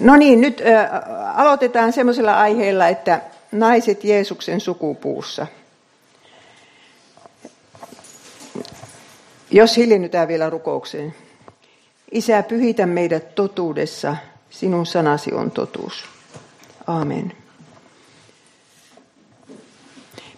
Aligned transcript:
No 0.00 0.16
niin, 0.16 0.40
nyt 0.40 0.62
aloitetaan 1.34 1.92
semmoisella 1.92 2.40
aiheella, 2.40 2.88
että 2.88 3.20
naiset 3.52 4.04
Jeesuksen 4.04 4.60
sukupuussa. 4.60 5.46
Jos 9.50 9.76
hiljennytään 9.76 10.28
vielä 10.28 10.50
rukoukseen. 10.50 11.14
Isä, 12.12 12.42
pyhitä 12.42 12.86
meidät 12.86 13.34
totuudessa, 13.34 14.16
sinun 14.50 14.86
sanasi 14.86 15.34
on 15.34 15.50
totuus. 15.50 16.04
Amen. 16.86 17.32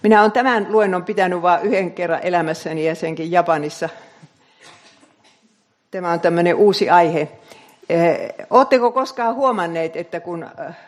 Minä 0.02 0.20
olen 0.20 0.32
tämän 0.32 0.66
luennon 0.72 1.04
pitänyt 1.04 1.42
vain 1.42 1.62
yhden 1.62 1.92
kerran 1.92 2.20
elämässäni 2.22 2.86
ja 2.86 2.94
senkin 2.94 3.32
Japanissa. 3.32 3.88
Tämä 5.90 6.12
on 6.12 6.20
tämmöinen 6.20 6.54
uusi 6.54 6.90
aihe. 6.90 7.28
Oletteko 8.50 8.90
koskaan 8.90 9.34
huomanneet, 9.34 9.96
että 9.96 10.20
kun 10.20 10.46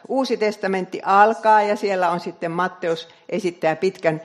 uusi 0.08 0.36
testamentti 0.36 1.00
alkaa 1.04 1.62
ja 1.62 1.76
siellä 1.76 2.10
on 2.10 2.20
sitten 2.20 2.50
Matteus 2.50 3.08
esittää 3.28 3.76
pitkän 3.76 4.20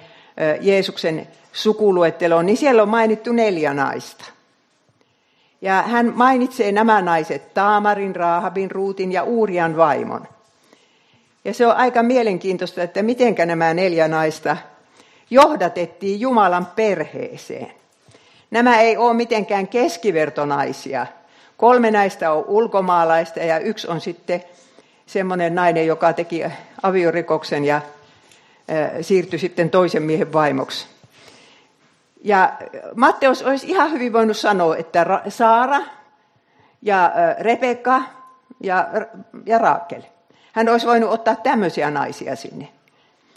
Jeesuksen 0.62 1.28
sukuluettelon, 1.54 2.46
niin 2.46 2.58
siellä 2.58 2.82
on 2.82 2.90
mainittu 2.90 3.32
neljä 3.32 3.74
naista. 3.74 4.26
Ja 5.62 5.82
hän 5.82 6.14
mainitsee 6.16 6.72
nämä 6.72 7.02
naiset, 7.02 7.54
Taamarin, 7.54 8.16
Raahabin, 8.16 8.72
Ruutin 8.72 9.12
ja 9.12 9.24
Uurian 9.24 9.78
vaimon. 9.78 10.28
Ja 11.46 11.54
se 11.54 11.68
on 11.68 11.76
aika 11.76 12.04
mielenkiintoista, 12.04 12.84
että 12.84 13.04
miten 13.04 13.36
nämä 13.46 13.74
neljä 13.74 14.08
naista 14.08 14.58
johdatettiin 15.30 16.20
Jumalan 16.20 16.66
perheeseen. 16.66 17.72
Nämä 18.52 18.80
ei 18.80 18.98
ole 18.98 19.14
mitenkään 19.14 19.68
keskivertonaisia. 19.68 21.08
Kolme 21.60 21.92
näistä 21.92 22.32
on 22.32 22.46
ulkomaalaista 22.48 23.40
ja 23.40 23.60
yksi 23.60 23.88
on 23.88 24.02
sitten 24.02 24.44
semmoinen 25.06 25.56
nainen, 25.56 25.88
joka 25.88 26.14
teki 26.14 26.44
aviorikoksen 26.84 27.66
ja 27.66 27.82
siirtyi 29.02 29.40
sitten 29.40 29.70
toisen 29.70 30.04
miehen 30.04 30.34
vaimoksi. 30.34 30.88
Ja 32.24 32.54
Matteus 32.96 33.44
olisi 33.44 33.68
ihan 33.68 33.92
hyvin 33.92 34.14
voinut 34.14 34.38
sanoa, 34.38 34.78
että 34.78 35.22
Saara 35.30 35.82
ja 36.82 37.12
Rebekka 37.40 38.02
ja, 38.64 38.88
ja 39.46 39.58
Raakel. 39.58 40.02
Hän 40.52 40.70
olisi 40.70 40.88
voinut 40.88 41.12
ottaa 41.12 41.36
tämmöisiä 41.36 41.92
naisia 41.92 42.36
sinne. 42.36 42.68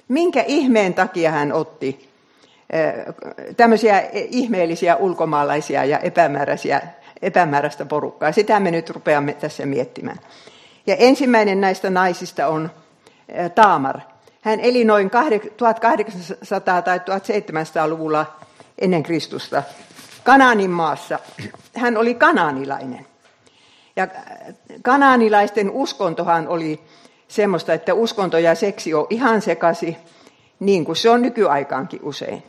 Minkä 0.09 0.45
ihmeen 0.47 0.95
takia 0.95 1.31
hän 1.31 1.53
otti 1.53 2.11
tämmöisiä 3.57 4.03
ihmeellisiä 4.13 4.97
ulkomaalaisia 4.97 5.85
ja 5.85 5.99
epämääräisiä, 5.99 6.81
epämääräistä 7.23 7.85
porukkaa? 7.85 8.33
Sitä 8.33 8.61
me 8.61 8.71
nyt 8.71 8.91
rupeamme 8.91 9.33
tässä 9.33 9.67
miettimään. 9.67 10.19
Ja 10.87 10.97
ensimmäinen 10.97 11.61
näistä 11.61 11.91
naisista 11.91 12.47
on 12.47 12.71
Taamar. 13.55 14.01
Hän 14.41 14.61
eli 14.61 14.85
noin 14.85 15.11
1800- 15.11 16.83
tai 16.85 16.99
1700-luvulla 16.99 18.27
ennen 18.79 19.03
Kristusta 19.03 19.63
Kanaanin 20.25 20.71
maassa. 20.71 21.19
Hän 21.77 21.97
oli 21.97 22.15
kanaanilainen. 22.15 23.07
Ja 23.97 24.09
kanaanilaisten 24.83 25.71
uskontohan 25.71 26.49
oli 26.49 26.81
semmoista, 27.29 27.73
että 27.73 27.95
uskonto 27.95 28.39
ja 28.39 28.55
seksi 28.55 28.95
on 28.95 29.07
ihan 29.11 29.43
sekasi, 29.43 29.97
niin 30.61 30.85
kuin 30.85 30.97
se 30.97 31.11
on 31.11 31.23
nykyaikaankin 31.23 32.01
usein. 32.03 32.43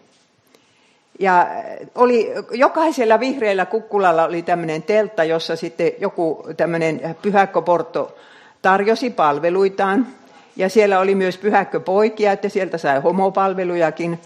Ja 1.19 1.47
oli, 1.95 2.31
jokaisella 2.51 3.19
vihreällä 3.19 3.65
kukkulalla 3.65 4.25
oli 4.25 4.41
tämmöinen 4.41 4.83
teltta, 4.83 5.23
jossa 5.23 5.55
sitten 5.55 5.91
joku 5.99 6.47
tämmöinen 6.57 7.15
pyhäkköporto 7.21 8.15
tarjosi 8.61 9.09
palveluitaan. 9.09 10.07
Ja 10.55 10.69
siellä 10.69 10.99
oli 10.99 11.15
myös 11.15 11.37
pyhäkköpoikia, 11.37 12.31
että 12.31 12.49
sieltä 12.49 12.77
sai 12.77 13.01
homopalvelujakin. 13.01 14.19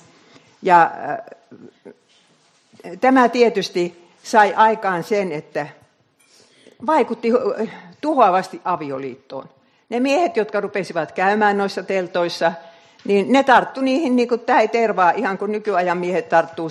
Ja 0.62 0.92
tämä 3.02 3.30
tietysti 3.30 4.08
sai 4.24 4.54
aikaan 4.54 5.04
sen, 5.04 5.32
että 5.32 5.68
vaikutti 6.86 7.32
tuhoavasti 8.02 8.62
avioliittoon. 8.66 9.50
Ne 9.90 10.00
miehet, 10.00 10.38
jotka 10.38 10.62
rupesivat 10.62 11.12
käymään 11.12 11.58
noissa 11.58 11.84
teltoissa, 11.84 12.52
niin 13.06 13.32
ne 13.32 13.44
tarttu 13.44 13.82
niihin 13.82 14.16
niin 14.16 14.28
kuin 14.28 14.42
tämä 14.42 14.68
tervaa, 14.68 15.12
ihan 15.12 15.38
kuin 15.38 15.52
nykyajan 15.52 15.98
miehet 15.98 16.30
tarttuu 16.30 16.70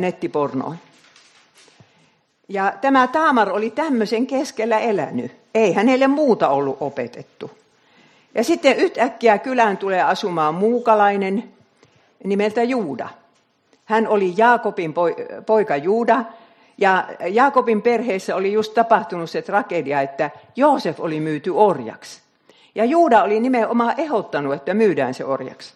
nettipornoon. 0.00 0.76
Ja 2.48 2.72
tämä 2.80 3.06
Taamar 3.06 3.50
oli 3.50 3.70
tämmöisen 3.70 4.26
keskellä 4.26 4.78
elänyt. 4.78 5.32
Ei 5.54 5.72
hänelle 5.72 6.06
muuta 6.06 6.48
ollut 6.48 6.76
opetettu. 6.80 7.50
Ja 8.34 8.44
sitten 8.44 8.76
yhtäkkiä 8.76 9.38
kylään 9.38 9.76
tulee 9.76 10.02
asumaan 10.02 10.54
muukalainen 10.54 11.44
nimeltä 12.24 12.62
Juuda. 12.62 13.08
Hän 13.84 14.08
oli 14.08 14.34
Jaakobin 14.36 14.94
poika 15.46 15.76
Juuda, 15.76 16.24
ja 16.78 17.08
Jaakobin 17.30 17.82
perheessä 17.82 18.36
oli 18.36 18.52
just 18.52 18.74
tapahtunut 18.74 19.30
se 19.30 19.42
tragedia, 19.42 20.00
että 20.00 20.30
Joosef 20.56 21.00
oli 21.00 21.20
myyty 21.20 21.50
orjaksi. 21.50 22.20
Ja 22.78 22.84
Juuda 22.84 23.22
oli 23.22 23.40
nimenomaan 23.40 23.94
ehdottanut, 23.96 24.54
että 24.54 24.74
myydään 24.74 25.14
se 25.14 25.24
orjaksi. 25.24 25.74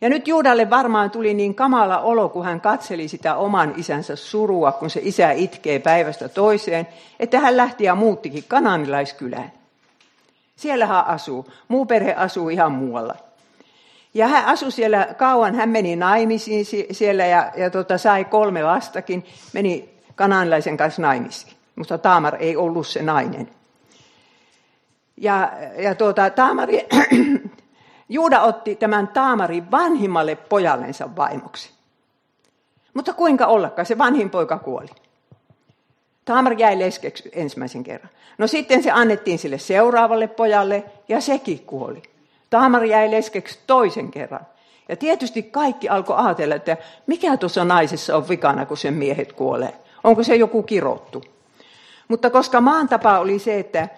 Ja 0.00 0.08
nyt 0.08 0.28
Juudalle 0.28 0.70
varmaan 0.70 1.10
tuli 1.10 1.34
niin 1.34 1.54
kamala 1.54 1.98
olo, 1.98 2.28
kun 2.28 2.44
hän 2.44 2.60
katseli 2.60 3.08
sitä 3.08 3.36
oman 3.36 3.74
isänsä 3.76 4.16
surua, 4.16 4.72
kun 4.72 4.90
se 4.90 5.00
isä 5.02 5.30
itkee 5.30 5.78
päivästä 5.78 6.28
toiseen, 6.28 6.88
että 7.20 7.40
hän 7.40 7.56
lähti 7.56 7.84
ja 7.84 7.94
muuttikin 7.94 8.44
kananilaiskylään. 8.48 9.52
Siellä 10.56 10.86
hän 10.86 11.06
asuu. 11.06 11.50
Muu 11.68 11.86
perhe 11.86 12.14
asuu 12.14 12.48
ihan 12.48 12.72
muualla. 12.72 13.14
Ja 14.14 14.28
hän 14.28 14.44
asui 14.44 14.72
siellä 14.72 15.08
kauan, 15.18 15.54
hän 15.54 15.68
meni 15.68 15.96
naimisiin 15.96 16.66
siellä 16.90 17.26
ja, 17.26 17.52
ja 17.56 17.70
tota, 17.70 17.98
sai 17.98 18.24
kolme 18.24 18.62
lastakin, 18.62 19.24
meni 19.52 19.88
kananilaisen 20.14 20.76
kanssa 20.76 21.02
naimisiin. 21.02 21.52
Mutta 21.76 21.98
Taamar 21.98 22.36
ei 22.40 22.56
ollut 22.56 22.86
se 22.86 23.02
nainen. 23.02 23.57
Ja, 25.20 25.52
ja 25.78 25.94
tuota, 25.94 26.30
Taamari, 26.30 26.86
Juuda 28.08 28.40
otti 28.40 28.76
tämän 28.76 29.08
Taamarin 29.08 29.70
vanhimmalle 29.70 30.36
pojallensa 30.36 31.16
vaimoksi. 31.16 31.70
Mutta 32.94 33.12
kuinka 33.12 33.46
ollakaan, 33.46 33.86
se 33.86 33.98
vanhin 33.98 34.30
poika 34.30 34.58
kuoli. 34.58 34.88
Taamar 36.24 36.52
jäi 36.52 36.78
leskeksi 36.78 37.30
ensimmäisen 37.32 37.84
kerran. 37.84 38.10
No 38.38 38.46
sitten 38.46 38.82
se 38.82 38.90
annettiin 38.90 39.38
sille 39.38 39.58
seuraavalle 39.58 40.26
pojalle 40.28 40.84
ja 41.08 41.20
sekin 41.20 41.60
kuoli. 41.60 42.02
Taamar 42.50 42.84
jäi 42.84 43.10
leskeksi 43.10 43.58
toisen 43.66 44.10
kerran. 44.10 44.46
Ja 44.88 44.96
tietysti 44.96 45.42
kaikki 45.42 45.88
alkoi 45.88 46.16
ajatella, 46.18 46.54
että 46.54 46.76
mikä 47.06 47.36
tuossa 47.36 47.64
naisessa 47.64 48.16
on 48.16 48.28
vikana, 48.28 48.66
kun 48.66 48.76
sen 48.76 48.94
miehet 48.94 49.32
kuolee. 49.32 49.74
Onko 50.04 50.22
se 50.22 50.36
joku 50.36 50.62
kirottu? 50.62 51.24
Mutta 52.08 52.30
koska 52.30 52.60
maan 52.60 52.88
tapa 52.88 53.18
oli 53.18 53.38
se, 53.38 53.58
että 53.58 53.88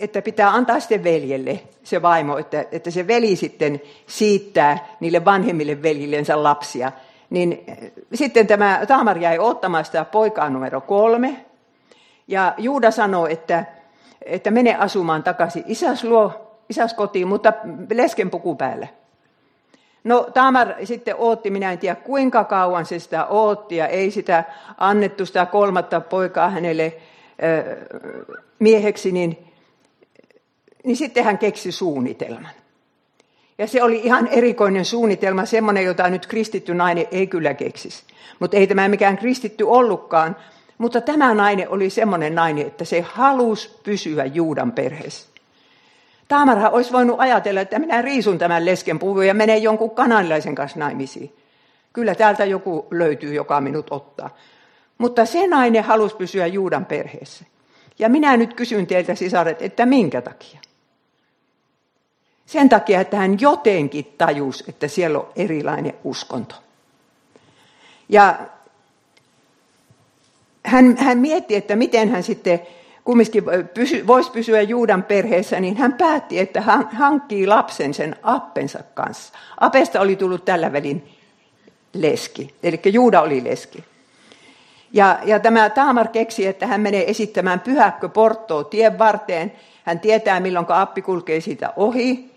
että 0.00 0.22
pitää 0.22 0.50
antaa 0.50 0.80
sitten 0.80 1.04
veljelle 1.04 1.60
se 1.82 2.02
vaimo, 2.02 2.38
että, 2.38 2.64
että 2.72 2.90
se 2.90 3.06
veli 3.06 3.36
sitten 3.36 3.80
siittää 4.06 4.86
niille 5.00 5.24
vanhemmille 5.24 5.82
veljillensä 5.82 6.42
lapsia. 6.42 6.92
Niin 7.30 7.64
sitten 8.14 8.46
tämä 8.46 8.80
Taamar 8.88 9.18
jäi 9.18 9.38
ottamaan 9.38 9.84
sitä 9.84 10.04
poikaa 10.04 10.50
numero 10.50 10.80
kolme. 10.80 11.46
Ja 12.28 12.54
Juuda 12.58 12.90
sanoi, 12.90 13.32
että, 13.32 13.64
että 14.22 14.50
mene 14.50 14.74
asumaan 14.74 15.22
takaisin 15.22 15.64
isäs 15.66 16.04
luo, 16.04 16.56
isäs 16.68 16.94
kotiin, 16.94 17.28
mutta 17.28 17.52
lesken 17.94 18.30
puku 18.30 18.56
päällä. 18.56 18.86
No 20.04 20.28
Tamar 20.34 20.68
sitten 20.84 21.14
ootti, 21.18 21.50
minä 21.50 21.72
en 21.72 21.78
tiedä 21.78 21.94
kuinka 21.94 22.44
kauan 22.44 22.86
se 22.86 22.98
sitä 22.98 23.26
ootti 23.26 23.76
ja 23.76 23.86
ei 23.86 24.10
sitä 24.10 24.44
annettu 24.78 25.26
sitä 25.26 25.46
kolmatta 25.46 26.00
poikaa 26.00 26.50
hänelle 26.50 26.96
mieheksi, 28.60 29.12
niin, 29.12 29.38
niin 30.84 30.96
sitten 30.96 31.24
hän 31.24 31.38
keksi 31.38 31.72
suunnitelman. 31.72 32.50
Ja 33.58 33.66
se 33.66 33.82
oli 33.82 34.00
ihan 34.04 34.26
erikoinen 34.26 34.84
suunnitelma, 34.84 35.44
semmoinen, 35.44 35.84
jota 35.84 36.08
nyt 36.08 36.26
kristitty 36.26 36.74
nainen 36.74 37.06
ei 37.10 37.26
kyllä 37.26 37.54
keksisi. 37.54 38.02
Mutta 38.38 38.56
ei 38.56 38.66
tämä 38.66 38.88
mikään 38.88 39.18
kristitty 39.18 39.64
ollutkaan. 39.64 40.36
Mutta 40.78 41.00
tämä 41.00 41.34
nainen 41.34 41.68
oli 41.68 41.90
semmoinen 41.90 42.34
nainen, 42.34 42.66
että 42.66 42.84
se 42.84 43.00
halusi 43.00 43.80
pysyä 43.82 44.24
Juudan 44.24 44.72
perheessä. 44.72 45.28
Taamarha 46.28 46.68
olisi 46.68 46.92
voinut 46.92 47.20
ajatella, 47.20 47.60
että 47.60 47.78
minä 47.78 48.02
riisun 48.02 48.38
tämän 48.38 48.64
lesken 48.64 48.98
puvun 48.98 49.26
ja 49.26 49.34
menen 49.34 49.62
jonkun 49.62 49.90
kananilaisen 49.90 50.54
kanssa 50.54 50.78
naimisiin. 50.78 51.36
Kyllä 51.92 52.14
täältä 52.14 52.44
joku 52.44 52.86
löytyy, 52.90 53.34
joka 53.34 53.60
minut 53.60 53.86
ottaa. 53.90 54.36
Mutta 54.98 55.26
se 55.26 55.46
nainen 55.46 55.84
halusi 55.84 56.16
pysyä 56.16 56.46
Juudan 56.46 56.86
perheessä. 56.86 57.44
Ja 58.00 58.08
minä 58.08 58.36
nyt 58.36 58.54
kysyn 58.54 58.86
teiltä, 58.86 59.14
sisaret, 59.14 59.62
että 59.62 59.86
minkä 59.86 60.22
takia? 60.22 60.60
Sen 62.46 62.68
takia, 62.68 63.00
että 63.00 63.16
hän 63.16 63.40
jotenkin 63.40 64.14
tajus, 64.18 64.64
että 64.68 64.88
siellä 64.88 65.18
on 65.18 65.28
erilainen 65.36 65.94
uskonto. 66.04 66.54
Ja 68.08 68.38
hän, 70.64 70.96
hän 70.96 71.18
mietti, 71.18 71.56
että 71.56 71.76
miten 71.76 72.08
hän 72.08 72.22
sitten 72.22 72.60
kumminkin 73.04 73.44
pysy, 73.74 74.06
voisi 74.06 74.30
pysyä 74.30 74.62
Juudan 74.62 75.02
perheessä, 75.02 75.60
niin 75.60 75.76
hän 75.76 75.92
päätti, 75.92 76.38
että 76.38 76.60
hän 76.60 76.88
hankkii 76.92 77.46
lapsen 77.46 77.94
sen 77.94 78.16
appensa 78.22 78.82
kanssa. 78.94 79.34
Apesta 79.60 80.00
oli 80.00 80.16
tullut 80.16 80.44
tällä 80.44 80.72
välin 80.72 81.08
leski, 81.92 82.54
eli 82.62 82.80
Juuda 82.84 83.20
oli 83.20 83.44
leski. 83.44 83.84
Ja, 84.92 85.18
ja 85.24 85.40
tämä 85.40 85.70
Taamar 85.70 86.08
keksi, 86.08 86.46
että 86.46 86.66
hän 86.66 86.80
menee 86.80 87.10
esittämään 87.10 87.60
pyhäkkö 87.60 88.08
Porttoa 88.08 88.64
tien 88.64 88.98
varteen. 88.98 89.52
Hän 89.84 90.00
tietää, 90.00 90.40
milloin 90.40 90.66
appi 90.68 91.02
kulkee 91.02 91.40
siitä 91.40 91.72
ohi. 91.76 92.30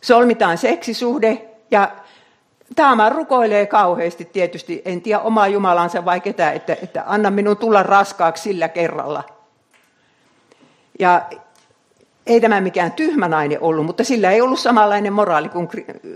Solmitaan 0.00 0.58
seksisuhde 0.58 1.48
ja 1.70 1.90
Taamar 2.76 3.12
rukoilee 3.12 3.66
kauheasti 3.66 4.24
tietysti, 4.24 4.82
en 4.84 5.00
tiedä 5.00 5.20
omaa 5.20 5.48
Jumalansa 5.48 6.04
vai 6.04 6.20
ketä, 6.20 6.52
että, 6.52 6.76
että 6.82 7.04
anna 7.06 7.30
minun 7.30 7.56
tulla 7.56 7.82
raskaaksi 7.82 8.42
sillä 8.42 8.68
kerralla. 8.68 9.24
Ja 10.98 11.22
ei 12.26 12.40
tämä 12.40 12.60
mikään 12.60 12.92
tyhmä 12.92 13.28
nainen 13.28 13.60
ollut, 13.60 13.86
mutta 13.86 14.04
sillä 14.04 14.30
ei 14.30 14.40
ollut 14.40 14.58
samanlainen 14.58 15.12
moraali 15.12 15.48
kuin 15.48 15.68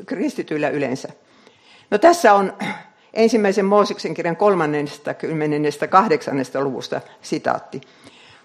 kristityillä 0.07 0.69
yleensä. 0.69 1.09
No 1.91 1.99
tässä 1.99 2.35
on 2.35 2.53
ensimmäisen 3.17 3.65
Mooseksen 3.65 4.15
kirjan 4.15 4.37
38. 4.37 6.37
luvusta 6.55 7.01
sitaatti. 7.23 7.81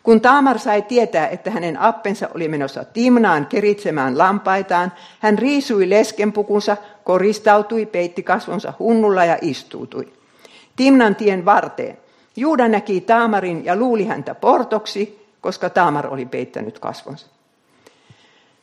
Kun 0.03 0.21
Taamar 0.21 0.59
sai 0.59 0.81
tietää, 0.81 1.27
että 1.27 1.51
hänen 1.51 1.77
appensa 1.77 2.29
oli 2.35 2.47
menossa 2.47 2.85
Timnaan 2.85 3.45
keritsemään 3.45 4.17
lampaitaan, 4.17 4.93
hän 5.19 5.39
riisui 5.39 5.89
leskenpukunsa, 5.89 6.77
koristautui, 7.03 7.85
peitti 7.85 8.23
kasvonsa 8.23 8.73
hunnulla 8.79 9.25
ja 9.25 9.37
istuutui. 9.41 10.13
Timnan 10.75 11.15
tien 11.15 11.45
varteen. 11.45 11.97
Juuda 12.35 12.67
näki 12.67 13.01
Taamarin 13.01 13.65
ja 13.65 13.75
luuli 13.75 14.05
häntä 14.05 14.35
portoksi, 14.35 15.27
koska 15.41 15.69
Taamar 15.69 16.07
oli 16.07 16.25
peittänyt 16.25 16.79
kasvonsa. 16.79 17.27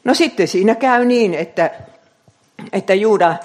No 0.04 0.14
sitten 0.14 0.48
siinä 0.48 0.74
käy 0.74 1.04
niin, 1.04 1.34
että, 1.34 1.70
että 2.72 2.94
Juuda 2.94 3.36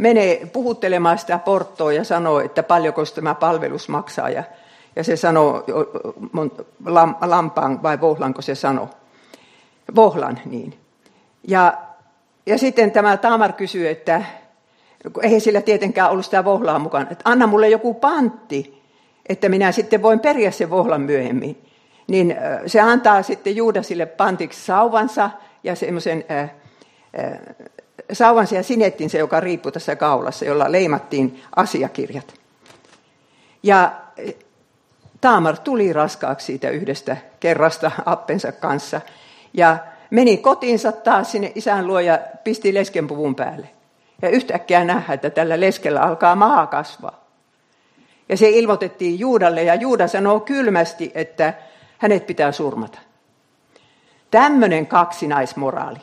menee 0.00 0.46
puhuttelemaan 0.52 1.18
sitä 1.18 1.38
porttoa 1.38 1.92
ja 1.92 2.04
sanoo, 2.04 2.40
että 2.40 2.62
paljonko 2.62 3.04
tämä 3.14 3.34
palvelus 3.34 3.88
maksaa. 3.88 4.30
Ja, 4.30 4.44
ja 4.96 5.04
se 5.04 5.16
sanoo, 5.16 5.64
lam, 6.86 7.14
lampaan 7.20 7.82
vai 7.82 8.00
vohlanko 8.00 8.42
se 8.42 8.54
sanoo? 8.54 8.88
Vohlan, 9.94 10.38
niin. 10.44 10.74
Ja, 11.48 11.74
ja 12.46 12.58
sitten 12.58 12.90
tämä 12.90 13.16
Taamar 13.16 13.52
kysyy, 13.52 13.88
että 13.88 14.22
ei 15.22 15.40
sillä 15.40 15.60
tietenkään 15.60 16.10
ollut 16.10 16.24
sitä 16.24 16.44
vohlaa 16.44 16.78
mukana, 16.78 17.10
että 17.10 17.30
anna 17.30 17.46
mulle 17.46 17.68
joku 17.68 17.94
pantti, 17.94 18.82
että 19.28 19.48
minä 19.48 19.72
sitten 19.72 20.02
voin 20.02 20.20
periä 20.20 20.50
sen 20.50 20.70
vohlan 20.70 21.00
myöhemmin. 21.00 21.64
Niin 22.06 22.36
se 22.66 22.80
antaa 22.80 23.22
sitten 23.22 23.56
Juudasille 23.56 24.06
pantiksi 24.06 24.64
sauvansa 24.64 25.30
ja 25.64 25.74
semmoisen 25.74 26.24
äh, 26.30 26.40
äh, 26.40 26.50
sauvansa 28.12 28.54
ja 28.54 28.62
sinettin 28.62 29.10
se, 29.10 29.18
joka 29.18 29.40
riippui 29.40 29.72
tässä 29.72 29.96
kaulassa, 29.96 30.44
jolla 30.44 30.72
leimattiin 30.72 31.42
asiakirjat. 31.56 32.34
Ja 33.62 33.92
Taamar 35.20 35.58
tuli 35.58 35.92
raskaaksi 35.92 36.46
siitä 36.46 36.70
yhdestä 36.70 37.16
kerrasta 37.40 37.90
appensa 38.06 38.52
kanssa 38.52 39.00
ja 39.54 39.78
meni 40.10 40.36
kotiinsa 40.36 40.92
taas 40.92 41.32
sinne 41.32 41.52
isän 41.54 41.86
luo 41.86 42.00
ja 42.00 42.18
pisti 42.44 42.74
leskenpuvun 42.74 43.34
päälle. 43.34 43.68
Ja 44.22 44.28
yhtäkkiä 44.28 44.84
nähdä, 44.84 45.14
että 45.14 45.30
tällä 45.30 45.60
leskellä 45.60 46.00
alkaa 46.00 46.36
maa 46.36 46.66
kasvaa. 46.66 47.24
Ja 48.28 48.36
se 48.36 48.48
ilmoitettiin 48.48 49.18
Juudalle 49.18 49.62
ja 49.62 49.74
Juuda 49.74 50.08
sanoo 50.08 50.40
kylmästi, 50.40 51.12
että 51.14 51.54
hänet 51.98 52.26
pitää 52.26 52.52
surmata. 52.52 52.98
Tämmöinen 54.30 54.86
kaksinaismoraali. 54.86 55.98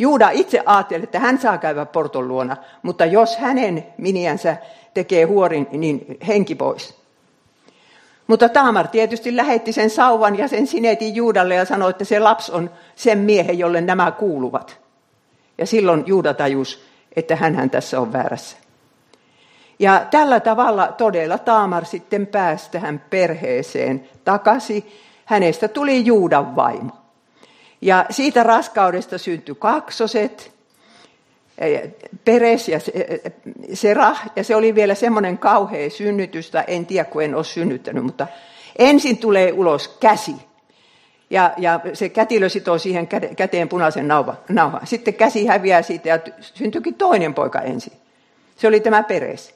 Juuda 0.00 0.30
itse 0.30 0.62
ajatteli, 0.66 1.02
että 1.02 1.18
hän 1.18 1.38
saa 1.38 1.58
käydä 1.58 1.86
porton 1.86 2.28
luona, 2.28 2.56
mutta 2.82 3.04
jos 3.04 3.36
hänen 3.36 3.86
miniänsä 3.98 4.56
tekee 4.94 5.24
huorin, 5.24 5.66
niin 5.72 6.18
henki 6.26 6.54
pois. 6.54 6.94
Mutta 8.26 8.48
Taamar 8.48 8.88
tietysti 8.88 9.36
lähetti 9.36 9.72
sen 9.72 9.90
sauvan 9.90 10.38
ja 10.38 10.48
sen 10.48 10.66
sinetin 10.66 11.14
Juudalle 11.14 11.54
ja 11.54 11.64
sanoi, 11.64 11.90
että 11.90 12.04
se 12.04 12.18
lapsi 12.20 12.52
on 12.52 12.70
sen 12.94 13.18
miehen, 13.18 13.58
jolle 13.58 13.80
nämä 13.80 14.10
kuuluvat. 14.10 14.80
Ja 15.58 15.66
silloin 15.66 16.04
Juuda 16.06 16.34
tajus, 16.34 16.84
että 17.16 17.36
hän 17.36 17.70
tässä 17.70 18.00
on 18.00 18.12
väärässä. 18.12 18.56
Ja 19.78 20.06
tällä 20.10 20.40
tavalla 20.40 20.88
todella 20.88 21.38
Taamar 21.38 21.84
sitten 21.84 22.26
pääsi 22.26 22.70
tähän 22.70 23.04
perheeseen 23.10 24.08
takaisin. 24.24 24.92
Hänestä 25.24 25.68
tuli 25.68 26.06
Juudan 26.06 26.56
vaimo. 26.56 26.99
Ja 27.80 28.06
siitä 28.10 28.42
raskaudesta 28.42 29.18
syntyi 29.18 29.54
kaksoset, 29.58 30.52
Peres 32.24 32.68
ja 32.68 32.78
Serah, 33.74 34.30
ja 34.36 34.44
se 34.44 34.56
oli 34.56 34.74
vielä 34.74 34.94
semmoinen 34.94 35.38
kauhea 35.38 35.90
synnytystä, 35.90 36.62
en 36.62 36.86
tiedä 36.86 37.04
kun 37.04 37.22
en 37.22 37.34
ole 37.34 37.44
synnyttänyt, 37.44 38.04
mutta 38.04 38.26
ensin 38.78 39.18
tulee 39.18 39.52
ulos 39.52 39.88
käsi, 39.88 40.34
ja, 41.30 41.54
ja 41.56 41.80
se 41.92 42.08
kätilö 42.08 42.48
sitoo 42.48 42.78
siihen 42.78 43.08
käteen 43.36 43.68
punaisen 43.68 44.08
nauhan. 44.08 44.86
Sitten 44.86 45.14
käsi 45.14 45.46
häviää 45.46 45.82
siitä 45.82 46.08
ja 46.08 46.18
syntyikin 46.40 46.94
toinen 46.94 47.34
poika 47.34 47.60
ensin. 47.60 47.92
Se 48.56 48.68
oli 48.68 48.80
tämä 48.80 49.02
Peres. 49.02 49.54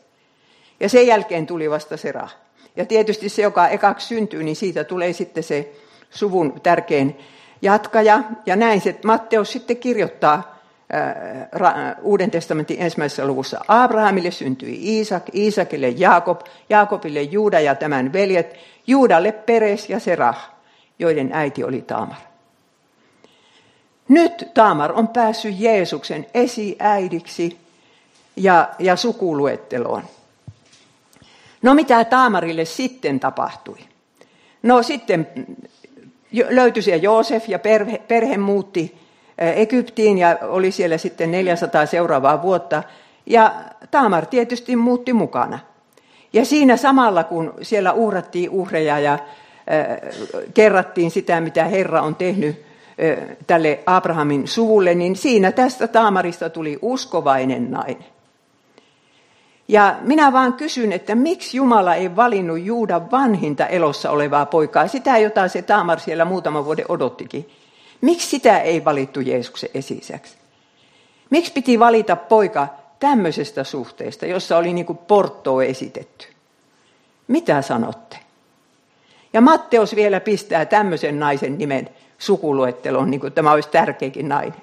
Ja 0.80 0.88
sen 0.88 1.06
jälkeen 1.06 1.46
tuli 1.46 1.70
vasta 1.70 1.96
Serah. 1.96 2.36
Ja 2.76 2.84
tietysti 2.84 3.28
se, 3.28 3.42
joka 3.42 3.68
ekaksi 3.68 4.06
syntyy, 4.06 4.42
niin 4.42 4.56
siitä 4.56 4.84
tulee 4.84 5.12
sitten 5.12 5.42
se 5.42 5.72
suvun 6.10 6.60
tärkein 6.60 7.18
jatkaja. 7.64 8.22
Ja 8.46 8.56
näin 8.56 8.80
se 8.80 8.98
Matteus 9.04 9.52
sitten 9.52 9.76
kirjoittaa 9.76 10.54
Uuden 12.02 12.30
testamentin 12.30 12.76
ensimmäisessä 12.80 13.26
luvussa. 13.26 13.60
Abrahamille 13.68 14.30
syntyi 14.30 14.78
Iisak, 14.82 15.22
Iisakille 15.34 15.88
Jaakob, 15.88 16.40
Jaakobille 16.68 17.22
Juuda 17.22 17.60
ja 17.60 17.74
tämän 17.74 18.12
veljet, 18.12 18.56
Juudalle 18.86 19.32
Peres 19.32 19.90
ja 19.90 20.00
Serah, 20.00 20.50
joiden 20.98 21.30
äiti 21.32 21.64
oli 21.64 21.82
Taamar. 21.82 22.16
Nyt 24.08 24.50
Taamar 24.54 24.92
on 24.92 25.08
päässyt 25.08 25.54
Jeesuksen 25.58 26.26
esiäidiksi 26.34 27.58
ja, 28.36 28.68
ja 28.78 28.96
sukuluetteloon. 28.96 30.02
No 31.62 31.74
mitä 31.74 32.04
Taamarille 32.04 32.64
sitten 32.64 33.20
tapahtui? 33.20 33.78
No 34.62 34.82
sitten 34.82 35.28
löytyi 36.50 36.82
siellä 36.82 37.02
Joosef 37.02 37.48
ja 37.48 37.58
perhe, 37.58 37.98
perhe 38.08 38.36
muutti 38.36 38.98
Egyptiin 39.38 40.18
ja 40.18 40.38
oli 40.42 40.70
siellä 40.70 40.98
sitten 40.98 41.30
400 41.30 41.86
seuraavaa 41.86 42.42
vuotta. 42.42 42.82
Ja 43.26 43.54
Taamar 43.90 44.26
tietysti 44.26 44.76
muutti 44.76 45.12
mukana. 45.12 45.58
Ja 46.32 46.44
siinä 46.44 46.76
samalla, 46.76 47.24
kun 47.24 47.54
siellä 47.62 47.92
uhrattiin 47.92 48.50
uhreja 48.50 48.98
ja 48.98 49.18
kerrattiin 50.54 51.10
sitä, 51.10 51.40
mitä 51.40 51.64
Herra 51.64 52.02
on 52.02 52.14
tehnyt 52.14 52.64
tälle 53.46 53.80
Abrahamin 53.86 54.48
suvulle, 54.48 54.94
niin 54.94 55.16
siinä 55.16 55.52
tästä 55.52 55.88
Taamarista 55.88 56.50
tuli 56.50 56.78
uskovainen 56.82 57.70
nainen. 57.70 58.13
Ja 59.68 59.96
minä 60.00 60.32
vaan 60.32 60.52
kysyn, 60.52 60.92
että 60.92 61.14
miksi 61.14 61.56
Jumala 61.56 61.94
ei 61.94 62.16
valinnut 62.16 62.58
Juudan 62.58 63.10
vanhinta 63.10 63.66
elossa 63.66 64.10
olevaa 64.10 64.46
poikaa, 64.46 64.88
sitä 64.88 65.18
jota 65.18 65.48
se 65.48 65.62
Taamar 65.62 66.00
siellä 66.00 66.24
muutama 66.24 66.64
vuoden 66.64 66.84
odottikin. 66.88 67.50
Miksi 68.00 68.28
sitä 68.28 68.58
ei 68.58 68.84
valittu 68.84 69.20
Jeesuksen 69.20 69.70
esisäksi? 69.74 70.36
Miksi 71.30 71.52
piti 71.52 71.78
valita 71.78 72.16
poika 72.16 72.68
tämmöisestä 73.00 73.64
suhteesta, 73.64 74.26
jossa 74.26 74.56
oli 74.56 74.72
niin 74.72 74.86
kuin 74.86 74.98
porttoa 74.98 75.64
esitetty? 75.64 76.26
Mitä 77.28 77.62
sanotte? 77.62 78.16
Ja 79.32 79.40
Matteus 79.40 79.96
vielä 79.96 80.20
pistää 80.20 80.64
tämmöisen 80.64 81.18
naisen 81.18 81.58
nimen 81.58 81.88
sukuluetteloon, 82.18 83.10
niin 83.10 83.20
kuin 83.20 83.32
tämä 83.32 83.52
olisi 83.52 83.68
tärkeäkin 83.68 84.28
nainen. 84.28 84.62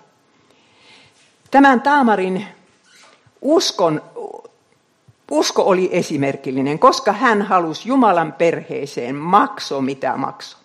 Tämän 1.51 1.81
Taamarin 1.81 2.45
uskon 3.41 4.01
Usko 5.31 5.63
oli 5.63 5.89
esimerkillinen, 5.91 6.79
koska 6.79 7.11
hän 7.11 7.41
halusi 7.41 7.89
Jumalan 7.89 8.33
perheeseen 8.33 9.15
makso 9.15 9.81
mitä 9.81 10.17
makso. 10.17 10.57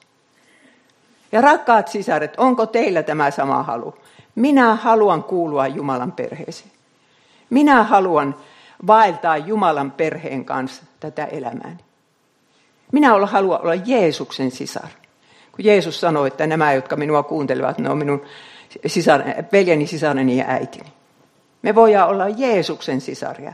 Ja 1.33 1.41
rakkaat 1.41 1.89
sisaret, 1.89 2.35
onko 2.37 2.67
teillä 2.67 3.03
tämä 3.03 3.31
sama 3.31 3.63
halu? 3.63 3.95
Minä 4.35 4.75
haluan 4.75 5.23
kuulua 5.23 5.67
Jumalan 5.67 6.13
perheeseen. 6.13 6.71
Minä 7.51 7.83
haluan 7.83 8.35
vaeltaa 8.87 9.37
Jumalan 9.37 9.91
perheen 9.91 10.45
kanssa 10.45 10.83
tätä 11.01 11.25
elämääni. 11.25 11.79
Minä 12.93 13.27
haluan 13.27 13.61
olla 13.61 13.75
Jeesuksen 13.75 14.51
sisar. 14.51 14.89
Kun 15.53 15.65
Jeesus 15.65 16.01
sanoi, 16.01 16.27
että 16.27 16.47
nämä, 16.47 16.73
jotka 16.73 16.97
minua 16.97 17.23
kuuntelevat, 17.23 17.79
ne 17.79 17.91
on 17.91 17.99
minun 17.99 18.23
sisar, 18.87 19.23
veljeni, 19.53 19.87
sisareni 19.87 20.37
ja 20.37 20.45
äitini. 20.49 20.93
Me 21.63 21.75
voidaan 21.75 22.09
olla 22.09 22.29
Jeesuksen 22.29 23.01
sisaria. 23.01 23.53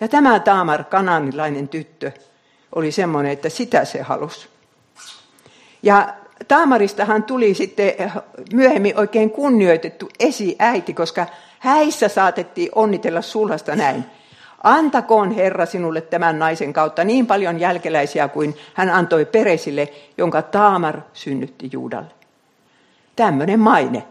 Ja 0.00 0.08
tämä 0.08 0.40
Taamar, 0.40 0.84
kananilainen 0.84 1.68
tyttö, 1.68 2.12
oli 2.74 2.92
semmoinen, 2.92 3.32
että 3.32 3.48
sitä 3.48 3.84
se 3.84 4.02
halusi. 4.02 4.48
Ja 5.82 6.14
Taamaristahan 6.48 7.22
tuli 7.22 7.54
sitten 7.54 7.94
myöhemmin 8.52 8.98
oikein 8.98 9.30
kunnioitettu 9.30 10.08
esiäiti, 10.20 10.94
koska 10.94 11.26
häissä 11.58 12.08
saatettiin 12.08 12.68
onnitella 12.74 13.22
sulhasta 13.22 13.76
näin. 13.76 14.04
Antakoon 14.62 15.30
Herra 15.30 15.66
sinulle 15.66 16.00
tämän 16.00 16.38
naisen 16.38 16.72
kautta 16.72 17.04
niin 17.04 17.26
paljon 17.26 17.60
jälkeläisiä 17.60 18.28
kuin 18.28 18.56
hän 18.74 18.90
antoi 18.90 19.24
Peresille, 19.24 19.88
jonka 20.18 20.42
Taamar 20.42 21.00
synnytti 21.12 21.68
Juudalle. 21.72 22.10
Tämmöinen 23.16 23.60
maine. 23.60 24.02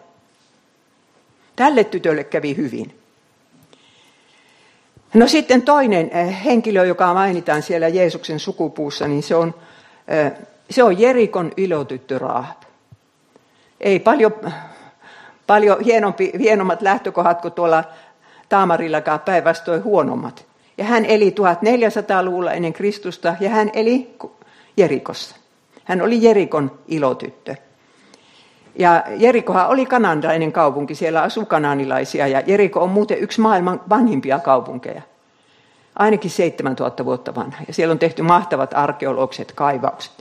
Tälle 1.56 1.84
tytölle 1.84 2.24
kävi 2.24 2.58
hyvin. 2.58 3.00
No 5.14 5.28
sitten 5.28 5.62
toinen 5.62 6.10
eh, 6.14 6.44
henkilö, 6.46 6.86
joka 6.86 7.14
mainitaan 7.14 7.62
siellä 7.62 7.88
Jeesuksen 7.88 8.40
sukupuussa, 8.40 9.08
niin 9.08 9.24
se 9.24 9.36
on, 9.36 9.56
eh, 10.08 10.32
se 10.70 10.84
on 10.84 11.00
Jerikon 11.00 11.52
ilotyttö 11.58 12.20
Raahab. 12.20 12.62
Ei 13.82 14.00
paljon, 14.00 14.34
paljon 15.48 15.82
hienompi, 15.82 16.32
hienommat 16.40 16.82
lähtökohdat 16.82 17.42
kuin 17.42 17.54
tuolla 17.54 17.84
Taamarillakaan 18.50 19.20
päinvastoin 19.20 19.84
huonommat. 19.84 20.46
Ja 20.78 20.84
hän 20.84 21.06
eli 21.06 21.30
1400-luvulla 21.30 22.52
ennen 22.52 22.74
Kristusta 22.74 23.36
ja 23.40 23.50
hän 23.50 23.70
eli 23.74 24.16
Jerikossa. 24.78 25.36
Hän 25.84 26.02
oli 26.02 26.24
Jerikon 26.24 26.80
ilotyttö. 26.88 27.56
Ja 28.80 29.04
Jerikohan 29.16 29.70
oli 29.70 29.86
kanandainen 29.86 30.52
kaupunki, 30.52 30.96
siellä 30.96 31.22
asuu 31.22 31.46
kananilaisia 31.46 32.28
ja 32.28 32.44
Jeriko 32.46 32.84
on 32.84 32.90
muuten 32.90 33.20
yksi 33.20 33.42
maailman 33.42 33.82
vanhimpia 33.90 34.40
kaupunkeja. 34.40 35.02
Ainakin 35.96 36.32
7000 36.32 37.06
vuotta 37.06 37.36
vanha 37.36 37.58
ja 37.68 37.74
siellä 37.74 37.92
on 37.92 38.00
tehty 38.00 38.22
mahtavat 38.22 38.74
arkeologiset 38.74 39.52
kaivaukset. 39.52 40.12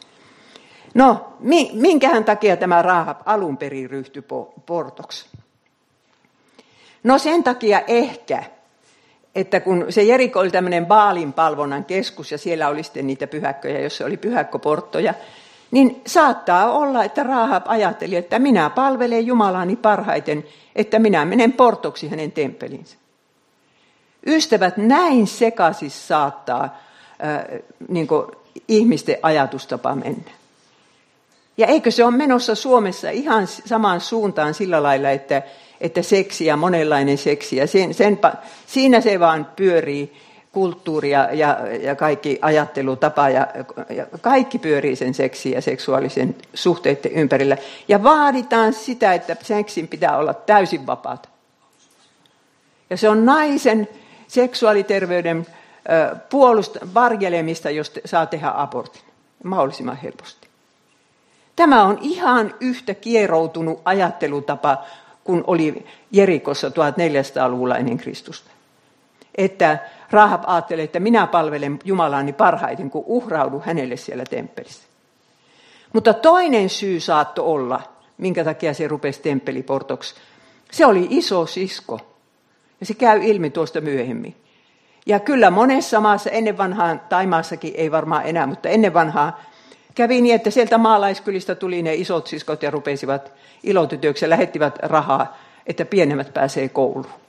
No, 0.95 1.33
minkähän 1.73 2.25
takia 2.25 2.57
tämä 2.57 2.83
Rahab 2.83 3.19
alun 3.25 3.57
perin 3.57 3.91
ryhtyi 3.91 4.25
portoksi? 4.67 5.27
No 7.05 7.19
sen 7.19 7.45
takia 7.45 7.81
ehkä, 7.87 8.45
että 9.35 9.61
kun 9.61 9.87
se 9.89 10.03
Jeriko 10.03 10.41
oli 10.41 10.51
tämmöinen 10.51 10.87
Baalin 10.87 11.33
palvonnan 11.33 11.85
keskus 11.85 12.33
ja 12.33 12.39
siellä 12.39 12.69
oli 12.69 12.83
sitten 12.83 13.07
niitä 13.07 13.27
pyhäkköjä, 13.27 13.81
jossa 13.81 14.05
oli 14.05 14.17
pyhäkkoporttoja, 14.17 15.15
niin 15.71 16.03
saattaa 16.07 16.73
olla, 16.73 17.05
että 17.05 17.23
Rahab 17.23 17.65
ajatteli, 17.67 18.17
että 18.17 18.39
minä 18.39 18.71
palvelen 18.71 19.27
Jumalani 19.27 19.77
parhaiten, 19.77 20.45
että 20.75 20.99
minä 20.99 21.25
menen 21.25 21.53
portoksi 21.53 22.09
hänen 22.09 22.33
temppelinsä. 22.33 22.97
Ystävät, 24.27 24.77
näin 24.77 25.27
sekaisin 25.27 25.91
saattaa 25.91 26.65
äh, 26.65 27.61
niin 27.89 28.09
ihmisten 28.69 29.17
ajatustapa 29.23 29.95
mennä. 29.95 30.31
Ja 31.57 31.67
eikö 31.67 31.91
se 31.91 32.05
ole 32.05 32.17
menossa 32.17 32.55
Suomessa 32.55 33.11
ihan 33.11 33.47
samaan 33.47 34.01
suuntaan 34.01 34.55
sillä 34.55 34.83
lailla, 34.83 35.11
että, 35.11 35.43
että 35.81 36.03
seksi 36.03 36.47
ja 36.47 36.57
monenlainen 36.57 37.19
seksi, 37.19 37.57
ja 37.57 37.67
sen, 37.67 37.95
sen, 37.95 38.19
siinä 38.67 39.01
se 39.01 39.21
vaan 39.21 39.47
pyörii 39.57 40.26
kulttuuri 40.57 41.11
ja, 41.11 41.29
ja, 41.33 41.59
ja 41.83 41.95
kaikki 41.95 42.39
ajattelutapa 42.43 43.29
ja, 43.29 43.47
ja 43.91 44.07
kaikki 44.21 44.59
pyörii 44.59 44.97
sen 44.97 45.15
seksiin 45.15 45.55
ja 45.55 45.61
seksuaalisen 45.63 46.37
suhteiden 46.55 47.13
ympärillä. 47.13 47.57
Ja 47.89 48.03
vaaditaan 48.03 48.73
sitä, 48.73 49.15
että 49.15 49.37
seksin 49.43 49.89
pitää 49.89 50.17
olla 50.17 50.35
täysin 50.35 50.87
vapaata. 50.87 51.29
Ja 52.91 52.97
se 52.97 53.09
on 53.09 53.27
naisen 53.27 53.89
seksuaaliterveyden 54.29 55.47
puolusta, 56.31 56.79
varjelemista, 56.95 57.71
jos 57.71 57.93
saa 58.05 58.27
tehdä 58.27 58.53
abortin 58.55 59.03
mahdollisimman 59.45 59.97
helposti. 59.97 60.49
Tämä 61.57 61.85
on 61.85 61.99
ihan 62.01 62.55
yhtä 62.61 62.95
kieroutunut 62.95 63.81
ajattelutapa 63.85 64.85
kuin 65.25 65.45
oli 65.47 65.87
Jerikossa 66.13 66.69
1400-luvulla 66.69 67.77
ennen 67.77 67.99
Kristusta. 67.99 68.51
Että 69.35 69.79
Rahab 70.11 70.43
ajattelee, 70.47 70.85
että 70.85 71.01
minä 71.01 71.27
palvelen 71.27 71.79
Jumalaani 71.85 72.33
parhaiten, 72.33 72.91
kun 72.91 73.05
uhraudu 73.07 73.63
hänelle 73.65 73.97
siellä 73.97 74.25
temppelissä. 74.31 74.89
Mutta 75.93 76.15
toinen 76.15 76.69
syy 76.69 77.01
saattoi 77.01 77.45
olla, 77.45 77.81
minkä 78.19 78.45
takia 78.45 78.75
se 78.75 78.89
rupesi 78.89 79.23
temppeliportoksi. 79.23 80.15
Se 80.71 80.87
oli 80.87 81.07
iso 81.11 81.47
sisko. 81.47 82.01
Ja 82.81 82.87
se 82.87 82.95
käy 82.95 83.21
ilmi 83.25 83.51
tuosta 83.51 83.81
myöhemmin. 83.81 84.37
Ja 85.07 85.21
kyllä 85.21 85.51
monessa 85.51 86.01
maassa 86.01 86.31
ennen 86.31 86.59
vanhaan, 86.59 87.01
tai 87.09 87.27
maassakin 87.27 87.75
ei 87.77 87.91
varmaan 87.91 88.27
enää, 88.27 88.47
mutta 88.47 88.69
ennen 88.69 88.95
vanhaa, 88.95 89.41
kävi 89.95 90.21
niin, 90.21 90.35
että 90.35 90.51
sieltä 90.51 90.79
maalaiskylistä 90.79 91.55
tuli 91.55 91.83
ne 91.83 91.95
isot 91.95 92.27
siskot 92.27 92.63
ja 92.63 92.71
rupesivat 92.71 93.33
ilotytöksi 93.63 94.25
ja 94.25 94.31
lähettivät 94.31 94.79
rahaa, 94.83 95.37
että 95.67 95.85
pienemmät 95.85 96.35
pääsee 96.35 96.69
kouluun. 96.69 97.26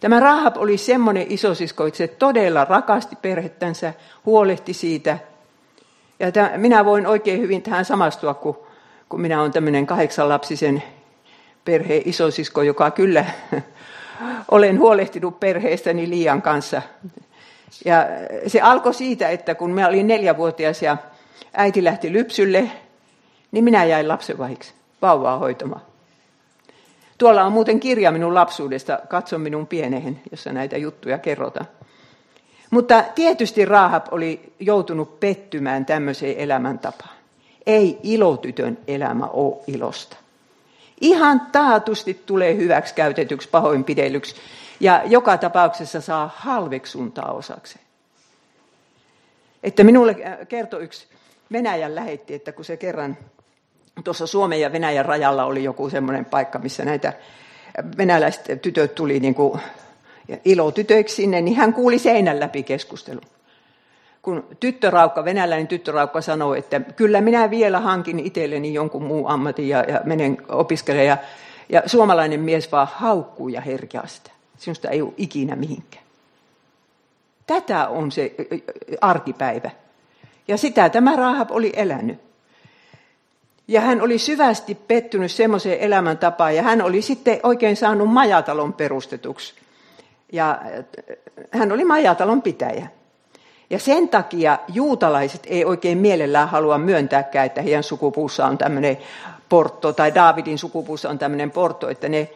Tämä 0.00 0.20
Rahab 0.20 0.56
oli 0.56 0.78
semmoinen 0.78 1.26
isosisko, 1.28 1.86
että 1.86 1.98
se 1.98 2.08
todella 2.08 2.64
rakasti 2.64 3.16
perhettänsä, 3.16 3.94
huolehti 4.26 4.72
siitä. 4.72 5.18
Ja 6.20 6.32
tämän, 6.32 6.60
minä 6.60 6.84
voin 6.84 7.06
oikein 7.06 7.40
hyvin 7.40 7.62
tähän 7.62 7.84
samastua, 7.84 8.34
kun, 8.34 8.58
kun 9.08 9.20
minä 9.20 9.40
olen 9.40 9.52
tämmöinen 9.52 9.86
kahdeksanlapsisen 9.86 10.82
perheen 11.64 12.02
isosisko, 12.04 12.62
joka 12.62 12.90
kyllä 12.90 13.24
olen 14.50 14.78
huolehtinut 14.78 15.40
perheestäni 15.40 16.10
liian 16.10 16.42
kanssa. 16.42 16.82
Ja 17.84 18.06
se 18.46 18.60
alkoi 18.60 18.94
siitä, 18.94 19.28
että 19.28 19.54
kun 19.54 19.70
mä 19.70 19.88
olin 19.88 20.06
neljävuotias 20.06 20.82
ja 20.82 20.96
äiti 21.54 21.84
lähti 21.84 22.12
lypsylle, 22.12 22.70
niin 23.52 23.64
minä 23.64 23.84
jäin 23.84 24.08
lapsenvahiksi 24.08 24.74
vauvaa 25.02 25.38
hoitamaan. 25.38 25.82
Tuolla 27.18 27.44
on 27.44 27.52
muuten 27.52 27.80
kirja 27.80 28.12
minun 28.12 28.34
lapsuudesta, 28.34 28.98
katso 29.08 29.38
minun 29.38 29.66
pienehen, 29.66 30.20
jossa 30.30 30.52
näitä 30.52 30.76
juttuja 30.76 31.18
kerrotaan. 31.18 31.66
Mutta 32.70 33.04
tietysti 33.14 33.64
Rahab 33.64 34.06
oli 34.10 34.52
joutunut 34.60 35.20
pettymään 35.20 35.86
tämmöiseen 35.86 36.38
elämäntapaan. 36.38 37.16
Ei 37.66 37.98
ilotytön 38.02 38.78
elämä 38.88 39.26
ole 39.26 39.56
ilosta. 39.66 40.16
Ihan 41.00 41.40
taatusti 41.52 42.22
tulee 42.26 42.56
hyväksi 42.56 42.94
käytetyksi 42.94 43.48
pahoinpidelyksi 43.48 44.36
ja 44.80 45.02
joka 45.04 45.38
tapauksessa 45.38 46.00
saa 46.00 46.30
halveksuntaa 46.36 47.32
osakseen. 47.32 47.84
Että 49.62 49.84
minulle 49.84 50.16
kertoi 50.48 50.82
yksi 50.82 51.06
Venäjän 51.52 51.94
lähetti, 51.94 52.34
että 52.34 52.52
kun 52.52 52.64
se 52.64 52.76
kerran 52.76 53.16
tuossa 54.04 54.26
Suomen 54.26 54.60
ja 54.60 54.72
Venäjän 54.72 55.04
rajalla 55.04 55.44
oli 55.44 55.64
joku 55.64 55.90
semmoinen 55.90 56.24
paikka, 56.24 56.58
missä 56.58 56.84
näitä 56.84 57.12
venäläiset 57.98 58.62
tytöt 58.62 58.94
tuli 58.94 59.20
niin 59.20 59.34
kuin 59.34 59.60
ilotytöiksi 60.44 61.16
sinne, 61.16 61.40
niin 61.40 61.56
hän 61.56 61.74
kuuli 61.74 61.98
seinän 61.98 62.40
läpi 62.40 62.62
keskustelun. 62.62 63.22
Kun 64.22 64.46
tyttöraukka, 64.60 65.24
venäläinen 65.24 65.68
tyttöraukka 65.68 66.20
sanoi, 66.20 66.58
että 66.58 66.80
kyllä 66.80 67.20
minä 67.20 67.50
vielä 67.50 67.80
hankin 67.80 68.20
itselleni 68.20 68.74
jonkun 68.74 69.02
muun 69.02 69.30
ammatin 69.30 69.68
ja, 69.68 69.84
ja 69.88 70.00
menen 70.04 70.38
opiskelemaan. 70.48 71.06
Ja, 71.06 71.16
ja 71.68 71.82
suomalainen 71.86 72.40
mies 72.40 72.72
vaan 72.72 72.88
haukkuu 72.94 73.48
ja 73.48 73.60
herkeaa 73.60 74.06
sitä. 74.06 74.30
Sinusta 74.58 74.88
ei 74.88 75.02
ole 75.02 75.12
ikinä 75.16 75.56
mihinkään. 75.56 76.04
Tätä 77.46 77.88
on 77.88 78.12
se 78.12 78.34
arkipäivä. 79.00 79.70
Ja 80.48 80.56
sitä 80.56 80.88
tämä 80.88 81.16
Rahab 81.16 81.50
oli 81.50 81.72
elänyt. 81.76 82.25
Ja 83.68 83.80
hän 83.80 84.02
oli 84.02 84.18
syvästi 84.18 84.74
pettynyt 84.74 85.32
semmoiseen 85.32 85.80
elämäntapaan 85.80 86.56
ja 86.56 86.62
hän 86.62 86.82
oli 86.82 87.02
sitten 87.02 87.40
oikein 87.42 87.76
saanut 87.76 88.12
majatalon 88.12 88.72
perustetuksi. 88.72 89.54
Ja 90.32 90.50
äh, 90.50 90.84
hän 91.50 91.72
oli 91.72 91.84
majatalon 91.84 92.42
pitäjä. 92.42 92.88
Ja 93.70 93.78
sen 93.78 94.08
takia 94.08 94.58
juutalaiset 94.68 95.42
ei 95.46 95.64
oikein 95.64 95.98
mielellään 95.98 96.48
halua 96.48 96.78
myöntääkään, 96.78 97.46
että 97.46 97.62
heidän 97.62 97.82
sukupuussa 97.82 98.46
on 98.46 98.58
tämmöinen 98.58 98.98
portto, 99.48 99.92
tai 99.92 100.14
Daavidin 100.14 100.58
sukupuussa 100.58 101.10
on 101.10 101.18
tämmöinen 101.18 101.50
portto, 101.50 101.88
että 101.88 102.08
ne 102.08 102.30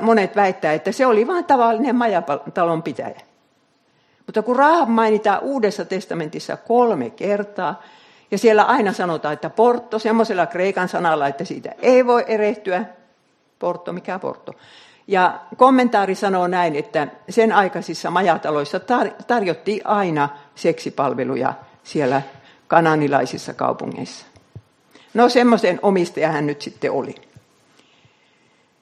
monet 0.00 0.36
väittää, 0.36 0.72
että 0.72 0.92
se 0.92 1.06
oli 1.06 1.26
vain 1.26 1.44
tavallinen 1.44 1.96
majatalon 1.96 2.82
pitäjä. 2.82 3.20
Mutta 4.26 4.42
kun 4.42 4.56
Rahab 4.56 4.88
mainitaan 4.88 5.42
Uudessa 5.42 5.84
testamentissa 5.84 6.56
kolme 6.56 7.10
kertaa, 7.10 7.82
ja 8.30 8.38
siellä 8.38 8.62
aina 8.62 8.92
sanotaan, 8.92 9.34
että 9.34 9.50
portto, 9.50 9.98
semmoisella 9.98 10.46
kreikan 10.46 10.88
sanalla, 10.88 11.26
että 11.26 11.44
siitä 11.44 11.72
ei 11.78 12.06
voi 12.06 12.24
erehtyä. 12.28 12.84
Portto, 13.58 13.92
mikä 13.92 14.18
portto? 14.18 14.52
Ja 15.06 15.40
kommentaari 15.56 16.14
sanoo 16.14 16.46
näin, 16.46 16.76
että 16.76 17.08
sen 17.28 17.52
aikaisissa 17.52 18.10
majataloissa 18.10 18.78
tar- 18.78 19.24
tarjottiin 19.26 19.86
aina 19.86 20.28
seksipalveluja 20.54 21.54
siellä 21.84 22.22
kananilaisissa 22.68 23.54
kaupungeissa. 23.54 24.26
No 25.14 25.28
semmoisen 25.28 25.78
omistaja 25.82 26.32
hän 26.32 26.46
nyt 26.46 26.62
sitten 26.62 26.92
oli. 26.92 27.14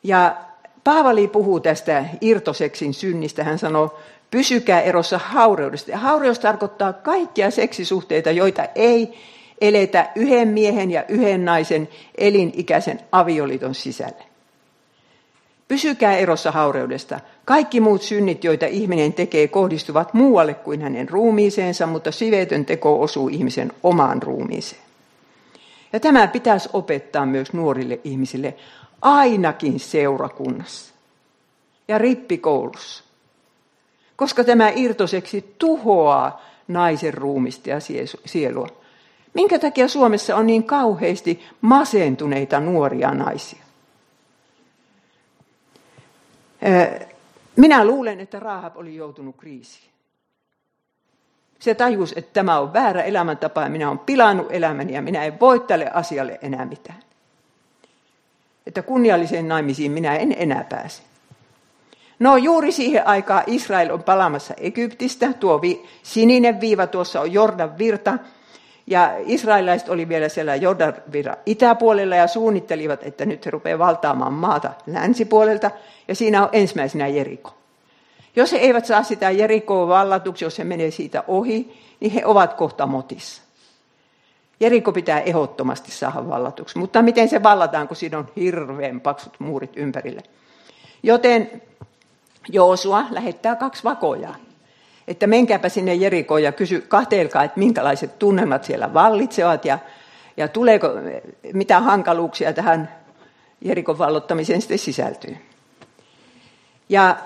Ja 0.03 0.37
Paavali 0.85 1.29
puhuu 1.29 1.61
tästä 1.61 2.05
irtoseksin 2.21 2.95
synnistä. 2.95 3.45
Hän 3.45 3.59
sanoo, 3.59 3.99
pysykää 4.31 4.81
erossa 4.81 5.19
haureudesta. 5.19 5.91
Ja 5.91 5.99
haureus 5.99 6.39
tarkoittaa 6.39 6.93
kaikkia 6.93 7.51
seksisuhteita, 7.51 8.31
joita 8.31 8.65
ei 8.75 9.19
eletä 9.61 10.11
yhden 10.15 10.49
miehen 10.49 10.91
ja 10.91 11.05
yhden 11.09 11.45
naisen 11.45 11.89
elinikäisen 12.19 13.01
avioliiton 13.13 13.75
sisälle. 13.75 14.29
Pysykää 15.69 16.17
erossa 16.17 16.51
haureudesta. 16.51 17.21
Kaikki 17.45 17.81
muut 17.81 18.03
synnit, 18.03 18.45
joita 18.45 18.67
ihminen 18.67 19.13
tekee, 19.13 19.49
kohdistuvat 19.49 20.15
muualle 20.15 20.55
kuin 20.55 20.83
hänen 20.83 21.09
ruumiiseensa, 21.09 21.87
mutta 21.87 22.13
sivetön 22.13 22.65
teko 22.65 23.03
osuu 23.03 23.29
ihmisen 23.29 23.73
omaan 23.83 24.23
ruumiiseen. 24.23 24.83
Ja 25.93 26.01
tämä 26.01 26.27
pitäisi 26.27 26.69
opettaa 26.73 27.27
myös 27.27 27.53
nuorille 27.53 28.01
ihmisille 28.05 28.55
ainakin 29.03 29.81
seurakunnassa 29.81 30.95
ja 31.89 31.99
rippikoulussa. 31.99 33.05
Koska 34.17 34.45
tämä 34.45 34.73
irtoseksi 34.77 35.55
tuhoaa 35.59 36.43
naisen 36.69 37.15
ruumista 37.15 37.71
ja 37.71 37.77
sielua. 38.25 38.78
Minkä 39.39 39.59
takia 39.59 39.89
Suomessa 39.89 40.37
on 40.37 40.47
niin 40.47 40.65
kauheasti 40.65 41.45
masentuneita 41.61 42.61
nuoria 42.61 43.11
naisia? 43.11 43.63
Minä 47.57 47.85
luulen, 47.85 48.21
että 48.21 48.41
Rahab 48.41 48.77
oli 48.77 48.97
joutunut 48.97 49.37
kriisiin. 49.37 49.91
Se 51.59 51.75
tajus, 51.75 52.13
että 52.17 52.31
tämä 52.33 52.59
on 52.59 52.73
väärä 52.73 53.03
elämäntapa 53.03 53.63
ja 53.63 53.69
minä 53.69 53.89
olen 53.89 53.99
pilannut 53.99 54.47
elämäni 54.51 54.93
ja 54.93 55.03
minä 55.03 55.25
en 55.25 55.41
voi 55.41 55.61
tälle 55.61 55.91
asialle 55.95 56.39
enää 56.43 56.65
mitään. 56.65 57.03
Että 58.67 58.83
kunnialliseen 58.83 59.49
naimisiin 59.49 59.93
minä 59.93 60.17
en 60.17 60.35
enää 60.39 60.65
pääse. 60.69 61.03
No 62.19 62.37
juuri 62.37 62.73
siihen 62.73 63.07
aikaan 63.07 63.43
Israel 63.47 63.91
on 63.91 64.03
palaamassa 64.03 64.55
Egyptistä. 64.57 65.33
Tuo 65.33 65.63
vi, 65.63 65.87
sininen 66.03 66.61
viiva 66.61 66.87
tuossa 66.87 67.21
on 67.21 67.33
Jordan 67.33 67.79
virta. 67.79 68.19
Ja 68.91 69.15
israelilaiset 69.27 69.89
oli 69.89 70.09
vielä 70.09 70.29
siellä 70.29 70.57
Jordan 70.57 70.95
virran 71.13 71.37
itäpuolella 71.47 72.17
ja 72.17 72.27
suunnittelivat, 72.27 73.03
että 73.03 73.27
nyt 73.27 73.47
he 73.47 73.51
rupeavat 73.51 73.87
valtaamaan 73.87 74.33
maata 74.33 74.71
länsipuolelta. 74.87 75.71
Ja 76.09 76.15
siinä 76.15 76.43
on 76.43 76.49
ensimmäisenä 76.53 77.07
Jeriko. 77.07 77.55
Jos 78.37 78.53
he 78.53 78.59
eivät 78.59 78.87
saa 78.87 79.03
sitä 79.03 79.31
Jerikoa 79.31 79.89
vallatuksi, 79.89 80.45
jos 80.45 80.59
he 80.59 80.65
menee 80.65 80.91
siitä 80.91 81.25
ohi, 81.29 81.79
niin 82.01 82.13
he 82.13 82.25
ovat 82.25 82.55
kohta 82.55 82.87
motissa. 82.87 83.43
Jeriko 84.61 84.93
pitää 84.93 85.21
ehdottomasti 85.21 85.91
saada 85.91 86.29
vallatuksi. 86.29 86.79
Mutta 86.79 87.03
miten 87.03 87.29
se 87.29 87.43
vallataan, 87.43 87.89
kun 87.89 87.97
siinä 87.97 88.19
on 88.19 88.29
hirveän 88.37 89.01
paksut 89.01 89.33
muurit 89.39 89.77
ympärille. 89.77 90.23
Joten 91.03 91.63
Joosua 92.49 93.05
lähettää 93.11 93.57
kaksi 93.57 93.85
vakojaa. 93.85 94.37
Että 95.09 95.27
menkääpä 95.27 95.69
sinne 95.69 95.95
Jerikoon 95.95 96.43
ja 96.43 96.53
kysy, 96.53 96.81
kahteelkaa, 96.81 97.45
että 97.45 97.59
minkälaiset 97.59 98.19
tunnelmat 98.19 98.65
siellä 98.65 98.95
vallitsevat 98.95 99.65
ja, 99.65 99.79
ja 100.37 100.49
tuleeko, 100.49 100.89
mitä 101.53 101.81
hankaluuksia 101.81 102.53
tähän 102.53 102.89
Jerikon 103.61 103.99
vallottamiseen 103.99 104.61
sitten 104.61 104.79
sisältyy. 104.79 105.37
Ja 106.89 107.17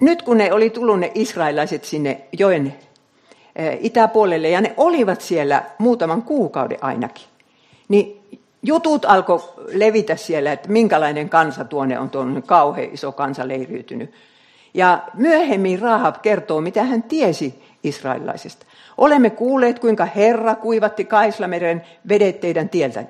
nyt 0.00 0.22
kun 0.22 0.38
ne 0.38 0.52
oli 0.52 0.70
tullut 0.70 1.00
ne 1.00 1.12
israelaiset 1.14 1.84
sinne 1.84 2.20
joen 2.38 2.74
eh, 3.56 3.78
itäpuolelle 3.80 4.48
ja 4.48 4.60
ne 4.60 4.74
olivat 4.76 5.20
siellä 5.20 5.62
muutaman 5.78 6.22
kuukauden 6.22 6.78
ainakin, 6.80 7.26
niin 7.88 8.20
jutut 8.62 9.04
alkoi 9.04 9.40
levitä 9.72 10.16
siellä, 10.16 10.52
että 10.52 10.68
minkälainen 10.68 11.28
kansa 11.28 11.64
tuonne 11.64 11.98
on 11.98 12.10
tuonne 12.10 12.42
kauhean 12.42 12.94
iso 12.94 13.12
kansa 13.12 13.48
leiriytynyt. 13.48 14.14
Ja 14.74 15.02
myöhemmin 15.14 15.78
Rahab 15.78 16.16
kertoo, 16.22 16.60
mitä 16.60 16.82
hän 16.82 17.02
tiesi 17.02 17.62
israelilaisesta. 17.82 18.66
Olemme 18.98 19.30
kuulleet, 19.30 19.78
kuinka 19.78 20.04
Herra 20.04 20.54
kuivatti 20.54 21.04
Kaislameren 21.04 21.82
vedet 22.08 22.40
teidän 22.40 22.68
tieltäni. 22.68 23.08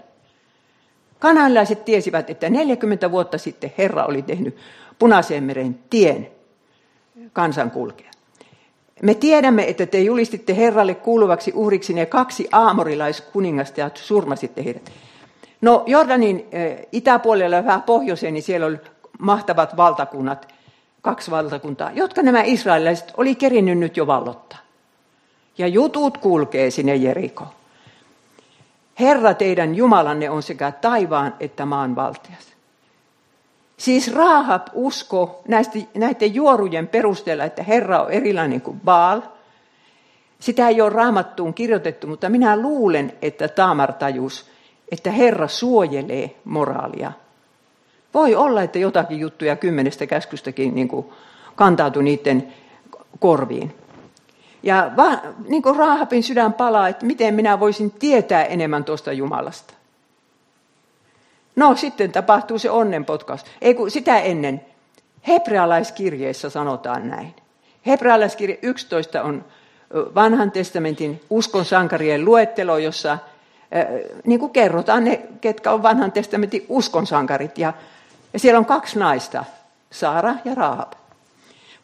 Kanalaiset 1.19 1.85
tiesivät, 1.85 2.31
että 2.31 2.51
40 2.51 3.11
vuotta 3.11 3.39
sitten 3.39 3.73
Herra 3.79 4.05
oli 4.05 4.23
tehnyt 4.23 4.57
Punaiseen 4.99 5.45
meren 5.45 5.79
tien 5.91 6.29
kansan 7.33 7.71
kulkea. 7.71 8.11
Me 9.03 9.15
tiedämme, 9.15 9.69
että 9.69 9.87
te 9.87 10.01
julistitte 10.01 10.57
Herralle 10.57 10.95
kuuluvaksi 10.95 11.53
uhriksi 11.55 11.93
ne 11.93 12.07
kaksi 12.07 12.49
aamorilaiskuningasta 12.53 13.81
ja 13.81 13.91
surmasitte 13.95 14.65
heidät. 14.65 14.93
No 15.61 15.85
Jordanin 15.87 16.47
eh, 16.53 16.87
itäpuolella 16.93 17.57
ja 17.57 17.65
vähän 17.65 17.83
pohjoiseen, 17.83 18.35
niin 18.35 18.43
siellä 18.43 18.67
oli 18.67 18.79
mahtavat 19.19 19.77
valtakunnat, 19.77 20.49
kaksi 21.03 21.31
valtakuntaa, 21.31 21.91
jotka 21.93 22.23
nämä 22.23 22.43
israelilaiset 22.43 23.13
oli 23.17 23.35
kerinnyt 23.35 23.79
nyt 23.79 23.97
jo 23.97 24.07
vallottaa. 24.07 24.59
Ja 25.59 25.67
jutut 25.67 26.19
kulkee 26.19 26.71
sinne 26.71 26.97
Jeriko. 26.97 27.47
Herra 29.01 29.35
teidän 29.35 29.75
Jumalanne 29.75 30.31
on 30.31 30.43
sekä 30.43 30.73
taivaan 30.73 31.35
että 31.41 31.67
maan 31.67 31.97
valtias. 31.97 32.53
Siis 33.77 34.15
Raahab 34.15 34.67
usko 34.73 35.43
näistä, 35.49 35.79
näiden 35.95 36.35
juorujen 36.35 36.89
perusteella, 36.89 37.45
että 37.45 37.63
Herra 37.63 38.03
on 38.03 38.11
erilainen 38.11 38.61
kuin 38.61 38.81
Baal. 38.81 39.21
Sitä 40.41 40.69
ei 40.69 40.81
ole 40.81 40.91
raamattuun 40.91 41.55
kirjoitettu, 41.55 42.07
mutta 42.07 42.29
minä 42.29 42.57
luulen, 42.57 43.13
että 43.23 43.49
Taamar 43.49 43.93
tajus, 43.93 44.51
että 44.93 45.11
Herra 45.11 45.49
suojelee 45.49 46.37
moraalia. 46.45 47.13
Voi 48.15 48.35
olla, 48.35 48.63
että 48.63 48.79
jotakin 48.79 49.21
juttuja 49.21 49.57
kymmenestä 49.57 50.07
käskystäkin 50.07 50.75
niin 50.75 50.89
kuin 50.89 51.07
kantautui 51.57 52.03
niiden 52.03 52.53
korviin. 53.21 53.75
Ja 54.63 54.91
va, 54.97 55.19
niin 55.49 55.63
kuin 55.63 55.77
Raahabin 55.77 56.23
sydän 56.23 56.53
palaa, 56.53 56.89
että 56.89 57.07
miten 57.07 57.35
minä 57.35 57.61
voisin 57.61 57.91
tietää 57.91 58.45
enemmän 58.45 58.85
tuosta 58.85 59.13
Jumalasta. 59.13 59.75
No 61.57 61.77
sitten 61.77 62.13
tapahtuu 62.13 62.59
se 62.59 62.71
onnenpotkaus. 62.71 63.45
Ei 63.61 63.75
kun 63.75 63.91
sitä 63.91 64.19
ennen. 64.19 64.61
Hebrealaiskirjeessä 65.29 66.51
sanotaan 66.51 67.09
näin. 67.09 67.35
Hebrealaiskirje 67.87 68.59
11 68.63 69.23
on 69.23 69.45
vanhan 69.95 70.51
testamentin 70.51 71.21
uskon 71.31 71.65
sankarien 71.65 72.25
luettelo, 72.25 72.79
jossa 72.79 73.19
niin 74.25 74.41
kuin 74.41 74.53
kerrotaan 74.53 75.05
ne, 75.05 75.23
ketkä 75.41 75.73
on 75.73 75.83
vanhan 75.83 76.13
testamentin 76.13 76.67
uskon 76.69 77.07
sankarit. 77.07 77.59
Ja, 77.59 77.73
ja 78.33 78.39
siellä 78.39 78.59
on 78.59 78.67
kaksi 78.67 78.99
naista, 78.99 79.45
Saara 79.91 80.35
ja 80.45 80.55
Rahab. 80.55 80.93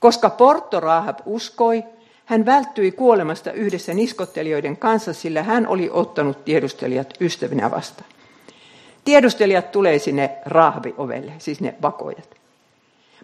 Koska 0.01 0.31
Porto 0.31 0.81
Rahab 0.81 1.19
uskoi, 1.27 1.85
hän 2.25 2.47
välttyi 2.47 2.93
kuolemasta 2.93 3.53
yhdessä 3.53 3.95
niskottelijoiden 3.95 4.77
kanssa, 4.77 5.13
sillä 5.13 5.43
hän 5.43 5.67
oli 5.67 5.91
ottanut 5.93 6.45
tiedustelijat 6.45 7.15
ystävinä 7.21 7.71
vastaan. 7.71 8.11
Tiedustelijat 9.05 9.73
tulee 9.73 9.99
sinne 9.99 10.31
Rahabi-ovelle, 10.47 11.33
siis 11.39 11.61
ne 11.61 11.75
vakojat. 11.83 12.29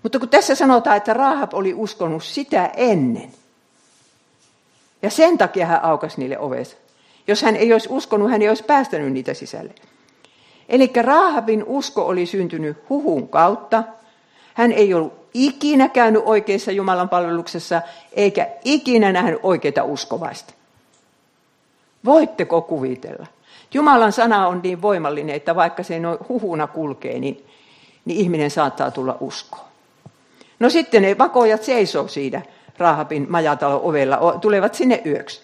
Mutta 0.02 0.18
kun 0.18 0.28
tässä 0.28 0.54
sanotaan, 0.54 0.96
että 0.96 1.14
Rahab 1.14 1.54
oli 1.54 1.74
uskonut 1.74 2.24
sitä 2.24 2.70
ennen, 2.76 3.32
ja 5.02 5.10
sen 5.10 5.38
takia 5.38 5.66
hän 5.66 5.84
aukasi 5.84 6.18
niille 6.18 6.38
ovensa. 6.38 6.76
Jos 7.26 7.42
hän 7.42 7.56
ei 7.56 7.72
olisi 7.72 7.88
uskonut, 7.90 8.30
hän 8.30 8.42
ei 8.42 8.48
olisi 8.48 8.64
päästänyt 8.64 9.12
niitä 9.12 9.34
sisälle. 9.34 9.74
Eli 10.68 10.90
Rahabin 11.02 11.64
usko 11.66 12.06
oli 12.06 12.26
syntynyt 12.26 12.76
huhun 12.88 13.28
kautta. 13.28 13.82
Hän 14.54 14.72
ei 14.72 14.94
ollut 14.94 15.12
ikinä 15.34 15.88
käynyt 15.88 16.22
oikeassa 16.26 16.72
Jumalan 16.72 17.08
palveluksessa, 17.08 17.82
eikä 18.12 18.48
ikinä 18.64 19.12
nähnyt 19.12 19.40
oikeita 19.42 19.84
uskovaista. 19.84 20.54
Voitteko 22.04 22.62
kuvitella? 22.62 23.26
Jumalan 23.74 24.12
sana 24.12 24.48
on 24.48 24.60
niin 24.62 24.82
voimallinen, 24.82 25.36
että 25.36 25.54
vaikka 25.54 25.82
se 25.82 25.98
noin 25.98 26.18
huhuna 26.28 26.66
kulkee, 26.66 27.18
niin, 27.18 27.46
niin 28.04 28.20
ihminen 28.20 28.50
saattaa 28.50 28.90
tulla 28.90 29.16
uskoon. 29.20 29.64
No 30.58 30.70
sitten 30.70 31.02
ne 31.02 31.18
vakojat 31.18 31.62
seisoo 31.62 32.08
siinä 32.08 32.42
Rahabin 32.78 33.26
majatalon 33.28 33.80
ovella, 33.82 34.38
tulevat 34.40 34.74
sinne 34.74 35.02
yöksi. 35.06 35.42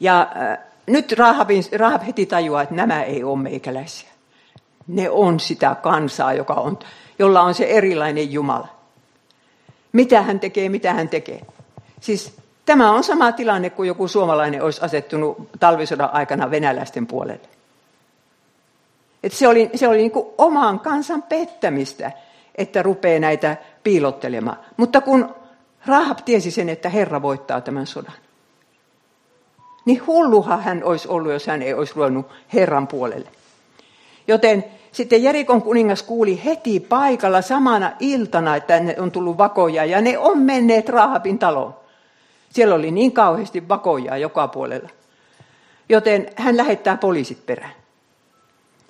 Ja 0.00 0.32
äh, 0.36 0.58
nyt 0.86 1.12
Rahabin, 1.12 1.64
Rahab 1.78 2.02
heti 2.02 2.26
tajuaa, 2.26 2.62
että 2.62 2.74
nämä 2.74 3.02
ei 3.02 3.24
ole 3.24 3.38
meikäläisiä. 3.38 4.08
Ne 4.86 5.10
on 5.10 5.40
sitä 5.40 5.76
kansaa, 5.82 6.32
joka 6.32 6.54
on, 6.54 6.78
jolla 7.18 7.42
on 7.42 7.54
se 7.54 7.64
erilainen 7.64 8.32
Jumala. 8.32 8.68
Mitä 9.92 10.22
hän 10.22 10.40
tekee, 10.40 10.68
mitä 10.68 10.92
hän 10.92 11.08
tekee. 11.08 11.40
Siis 12.00 12.36
Tämä 12.66 12.90
on 12.92 13.04
sama 13.04 13.32
tilanne 13.32 13.70
kuin 13.70 13.86
joku 13.86 14.08
suomalainen 14.08 14.62
olisi 14.62 14.84
asettunut 14.84 15.48
talvisodan 15.60 16.10
aikana 16.12 16.50
venäläisten 16.50 17.06
puolelle. 17.06 17.48
Et 19.22 19.32
se 19.32 19.48
oli, 19.48 19.70
se 19.74 19.88
oli 19.88 19.96
niin 19.96 20.12
oman 20.38 20.80
kansan 20.80 21.22
pettämistä, 21.22 22.12
että 22.54 22.82
rupeaa 22.82 23.20
näitä 23.20 23.56
piilottelemaan. 23.82 24.58
Mutta 24.76 25.00
kun 25.00 25.34
Rahab 25.86 26.18
tiesi 26.24 26.50
sen, 26.50 26.68
että 26.68 26.88
Herra 26.88 27.22
voittaa 27.22 27.60
tämän 27.60 27.86
sodan, 27.86 28.14
niin 29.84 30.06
hulluha 30.06 30.56
hän 30.56 30.84
olisi 30.84 31.08
ollut, 31.08 31.32
jos 31.32 31.46
hän 31.46 31.62
ei 31.62 31.74
olisi 31.74 31.92
ruvennut 31.96 32.26
Herran 32.54 32.86
puolelle. 32.86 33.28
Joten 34.28 34.64
sitten 34.92 35.22
Jerikon 35.22 35.62
kuningas 35.62 36.02
kuuli 36.02 36.44
heti 36.44 36.80
paikalla 36.80 37.42
samana 37.42 37.92
iltana, 38.00 38.56
että 38.56 38.80
ne 38.80 38.96
on 38.98 39.10
tullut 39.10 39.38
vakoja 39.38 39.84
ja 39.84 40.00
ne 40.00 40.18
on 40.18 40.38
menneet 40.38 40.88
Rahabin 40.88 41.38
taloon. 41.38 41.74
Siellä 42.50 42.74
oli 42.74 42.90
niin 42.90 43.12
kauheasti 43.12 43.68
vakoja 43.68 44.16
joka 44.16 44.48
puolella. 44.48 44.88
Joten 45.88 46.26
hän 46.36 46.56
lähettää 46.56 46.96
poliisit 46.96 47.46
perään. 47.46 47.72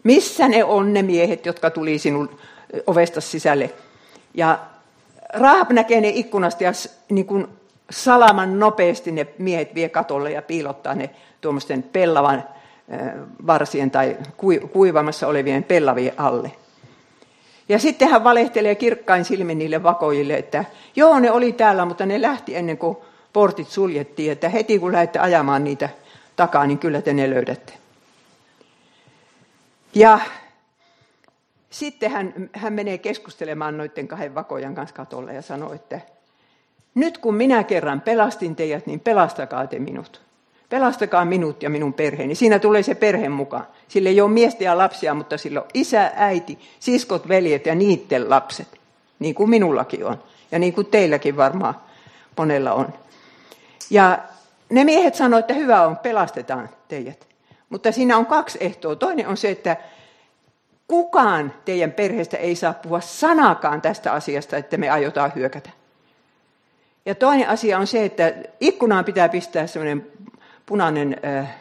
Missä 0.02 0.48
ne 0.48 0.64
on 0.64 0.92
ne 0.92 1.02
miehet, 1.02 1.46
jotka 1.46 1.70
tuli 1.70 1.98
sinun 1.98 2.30
ovesta 2.87 3.20
sisälle? 3.20 3.70
Ja 4.35 4.59
Rahab 5.35 5.70
näkee 5.70 6.00
ne 6.00 6.09
ikkunasta 6.09 6.64
ja 6.64 6.72
niin 7.09 7.26
kuin 7.26 7.48
salaman 7.94 8.59
nopeasti 8.59 9.12
ne 9.12 9.26
miehet 9.38 9.74
vie 9.74 9.88
katolle 9.88 10.30
ja 10.30 10.42
piilottaa 10.42 10.94
ne 10.94 11.11
tuommoisten 11.40 11.83
pellavan 11.83 12.44
varsien 13.46 13.90
tai 13.90 14.16
kuivamassa 14.72 15.26
olevien 15.26 15.64
pellavien 15.64 16.12
alle. 16.16 16.52
Ja 17.68 17.78
sitten 17.78 18.09
hän 18.09 18.24
valehtelee 18.24 18.74
kirkkain 18.74 19.24
silmin 19.24 19.59
niille 19.59 19.83
vakoille, 19.83 20.35
että 20.35 20.64
joo, 20.96 21.20
ne 21.20 21.30
oli 21.30 21.52
täällä, 21.52 21.85
mutta 21.85 22.07
ne 22.07 22.22
lähti 22.22 22.57
ennen 22.57 22.78
kuin 22.78 22.96
portit 23.33 23.68
suljettiin, 23.68 24.33
että 24.33 24.48
heti 24.48 24.78
kun 24.78 24.92
lähdette 24.92 25.18
ajamaan 25.18 25.64
niitä 25.64 25.88
takaa, 26.37 26.66
niin 26.66 26.78
kyllä 26.78 27.02
te 27.02 27.12
ne 27.12 27.30
löydätte. 27.30 27.72
Ja 29.94 30.20
sitten 31.70 32.11
hän, 32.11 32.50
hän 32.52 32.72
menee 32.72 32.98
keskustelemaan 32.98 33.78
noiden 33.78 34.09
kahden 34.09 34.35
vakojan 34.35 34.74
kanssa 34.74 34.96
katolla 34.96 35.33
ja 35.33 35.42
sanoo, 35.42 35.72
että 35.72 36.00
nyt 36.94 37.18
kun 37.18 37.35
minä 37.35 37.64
kerran 37.64 38.00
pelastin 38.00 38.57
teidät, 38.57 38.87
niin 38.87 39.00
pelastakaa 39.00 39.66
te 39.66 39.78
minut. 39.78 40.20
Pelastakaa 40.68 41.24
minut 41.24 41.62
ja 41.62 41.70
minun 41.70 41.92
perheeni. 41.92 42.35
Siinä 42.35 42.59
tulee 42.59 42.83
se 42.83 42.94
perhe 42.94 43.28
mukaan. 43.28 43.66
Sillä 43.88 44.09
ei 44.09 44.20
ole 44.20 44.30
miestä 44.30 44.64
ja 44.64 44.78
lapsia, 44.78 45.14
mutta 45.14 45.38
sillä 45.38 45.61
on 45.61 45.68
isä, 45.74 46.12
äiti, 46.16 46.59
siskot, 46.80 47.28
veljet 47.28 47.66
ja 47.66 47.74
niiden 47.74 48.30
lapset. 48.30 48.68
Niin 49.18 49.35
kuin 49.35 49.50
minullakin 49.50 50.07
on. 50.07 50.22
Ja 50.52 50.59
niin 50.59 50.72
kuin 50.72 50.87
teilläkin 50.87 51.37
varmaan 51.37 51.74
monella 52.37 52.72
on. 52.72 52.88
Ja 53.90 54.18
ne 54.70 54.85
miehet 54.85 55.14
sanoivat, 55.14 55.50
että 55.50 55.54
hyvä 55.54 55.83
on, 55.83 55.96
pelastetaan 55.96 56.68
teidät. 56.88 57.26
Mutta 57.68 57.92
siinä 57.92 58.16
on 58.16 58.26
kaksi 58.26 58.59
ehtoa. 58.61 58.96
Toinen 58.96 59.28
on 59.28 59.37
se, 59.37 59.50
että 59.50 59.76
kukaan 60.88 61.52
teidän 61.64 61.92
perheestä 61.92 62.37
ei 62.37 62.57
saa 62.57 62.74
puhua 62.74 63.00
sanakaan 63.00 63.80
tästä 63.80 64.12
asiasta, 64.12 64.57
että 64.57 64.76
me 64.76 64.90
aiotaan 64.90 65.33
hyökätä. 65.35 65.70
Ja 67.07 67.14
toinen 67.14 67.49
asia 67.49 67.79
on 67.79 67.87
se, 67.87 68.05
että 68.05 68.35
ikkunaan 68.61 69.05
pitää 69.05 69.29
pistää 69.29 69.67
sellainen 69.67 70.07
punainen 70.67 71.17
äh, 71.25 71.55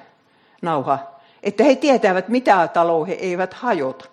nauha, 0.62 1.00
että 1.44 1.64
he 1.64 1.76
tietävät, 1.76 2.28
mitä 2.28 2.68
taloa 2.68 3.06
he 3.06 3.14
eivät 3.14 3.54
hajota. 3.54 4.06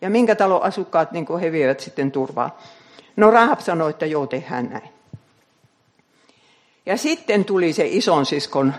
Ja 0.00 0.10
minkä 0.10 0.34
talon 0.34 0.62
asukkaat 0.62 1.12
niin 1.12 1.26
he 1.40 1.52
vievät 1.52 1.80
sitten 1.80 2.12
turvaa. 2.12 2.58
No 3.16 3.30
Rahab 3.30 3.60
sanoi, 3.60 3.90
että 3.90 4.06
joo, 4.06 4.26
tehdään 4.26 4.70
näin. 4.70 4.88
Ja 6.86 6.96
sitten 6.96 7.44
tuli 7.44 7.72
se 7.72 7.86
ison 7.86 8.26
siskon 8.26 8.74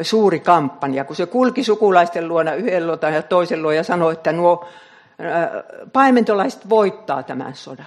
suuri 0.00 0.40
kampanja, 0.40 1.04
kun 1.04 1.16
se 1.16 1.26
kulki 1.26 1.64
sukulaisten 1.64 2.28
luona 2.28 2.54
yhden 2.54 2.86
luota 2.86 3.10
ja 3.10 3.22
toisen 3.22 3.62
luona 3.62 3.76
ja 3.76 3.84
sanoi, 3.84 4.12
että 4.12 4.32
nuo 4.32 4.68
paimentolaiset 5.92 6.68
voittaa 6.68 7.22
tämän 7.22 7.54
sodan. 7.54 7.86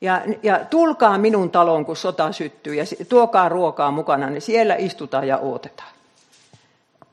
Ja, 0.00 0.22
ja 0.42 0.64
tulkaa 0.64 1.18
minun 1.18 1.50
taloon, 1.50 1.84
kun 1.84 1.96
sota 1.96 2.32
syttyy, 2.32 2.74
ja 2.74 2.84
tuokaa 3.08 3.48
ruokaa 3.48 3.90
mukana, 3.90 4.30
niin 4.30 4.42
siellä 4.42 4.74
istutaan 4.74 5.28
ja 5.28 5.38
odotetaan. 5.38 5.92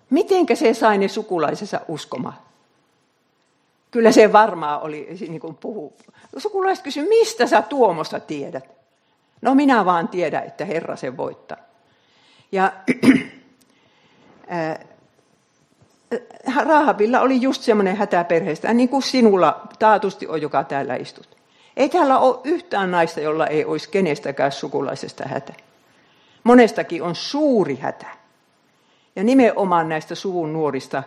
Mitenkä 0.09 0.55
se 0.55 0.73
sai 0.73 0.97
ne 0.97 1.07
sukulaisensa 1.07 1.81
uskomaan? 1.87 2.37
Kyllä 3.91 4.11
se 4.11 4.33
varmaa 4.33 4.79
oli, 4.79 5.07
niin 5.27 5.39
kuin 5.39 5.55
puhu. 5.55 5.93
Sukulaiset 6.37 6.83
kysyi, 6.83 7.07
mistä 7.07 7.47
sä 7.47 7.61
Tuomosta 7.61 8.19
tiedät? 8.19 8.69
No 9.41 9.55
minä 9.55 9.85
vaan 9.85 10.07
tiedän, 10.07 10.43
että 10.43 10.65
Herra 10.65 10.95
sen 10.95 11.17
voittaa. 11.17 11.57
Ja 12.51 12.73
Rahabilla 16.65 17.19
oli 17.19 17.41
just 17.41 17.61
semmoinen 17.61 17.97
hätä 17.97 18.23
perheestä, 18.23 18.73
niin 18.73 18.89
kuin 18.89 19.03
sinulla 19.03 19.67
taatusti 19.79 20.27
on, 20.27 20.41
joka 20.41 20.63
täällä 20.63 20.95
istut. 20.95 21.36
Ei 21.77 21.89
täällä 21.89 22.19
ole 22.19 22.39
yhtään 22.43 22.91
naista, 22.91 23.19
jolla 23.21 23.47
ei 23.47 23.65
olisi 23.65 23.89
kenestäkään 23.89 24.51
sukulaisesta 24.51 25.23
hätä. 25.27 25.53
Monestakin 26.43 27.03
on 27.03 27.15
suuri 27.15 27.75
hätä. 27.75 28.05
Ja 29.15 29.23
nimenomaan 29.23 29.89
näistä 29.89 30.15
suvun 30.15 30.53
nuorista, 30.53 31.03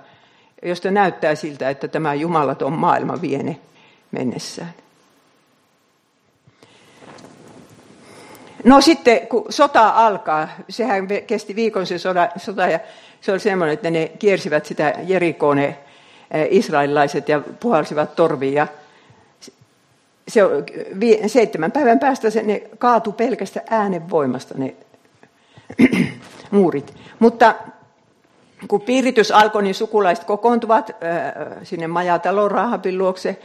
josta 0.62 0.90
näyttää 0.90 1.34
siltä, 1.34 1.70
että 1.70 1.88
tämä 1.88 2.14
jumalaton 2.14 2.72
maailma 2.72 3.20
viene 3.20 3.60
mennessään. 4.10 4.74
No 8.64 8.80
sitten, 8.80 9.26
kun 9.26 9.44
sota 9.48 9.88
alkaa, 9.88 10.48
sehän 10.68 11.08
kesti 11.26 11.56
viikon 11.56 11.86
se 11.86 11.98
sota, 11.98 12.28
sota 12.36 12.66
ja 12.66 12.80
se 13.20 13.32
oli 13.32 13.40
semmoinen, 13.40 13.74
että 13.74 13.90
ne 13.90 14.12
kiersivät 14.18 14.66
sitä 14.66 14.94
Jerikoon 15.06 15.58
eh, 15.58 15.76
israelilaiset 16.50 17.28
ja 17.28 17.40
puhalsivat 17.60 18.16
torviin. 18.16 18.66
Se, 20.30 20.40
seitsemän 21.26 21.72
päivän 21.72 21.98
päästä 21.98 22.30
se, 22.30 22.42
ne 22.42 22.62
kaatu 22.78 23.12
pelkästä 23.12 23.62
äänen 23.70 24.10
voimasta 24.10 24.54
ne 24.58 24.74
muurit. 26.50 26.94
Mutta 27.18 27.54
kun 28.68 28.80
piiritys 28.80 29.30
alkoi, 29.30 29.62
niin 29.62 29.74
sukulaiset 29.74 30.24
kokoontuvat 30.24 30.90
sinne 31.62 31.86
majatalon 31.86 32.50
Rahabin 32.50 32.98
luokse. 32.98 33.40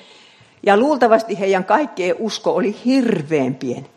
Ja 0.63 0.77
luultavasti 0.77 1.39
heidän 1.39 1.65
kaikkien 1.65 2.15
usko 2.19 2.55
oli 2.55 2.75
hirveän 2.85 3.55
pieni. 3.55 3.89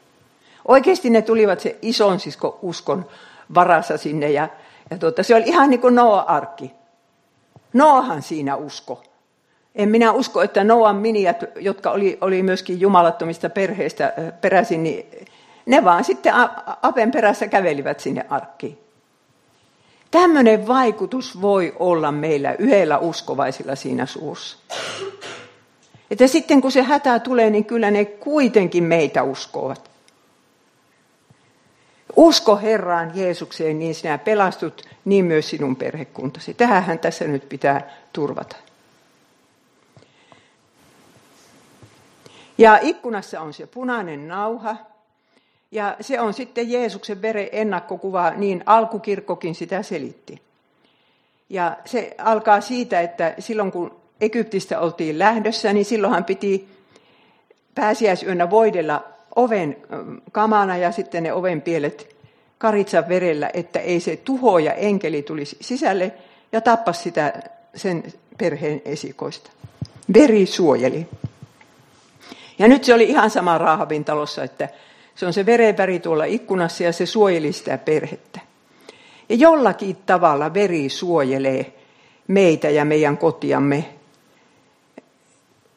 Oikeasti 0.69 1.11
ne 1.11 1.23
tulivat 1.23 1.61
se 1.61 1.79
ison 1.83 2.21
sisko 2.21 2.59
uskon 2.63 3.07
varassa 3.55 3.97
sinne 3.97 4.31
ja, 4.31 4.49
ja 4.91 4.99
tuota, 4.99 5.23
se 5.23 5.35
oli 5.35 5.45
ihan 5.47 5.71
niin 5.71 5.81
kuin 5.81 5.95
Noa-arkki. 5.95 6.73
Noahan 7.73 8.23
siinä 8.23 8.57
usko. 8.57 9.03
En 9.79 9.89
minä 9.89 10.13
usko, 10.13 10.43
että 10.43 10.65
Noan 10.65 10.97
miniat, 10.97 11.37
jotka 11.57 11.91
oli, 11.91 12.19
oli 12.21 12.43
myöskin 12.43 12.81
jumalattomista 12.81 13.51
perheistä 13.51 14.13
peräisin, 14.41 14.83
niin 14.83 15.27
ne 15.67 15.85
vaan 15.85 16.05
sitten 16.05 16.33
apen 16.83 17.11
perässä 17.11 17.49
kävelivät 17.49 18.01
sinne 18.01 18.27
arkkiin. 18.31 18.79
Tämmöinen 20.11 20.67
vaikutus 20.67 21.41
voi 21.41 21.77
olla 21.79 22.13
meillä 22.13 22.55
yhdellä 22.59 22.99
uskovaisilla 22.99 23.75
siinä 23.75 24.07
suussa. 24.07 24.59
Että 26.11 26.27
sitten 26.27 26.61
kun 26.61 26.73
se 26.73 26.83
hätä 26.83 27.19
tulee, 27.19 27.51
niin 27.51 27.65
kyllä 27.65 27.91
ne 27.91 28.05
kuitenkin 28.05 28.85
meitä 28.85 29.23
uskovat. 29.23 29.91
Usko 32.17 32.57
Herraan 32.57 33.13
Jeesukseen, 33.15 33.79
niin 33.79 33.95
sinä 33.95 34.19
pelastut, 34.19 34.83
niin 35.05 35.25
myös 35.25 35.51
sinun 35.51 35.77
perhekuntasi. 35.77 36.55
Tähän 36.55 36.99
tässä 36.99 37.25
nyt 37.25 37.49
pitää 37.49 37.91
turvata. 38.13 38.57
Ja 42.59 42.79
ikkunassa 42.83 43.41
on 43.41 43.55
se 43.55 43.67
punainen 43.67 44.29
nauha. 44.29 44.77
Ja 45.71 45.97
se 46.01 46.21
on 46.21 46.35
sitten 46.35 46.71
Jeesuksen 46.71 47.23
veren 47.23 47.49
ennakkokuva, 47.53 48.31
niin 48.31 48.63
alkukirkkokin 48.67 49.55
sitä 49.55 49.83
selitti. 49.83 50.43
Ja 51.49 51.77
se 51.85 52.15
alkaa 52.19 52.61
siitä, 52.61 53.01
että 53.01 53.35
silloin 53.39 53.73
kun 53.73 53.97
Egyptistä 54.21 54.81
oltiin 54.81 55.19
lähdössä, 55.19 55.73
niin 55.73 55.85
silloinhan 55.85 56.25
piti 56.25 56.69
pääsiäisyönä 57.75 58.51
voidella 58.51 59.05
oven 59.37 59.77
kamana 60.33 60.77
ja 60.77 60.93
sitten 60.93 61.23
ne 61.23 61.33
oven 61.33 61.63
pielet 61.63 62.17
karitsan 62.59 63.09
verellä, 63.09 63.51
että 63.55 63.81
ei 63.81 64.01
se 64.01 64.17
tuho 64.17 64.59
ja 64.59 64.73
enkeli 64.73 65.23
tulisi 65.23 65.57
sisälle 65.61 66.13
ja 66.53 66.61
tappa 66.61 66.93
sitä 66.93 67.43
sen 67.75 68.03
perheen 68.39 68.83
esikoista. 68.85 69.51
Veri 70.15 70.47
suojeli. 70.47 71.07
Ja 72.59 72.69
nyt 72.69 72.85
se 72.85 72.95
oli 72.95 73.05
ihan 73.05 73.31
sama 73.31 73.59
Raahabin 73.59 74.05
talossa, 74.05 74.45
että 74.45 74.69
se 75.15 75.27
on 75.27 75.33
se 75.33 75.47
verenväri 75.47 76.01
tuolla 76.01 76.25
ikkunassa 76.25 76.85
ja 76.85 76.93
se 76.93 77.07
suojeli 77.07 77.53
sitä 77.53 77.79
perhettä. 77.79 78.41
Ja 79.29 79.37
jollakin 79.37 79.97
tavalla 80.07 80.55
veri 80.55 80.89
suojelee 80.89 81.73
meitä 82.29 82.71
ja 82.71 82.85
meidän 82.85 83.19
kotiamme. 83.19 83.85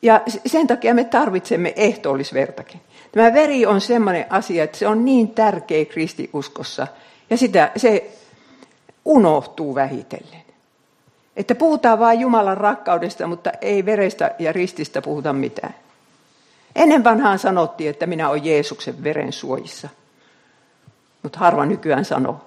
Ja 0.02 0.22
sen 0.46 0.68
takia 0.68 0.94
me 0.94 1.04
tarvitsemme 1.04 1.74
ehtoollisvertakin. 1.76 2.82
Tämä 3.12 3.34
veri 3.34 3.66
on 3.66 3.82
sellainen 3.82 4.26
asia, 4.30 4.64
että 4.64 4.78
se 4.78 4.88
on 4.88 5.06
niin 5.06 5.28
tärkeä 5.28 5.86
kristiuskossa 5.86 6.88
ja 7.30 7.38
sitä, 7.38 7.72
se 7.76 8.12
unohtuu 9.06 9.76
vähitellen. 9.76 10.42
Että 11.36 11.56
puhutaan 11.56 12.00
vain 12.00 12.20
Jumalan 12.20 12.58
rakkaudesta, 12.58 13.28
mutta 13.28 13.52
ei 13.62 13.86
verestä 13.86 14.36
ja 14.40 14.54
rististä 14.54 15.02
puhuta 15.02 15.34
mitään. 15.34 15.74
Ennen 16.76 17.04
vanhaan 17.04 17.40
sanottiin, 17.40 17.90
että 17.90 18.06
minä 18.06 18.30
olen 18.30 18.46
Jeesuksen 18.46 19.04
veren 19.04 19.34
suojissa, 19.34 19.90
mutta 21.24 21.40
harva 21.40 21.66
nykyään 21.66 22.06
sanoo. 22.06 22.46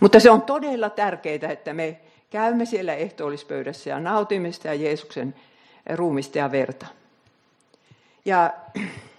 Mutta 0.00 0.20
se 0.20 0.30
on 0.30 0.42
todella 0.42 0.90
tärkeää, 0.90 1.52
että 1.52 1.72
me 1.72 2.00
käymme 2.30 2.64
siellä 2.64 2.94
ehtoollispöydässä 2.94 3.90
ja 3.90 4.00
nautimme 4.00 4.52
sitä 4.52 4.74
Jeesuksen 4.74 5.34
ruumista 5.94 6.38
ja 6.38 6.52
verta. 6.52 6.86
Ja 8.24 8.50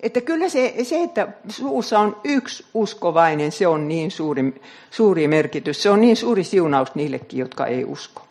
Että 0.00 0.20
kyllä 0.20 0.48
se, 0.48 0.74
se, 0.82 1.02
että 1.02 1.28
suussa 1.48 1.98
on 1.98 2.16
yksi 2.24 2.66
uskovainen, 2.74 3.52
se 3.52 3.66
on 3.66 3.88
niin 3.88 4.10
suuri, 4.10 4.62
suuri 4.90 5.28
merkitys. 5.28 5.82
Se 5.82 5.90
on 5.90 6.00
niin 6.00 6.16
suuri 6.16 6.44
siunaus 6.44 6.94
niillekin, 6.94 7.38
jotka 7.38 7.66
ei 7.66 7.84
usko. 7.84 8.26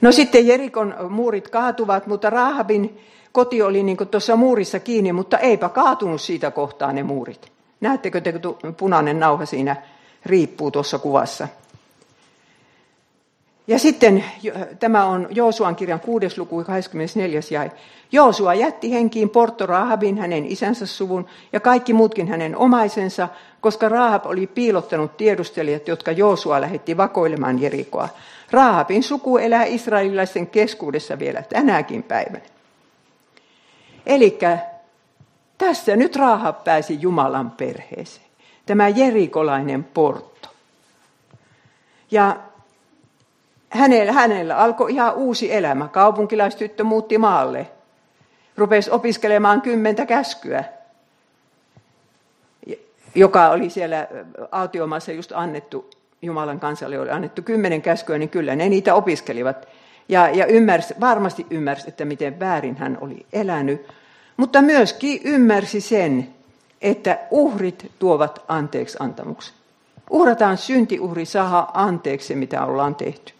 No 0.00 0.12
sitten 0.12 0.46
Jerikon 0.46 0.94
muurit 1.08 1.48
kaatuvat, 1.48 2.06
mutta 2.06 2.30
Rahabin 2.30 3.00
koti 3.32 3.62
oli 3.62 3.82
niin 3.82 3.96
tuossa 4.10 4.36
muurissa 4.36 4.80
kiinni, 4.80 5.12
mutta 5.12 5.38
eipä 5.38 5.68
kaatunut 5.68 6.20
siitä 6.20 6.50
kohtaa 6.50 6.92
ne 6.92 7.02
muurit. 7.02 7.52
Näettekö 7.80 8.20
te, 8.20 8.32
kun 8.32 8.74
punainen 8.74 9.20
nauha 9.20 9.46
siinä 9.46 9.76
riippuu 10.26 10.70
tuossa 10.70 10.98
kuvassa? 10.98 11.48
Ja 13.68 13.78
sitten 13.78 14.24
tämä 14.80 15.04
on 15.04 15.28
Joosuan 15.30 15.76
kirjan 15.76 16.00
6. 16.00 16.40
luku 16.40 16.64
24. 16.64 17.40
jäi. 17.50 17.70
Joosua 18.12 18.54
jätti 18.54 18.92
henkiin 18.92 19.30
Porto 19.30 19.66
Rahabin, 19.66 20.18
hänen 20.18 20.44
isänsä 20.46 20.86
suvun 20.86 21.26
ja 21.52 21.60
kaikki 21.60 21.92
muutkin 21.92 22.28
hänen 22.28 22.56
omaisensa, 22.56 23.28
koska 23.60 23.88
Rahab 23.88 24.26
oli 24.26 24.46
piilottanut 24.46 25.16
tiedustelijat, 25.16 25.88
jotka 25.88 26.12
Joosua 26.12 26.60
lähetti 26.60 26.96
vakoilemaan 26.96 27.62
Jerikoa. 27.62 28.08
Rahabin 28.50 29.02
suku 29.02 29.38
elää 29.38 29.64
israelilaisten 29.64 30.46
keskuudessa 30.46 31.18
vielä 31.18 31.42
tänäkin 31.42 32.02
päivänä. 32.02 32.44
Eli 34.06 34.38
tässä 35.58 35.96
nyt 35.96 36.16
Rahab 36.16 36.64
pääsi 36.64 36.98
Jumalan 37.00 37.50
perheeseen. 37.50 38.26
Tämä 38.66 38.88
jerikolainen 38.88 39.84
portto. 39.84 40.48
Ja 42.10 42.36
hänellä, 43.70 44.12
hänellä 44.12 44.56
alkoi 44.56 44.92
ihan 44.92 45.14
uusi 45.14 45.54
elämä. 45.54 45.88
Kaupunkilaistyttö 45.88 46.84
muutti 46.84 47.18
maalle. 47.18 47.66
Rupesi 48.56 48.90
opiskelemaan 48.90 49.60
kymmentä 49.62 50.06
käskyä, 50.06 50.64
joka 53.14 53.48
oli 53.48 53.70
siellä 53.70 54.08
autiomaassa 54.52 55.12
just 55.12 55.32
annettu, 55.34 55.90
Jumalan 56.22 56.60
kansalle 56.60 56.98
oli 56.98 57.10
annettu 57.10 57.42
kymmenen 57.42 57.82
käskyä, 57.82 58.18
niin 58.18 58.28
kyllä 58.28 58.56
ne 58.56 58.68
niitä 58.68 58.94
opiskelivat. 58.94 59.68
Ja, 60.08 60.28
ja 60.28 60.46
ymmärsi, 60.46 60.94
varmasti 61.00 61.46
ymmärsi, 61.50 61.88
että 61.88 62.04
miten 62.04 62.40
väärin 62.40 62.76
hän 62.76 62.98
oli 63.00 63.26
elänyt, 63.32 63.88
mutta 64.36 64.62
myöskin 64.62 65.20
ymmärsi 65.24 65.80
sen, 65.80 66.28
että 66.82 67.18
uhrit 67.30 67.92
tuovat 67.98 68.44
anteeksi 68.48 68.96
antamuksen. 69.00 69.54
Uhrataan 70.10 70.56
syntiuhri 70.56 71.24
saada 71.24 71.68
anteeksi, 71.74 72.34
mitä 72.34 72.64
ollaan 72.64 72.94
tehty. 72.94 73.32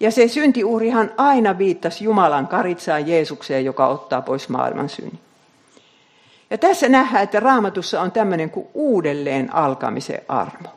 Ja 0.00 0.10
se 0.10 0.28
syntiuhrihan 0.28 1.10
aina 1.16 1.58
viittasi 1.58 2.04
Jumalan 2.04 2.48
karitsaan 2.48 3.08
Jeesukseen, 3.08 3.64
joka 3.64 3.86
ottaa 3.86 4.22
pois 4.22 4.48
maailman 4.48 4.88
synnin. 4.88 5.18
Ja 6.50 6.58
tässä 6.58 6.88
nähdään, 6.88 7.24
että 7.24 7.40
raamatussa 7.40 8.00
on 8.00 8.12
tämmöinen 8.12 8.50
kuin 8.50 8.66
uudelleen 8.74 9.54
alkamisen 9.54 10.20
armo. 10.28 10.68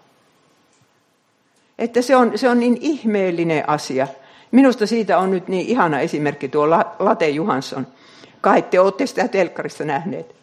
Että 1.79 2.01
se 2.01 2.15
on, 2.15 2.37
se 2.37 2.49
on 2.49 2.59
niin 2.59 2.77
ihmeellinen 2.81 3.69
asia. 3.69 4.07
Minusta 4.51 4.87
siitä 4.87 5.17
on 5.17 5.31
nyt 5.31 5.47
niin 5.47 5.67
ihana 5.67 5.99
esimerkki 5.99 6.49
tuo 6.49 6.69
Late 6.99 7.29
Johansson. 7.29 7.87
Kai 8.41 8.61
te 8.61 8.79
olette 8.79 9.05
sitä 9.05 9.27
telkkarissa 9.27 9.85
nähneet. 9.85 10.35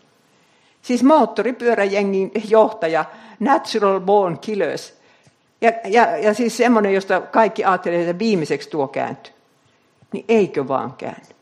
Siis 0.82 1.02
moottoripyöräjengin 1.02 2.30
johtaja, 2.48 3.04
Natural 3.40 4.00
Born 4.00 4.38
Killers, 4.38 4.94
ja, 5.60 5.72
ja, 5.84 6.16
ja 6.16 6.34
siis 6.34 6.56
semmoinen, 6.56 6.94
josta 6.94 7.20
kaikki 7.20 7.64
ajattelevat, 7.64 8.08
että 8.08 8.18
viimeiseksi 8.18 8.70
tuo 8.70 8.88
kääntyy. 8.88 9.32
Niin 10.12 10.24
eikö 10.28 10.68
vaan 10.68 10.92
käänny. 10.92 11.34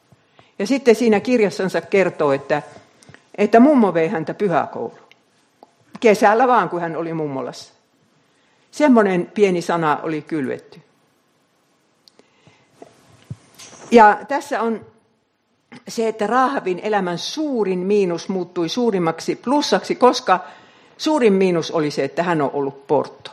Ja 0.58 0.66
sitten 0.66 0.94
siinä 0.94 1.20
kirjassansa 1.20 1.80
kertoo, 1.80 2.32
että, 2.32 2.62
että 3.38 3.60
mummo 3.60 3.94
vei 3.94 4.08
häntä 4.08 4.34
pyhäkouluun. 4.34 4.98
Kesällä 6.00 6.48
vaan, 6.48 6.68
kun 6.68 6.80
hän 6.80 6.96
oli 6.96 7.14
mummolassa. 7.14 7.72
Semmoinen 8.70 9.30
pieni 9.34 9.62
sana 9.62 10.00
oli 10.02 10.22
kylvetty. 10.22 10.80
Ja 13.90 14.18
tässä 14.28 14.62
on 14.62 14.86
se, 15.88 16.08
että 16.08 16.26
Raahavin 16.26 16.80
elämän 16.82 17.18
suurin 17.18 17.78
miinus 17.78 18.28
muuttui 18.28 18.68
suurimmaksi 18.68 19.36
plussaksi, 19.36 19.94
koska 19.94 20.40
suurin 20.98 21.32
miinus 21.32 21.70
oli 21.70 21.90
se, 21.90 22.04
että 22.04 22.22
hän 22.22 22.42
on 22.42 22.50
ollut 22.52 22.86
portto. 22.86 23.30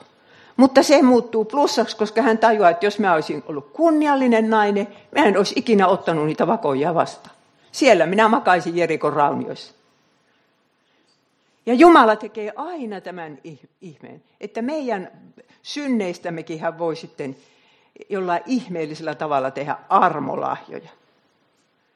Mutta 0.61 0.83
se 0.83 1.01
muuttuu 1.01 1.45
plussaksi, 1.45 1.97
koska 1.97 2.21
hän 2.21 2.37
tajuaa, 2.37 2.69
että 2.69 2.85
jos 2.85 2.99
mä 2.99 3.13
olisin 3.13 3.43
ollut 3.47 3.69
kunniallinen 3.73 4.49
nainen, 4.49 4.87
mä 5.17 5.25
en 5.25 5.37
olisi 5.37 5.53
ikinä 5.57 5.87
ottanut 5.87 6.25
niitä 6.25 6.47
vakoja 6.47 6.95
vastaan. 6.95 7.35
Siellä 7.71 8.05
minä 8.05 8.27
makaisin 8.27 8.77
Jerikon 8.77 9.13
raunioissa. 9.13 9.73
Ja 11.65 11.73
Jumala 11.73 12.15
tekee 12.15 12.53
aina 12.55 13.01
tämän 13.01 13.39
ihmeen, 13.81 14.23
että 14.41 14.61
meidän 14.61 15.11
synneistämmekin 15.61 16.59
hän 16.59 16.79
voi 16.79 16.95
sitten 16.95 17.35
jollain 18.09 18.43
ihmeellisellä 18.45 19.15
tavalla 19.15 19.51
tehdä 19.51 19.77
armolahjoja. 19.89 20.89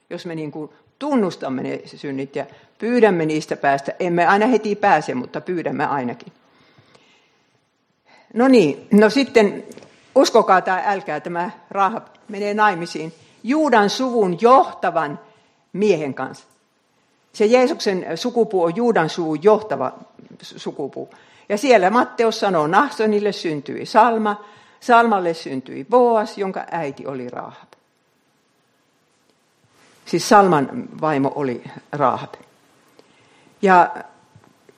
Jos 0.10 0.26
me 0.26 0.36
niin 0.36 0.52
kuin 0.52 0.72
tunnustamme 1.00 1.64
ne 1.64 1.82
synnit 1.86 2.36
ja 2.36 2.46
pyydämme 2.78 3.26
niistä 3.26 3.56
päästä, 3.56 3.94
emme 4.00 4.26
aina 4.26 4.48
heti 4.48 4.76
pääse, 4.76 5.16
mutta 5.16 5.42
pyydämme 5.42 5.86
ainakin. 5.86 6.34
No 8.36 8.48
niin, 8.48 8.88
no 8.92 9.10
sitten 9.10 9.64
uskokaa 10.16 10.62
tai 10.62 10.82
älkää, 10.86 11.20
tämä 11.20 11.52
Rahab 11.72 12.06
menee 12.28 12.54
naimisiin 12.54 13.14
Juudan 13.44 13.90
suvun 13.90 14.38
johtavan 14.42 15.20
miehen 15.74 16.14
kanssa. 16.14 16.46
Se 17.34 17.46
Jeesuksen 17.46 18.06
sukupuu 18.16 18.64
on 18.64 18.76
Juudan 18.76 19.10
suvun 19.10 19.44
johtava 19.44 19.94
sukupuu. 20.42 21.10
Ja 21.50 21.58
siellä 21.58 21.90
Matteus 21.90 22.40
sanoo, 22.40 22.68
Nahsonille 22.68 23.32
syntyi 23.32 23.86
Salma, 23.86 24.46
Salmalle 24.80 25.34
syntyi 25.34 25.86
Boas, 25.90 26.38
jonka 26.38 26.66
äiti 26.72 27.08
oli 27.08 27.30
Rahab. 27.30 27.70
Siis 30.06 30.30
Salman 30.30 30.70
vaimo 31.02 31.32
oli 31.36 31.64
Rahab. 31.92 32.34
Ja 33.62 33.96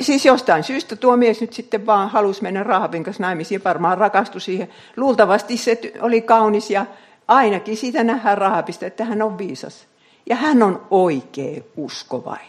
siis 0.02 0.26
jostain 0.26 0.64
syystä 0.64 0.96
tuo 0.96 1.18
mies 1.18 1.42
nyt 1.42 1.54
sitten 1.54 1.86
vaan 1.86 2.10
halusi 2.10 2.44
mennä 2.44 2.64
Rahabin 2.64 3.04
kanssa 3.04 3.24
naimisiin, 3.24 3.64
varmaan 3.64 3.98
rakastui 3.98 4.42
siihen. 4.42 4.70
Luultavasti 4.98 5.58
se 5.58 5.80
oli 6.02 6.22
kaunis 6.22 6.70
ja 6.70 6.86
ainakin 7.28 7.78
siitä 7.78 8.04
nähdään 8.04 8.38
Rahabista, 8.38 8.86
että 8.86 9.06
hän 9.06 9.22
on 9.22 9.38
viisas. 9.38 9.88
Ja 10.26 10.36
hän 10.36 10.64
on 10.64 10.88
oikea 10.92 11.62
uskovainen. 11.78 12.48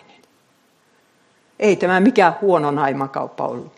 Ei 1.58 1.76
tämä 1.76 2.00
mikään 2.00 2.36
huono 2.40 2.70
naimakauppa 2.70 3.46
ollut. 3.46 3.72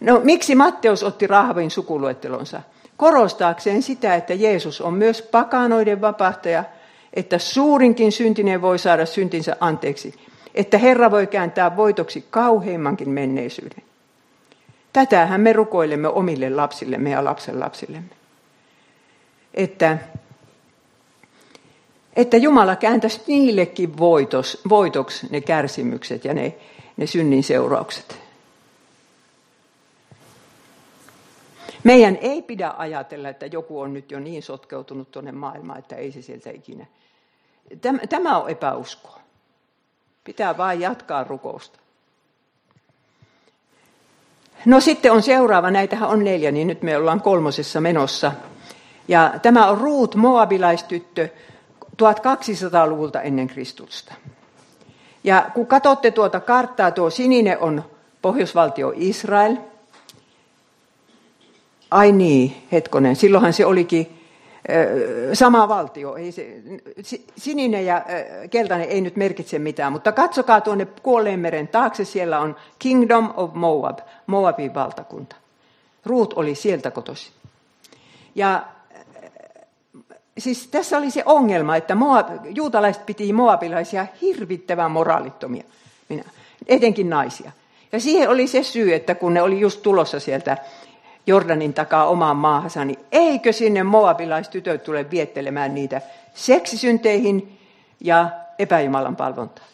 No 0.00 0.20
miksi 0.24 0.54
Matteus 0.54 1.02
otti 1.02 1.26
Rahabin 1.26 1.70
sukuluettelonsa? 1.70 2.62
Korostaakseen 2.96 3.82
sitä, 3.82 4.14
että 4.14 4.34
Jeesus 4.34 4.80
on 4.80 4.94
myös 4.94 5.22
pakanoiden 5.22 6.00
vapahtaja, 6.00 6.64
että 7.14 7.38
suurinkin 7.38 8.12
syntinen 8.12 8.62
voi 8.62 8.78
saada 8.78 9.06
syntinsä 9.06 9.56
anteeksi– 9.60 10.14
että 10.54 10.78
Herra 10.78 11.10
voi 11.10 11.26
kääntää 11.26 11.76
voitoksi 11.76 12.26
kauheimmankin 12.30 13.10
menneisyyden. 13.10 13.82
Tätähän 14.92 15.40
me 15.40 15.52
rukoilemme 15.52 16.08
omille 16.08 16.50
lapsillemme 16.50 17.10
ja 17.10 17.24
lapsen 17.24 17.60
lapsillemme. 17.60 18.10
Että, 19.54 19.98
että 22.16 22.36
Jumala 22.36 22.76
kääntäisi 22.76 23.20
niillekin 23.26 23.98
voitos, 23.98 24.60
voitoksi 24.68 25.26
ne 25.30 25.40
kärsimykset 25.40 26.24
ja 26.24 26.34
ne, 26.34 26.54
ne 26.96 27.06
synnin 27.06 27.44
seuraukset. 27.44 28.18
Meidän 31.84 32.18
ei 32.20 32.42
pidä 32.42 32.74
ajatella, 32.76 33.28
että 33.28 33.46
joku 33.46 33.80
on 33.80 33.94
nyt 33.94 34.10
jo 34.10 34.20
niin 34.20 34.42
sotkeutunut 34.42 35.10
tuonne 35.10 35.32
maailmaan, 35.32 35.78
että 35.78 35.96
ei 35.96 36.12
se 36.12 36.22
sieltä 36.22 36.50
ikinä. 36.50 36.86
Tämä 38.08 38.38
on 38.38 38.50
epäuskoa. 38.50 39.21
Pitää 40.24 40.56
vain 40.56 40.80
jatkaa 40.80 41.24
rukousta. 41.24 41.78
No 44.64 44.80
sitten 44.80 45.12
on 45.12 45.22
seuraava, 45.22 45.70
näitähän 45.70 46.08
on 46.08 46.24
neljä, 46.24 46.52
niin 46.52 46.66
nyt 46.66 46.82
me 46.82 46.96
ollaan 46.96 47.20
kolmosessa 47.20 47.80
menossa. 47.80 48.32
Ja 49.08 49.34
tämä 49.42 49.66
on 49.66 49.78
Ruut, 49.78 50.14
moabilaistyttö, 50.14 51.28
1200-luvulta 52.02 53.20
ennen 53.20 53.46
Kristusta. 53.46 54.14
Ja 55.24 55.50
kun 55.54 55.66
katsotte 55.66 56.10
tuota 56.10 56.40
karttaa, 56.40 56.90
tuo 56.90 57.10
sininen 57.10 57.58
on 57.58 57.84
pohjoisvaltio 58.22 58.92
Israel. 58.96 59.56
Ai 61.90 62.12
niin, 62.12 62.56
hetkonen, 62.72 63.16
silloinhan 63.16 63.52
se 63.52 63.66
olikin 63.66 64.21
sama 65.32 65.68
valtio. 65.68 66.16
Ei 66.16 66.32
se, 66.32 66.60
sininen 67.36 67.86
ja 67.86 68.04
keltainen 68.50 68.88
ei 68.88 69.00
nyt 69.00 69.16
merkitse 69.16 69.58
mitään, 69.58 69.92
mutta 69.92 70.12
katsokaa 70.12 70.60
tuonne 70.60 70.86
Kuolleen 71.02 71.40
meren 71.40 71.68
taakse, 71.68 72.04
siellä 72.04 72.40
on 72.40 72.56
Kingdom 72.78 73.32
of 73.36 73.54
Moab, 73.54 73.98
Moabin 74.26 74.74
valtakunta. 74.74 75.36
Ruut 76.06 76.32
oli 76.32 76.54
sieltä 76.54 76.90
kotosi. 76.90 77.30
Ja 78.34 78.64
siis 80.38 80.66
tässä 80.66 80.98
oli 80.98 81.10
se 81.10 81.22
ongelma, 81.26 81.76
että 81.76 81.94
Moab, 81.94 82.28
juutalaiset 82.44 83.06
piti 83.06 83.32
moabilaisia 83.32 84.06
hirvittävän 84.20 84.90
moraalittomia, 84.90 85.64
minä, 86.08 86.24
etenkin 86.66 87.10
naisia. 87.10 87.52
Ja 87.92 88.00
siihen 88.00 88.28
oli 88.28 88.46
se 88.46 88.62
syy, 88.62 88.94
että 88.94 89.14
kun 89.14 89.34
ne 89.34 89.42
oli 89.42 89.60
just 89.60 89.82
tulossa 89.82 90.20
sieltä 90.20 90.56
Jordanin 91.26 91.74
takaa 91.74 92.06
omaan 92.06 92.36
maahansa, 92.36 92.84
niin 92.84 92.98
eikö 93.12 93.52
sinne 93.52 93.82
moabilaistytöt 93.82 94.84
tule 94.84 95.10
viettelemään 95.10 95.74
niitä 95.74 96.00
seksisynteihin 96.34 97.58
ja 98.00 98.30
epäjumalan 98.58 99.16
palvontaan. 99.16 99.68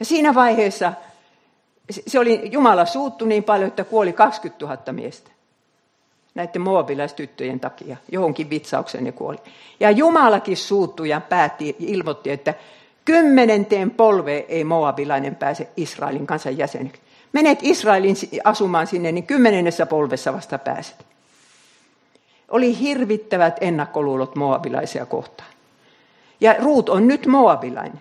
Ja 0.00 0.04
siinä 0.04 0.34
vaiheessa 0.34 0.92
se 1.90 2.18
oli, 2.18 2.40
Jumala 2.52 2.84
suuttu 2.84 3.24
niin 3.24 3.44
paljon, 3.44 3.68
että 3.68 3.84
kuoli 3.84 4.12
20 4.12 4.66
000 4.66 4.92
miestä 4.92 5.30
näiden 6.34 6.62
moabilaistyttöjen 6.62 7.60
takia. 7.60 7.96
Johonkin 8.12 8.50
vitsaukseen 8.50 9.04
ne 9.04 9.12
kuoli. 9.12 9.38
Ja 9.80 9.90
Jumalakin 9.90 10.56
suuttui 10.56 11.08
ja 11.08 11.20
päätti, 11.20 11.76
ilmoitti, 11.78 12.30
että 12.30 12.54
kymmenenteen 13.04 13.90
polveen 13.90 14.44
ei 14.48 14.64
moabilainen 14.64 15.36
pääse 15.36 15.68
Israelin 15.76 16.26
kansan 16.26 16.58
jäseneksi. 16.58 17.02
Menet 17.32 17.58
Israelin 17.62 18.16
asumaan 18.44 18.86
sinne, 18.86 19.12
niin 19.12 19.26
kymmenennessä 19.26 19.86
polvessa 19.86 20.32
vasta 20.32 20.58
pääset. 20.58 21.06
Oli 22.48 22.78
hirvittävät 22.78 23.56
ennakkoluulot 23.60 24.36
moabilaisia 24.36 25.06
kohtaan. 25.06 25.50
Ja 26.40 26.54
Ruut 26.58 26.88
on 26.88 27.08
nyt 27.08 27.26
moabilainen. 27.26 28.00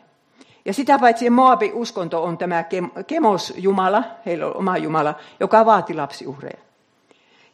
Ja 0.66 0.74
sitä 0.74 1.00
paitsi 1.00 1.30
Moabin 1.30 1.74
uskonto 1.74 2.24
on 2.24 2.38
tämä 2.38 2.64
Kemos-jumala, 3.08 4.04
heillä 4.26 4.46
on 4.46 4.58
oma 4.58 4.78
jumala, 4.78 5.16
joka 5.40 5.66
vaati 5.66 5.94
lapsiuhreja. 5.94 6.58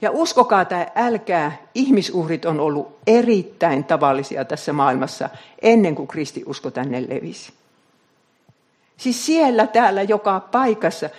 Ja 0.01 0.11
uskokaa 0.11 0.65
tai 0.65 0.85
älkää, 0.95 1.57
ihmisuhrit 1.75 2.45
on 2.45 2.59
ollut 2.59 2.97
erittäin 3.07 3.83
tavallisia 3.83 4.45
tässä 4.45 4.73
maailmassa 4.73 5.29
ennen 5.61 5.95
kuin 5.95 6.07
kristiusko 6.07 6.71
tänne 6.71 7.05
levisi. 7.09 7.53
Siis 9.03 9.25
siellä, 9.25 9.67
täällä, 9.67 10.01
joka 10.01 10.39
paikassa. 10.39 11.09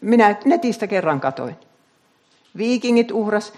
Minä 0.00 0.36
netistä 0.44 0.86
kerran 0.86 1.20
katoin. 1.20 1.56
Viikingit 2.56 3.10
uhras 3.12 3.52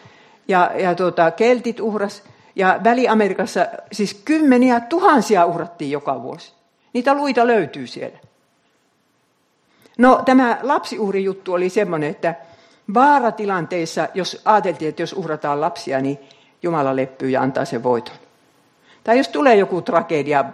ja, 0.49 0.71
ja 0.75 0.95
tuota, 0.95 1.31
keltit 1.31 1.81
uhras. 1.81 2.23
Ja 2.57 2.81
Väli-Amerikassa 2.85 3.67
siis 3.93 4.15
kymmeniä 4.25 4.81
tuhansia 4.81 5.47
uhrattiin 5.47 5.91
joka 5.91 6.23
vuosi. 6.23 6.53
Niitä 6.93 7.15
luita 7.15 7.47
löytyy 7.47 7.87
siellä. 7.87 8.19
No 9.99 10.23
tämä 10.25 10.59
lapsiuhrijuttu 10.63 11.53
oli 11.53 11.69
semmoinen, 11.69 12.11
että 12.11 12.35
vaaratilanteissa, 12.95 14.09
jos 14.15 14.43
ajateltiin, 14.45 14.89
että 14.89 15.03
jos 15.03 15.13
uhrataan 15.13 15.61
lapsia, 15.61 16.01
niin 16.01 16.19
Jumala 16.63 16.97
leppyy 16.97 17.31
ja 17.31 17.43
antaa 17.43 17.65
sen 17.65 17.83
voiton. 17.83 18.17
Tai 19.05 19.19
jos 19.19 19.29
tulee 19.29 19.55
joku 19.55 19.83
tragedia 19.83 20.45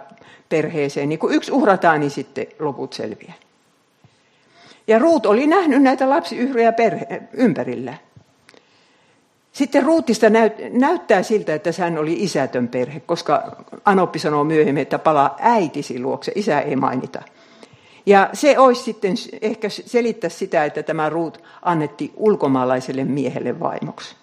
perheeseen, 0.49 1.09
niin 1.09 1.19
kun 1.19 1.33
yksi 1.33 1.51
uhrataan, 1.51 1.99
niin 1.99 2.11
sitten 2.11 2.47
loput 2.59 2.93
selviää. 2.93 3.33
Ja 4.87 4.99
Ruut 4.99 5.25
oli 5.25 5.47
nähnyt 5.47 5.81
näitä 5.81 6.09
lapsiyhriä 6.09 6.71
perhe, 6.71 7.21
ympärillä. 7.33 7.93
Sitten 9.51 9.83
Ruutista 9.83 10.29
näyt, 10.29 10.53
näyttää 10.71 11.23
siltä, 11.23 11.53
että 11.53 11.69
hän 11.79 11.97
oli 11.97 12.13
isätön 12.13 12.67
perhe, 12.67 12.99
koska 12.99 13.55
Anoppi 13.85 14.19
sanoo 14.19 14.43
myöhemmin, 14.43 14.81
että 14.81 14.99
palaa 14.99 15.37
äitisi 15.39 15.99
luokse, 15.99 16.31
isä 16.35 16.59
ei 16.59 16.75
mainita. 16.75 17.21
Ja 18.05 18.29
se 18.33 18.59
olisi 18.59 18.83
sitten 18.83 19.15
ehkä 19.41 19.69
selittää 19.69 20.29
sitä, 20.29 20.65
että 20.65 20.83
tämä 20.83 21.09
Ruut 21.09 21.43
annetti 21.61 22.13
ulkomaalaiselle 22.15 23.03
miehelle 23.03 23.59
vaimoksi. 23.59 24.15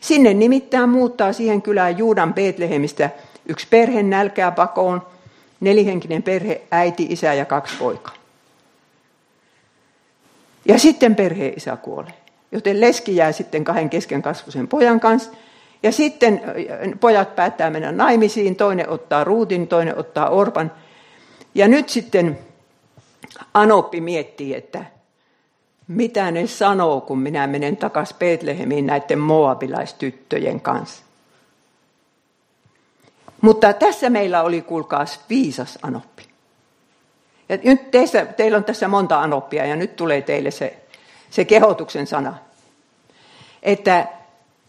Sinne 0.00 0.34
nimittäin 0.34 0.88
muuttaa 0.88 1.32
siihen 1.32 1.62
kylään 1.62 1.98
Juudan 1.98 2.34
Betlehemistä 2.34 3.10
yksi 3.46 3.66
perhe 3.70 4.02
nälkää 4.02 4.50
pakoon, 4.50 5.02
nelihenkinen 5.62 6.22
perhe, 6.22 6.62
äiti, 6.70 7.06
isä 7.10 7.34
ja 7.34 7.44
kaksi 7.44 7.76
poikaa. 7.78 8.14
Ja 10.64 10.78
sitten 10.78 11.14
perhe 11.16 11.48
isä 11.48 11.76
kuolee. 11.76 12.14
Joten 12.52 12.80
leski 12.80 13.16
jää 13.16 13.32
sitten 13.32 13.64
kahden 13.64 13.90
kesken 13.90 14.22
kasvusen 14.22 14.68
pojan 14.68 15.00
kanssa. 15.00 15.30
Ja 15.82 15.92
sitten 15.92 16.42
pojat 17.00 17.36
päättää 17.36 17.70
mennä 17.70 17.92
naimisiin, 17.92 18.56
toinen 18.56 18.88
ottaa 18.88 19.24
Ruutin, 19.24 19.68
toinen 19.68 19.98
ottaa 19.98 20.28
Orpan. 20.28 20.72
Ja 21.54 21.68
nyt 21.68 21.88
sitten 21.88 22.38
Anoppi 23.54 24.00
miettii, 24.00 24.54
että 24.54 24.84
mitä 25.88 26.30
ne 26.30 26.46
sanoo, 26.46 27.00
kun 27.00 27.18
minä 27.18 27.46
menen 27.46 27.76
takaisin 27.76 28.16
Betlehemiin 28.18 28.86
näiden 28.86 29.18
moabilaistyttöjen 29.18 30.60
kanssa. 30.60 31.02
Mutta 33.42 33.72
tässä 33.72 34.10
meillä 34.10 34.42
oli, 34.42 34.62
kuulkaas, 34.62 35.20
viisas 35.28 35.78
Anoppi. 35.82 36.28
Ja 37.48 37.58
nyt 37.64 37.90
teissä, 37.90 38.26
teillä 38.26 38.58
on 38.58 38.64
tässä 38.64 38.88
monta 38.88 39.20
Anoppia 39.20 39.66
ja 39.66 39.76
nyt 39.76 39.96
tulee 39.96 40.22
teille 40.22 40.50
se, 40.50 40.82
se 41.30 41.44
kehotuksen 41.44 42.06
sana. 42.06 42.34
Että 43.62 44.06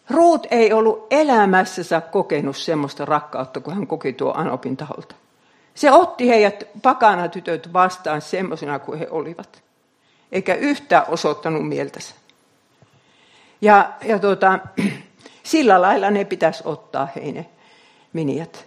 Ruut 0.09 0.47
ei 0.51 0.73
ollut 0.73 1.07
elämässänsä 1.11 2.01
kokenut 2.01 2.57
semmoista 2.57 3.05
rakkautta, 3.05 3.59
kuin 3.59 3.75
hän 3.75 3.87
koki 3.87 4.13
tuo 4.13 4.33
Anopin 4.35 4.77
taholta. 4.77 5.15
Se 5.75 5.91
otti 5.91 6.29
heidät 6.29 6.63
pakana 6.81 7.27
tytöt 7.27 7.73
vastaan 7.73 8.21
semmoisena 8.21 8.79
kuin 8.79 8.99
he 8.99 9.07
olivat. 9.09 9.63
Eikä 10.31 10.55
yhtään 10.55 11.03
osoittanut 11.07 11.67
mieltänsä. 11.67 12.15
Ja, 13.61 13.91
ja 14.05 14.19
tuota, 14.19 14.59
sillä 15.43 15.81
lailla 15.81 16.09
ne 16.09 16.25
pitäisi 16.25 16.63
ottaa 16.65 17.07
heine 17.15 17.45
miniat. 18.13 18.65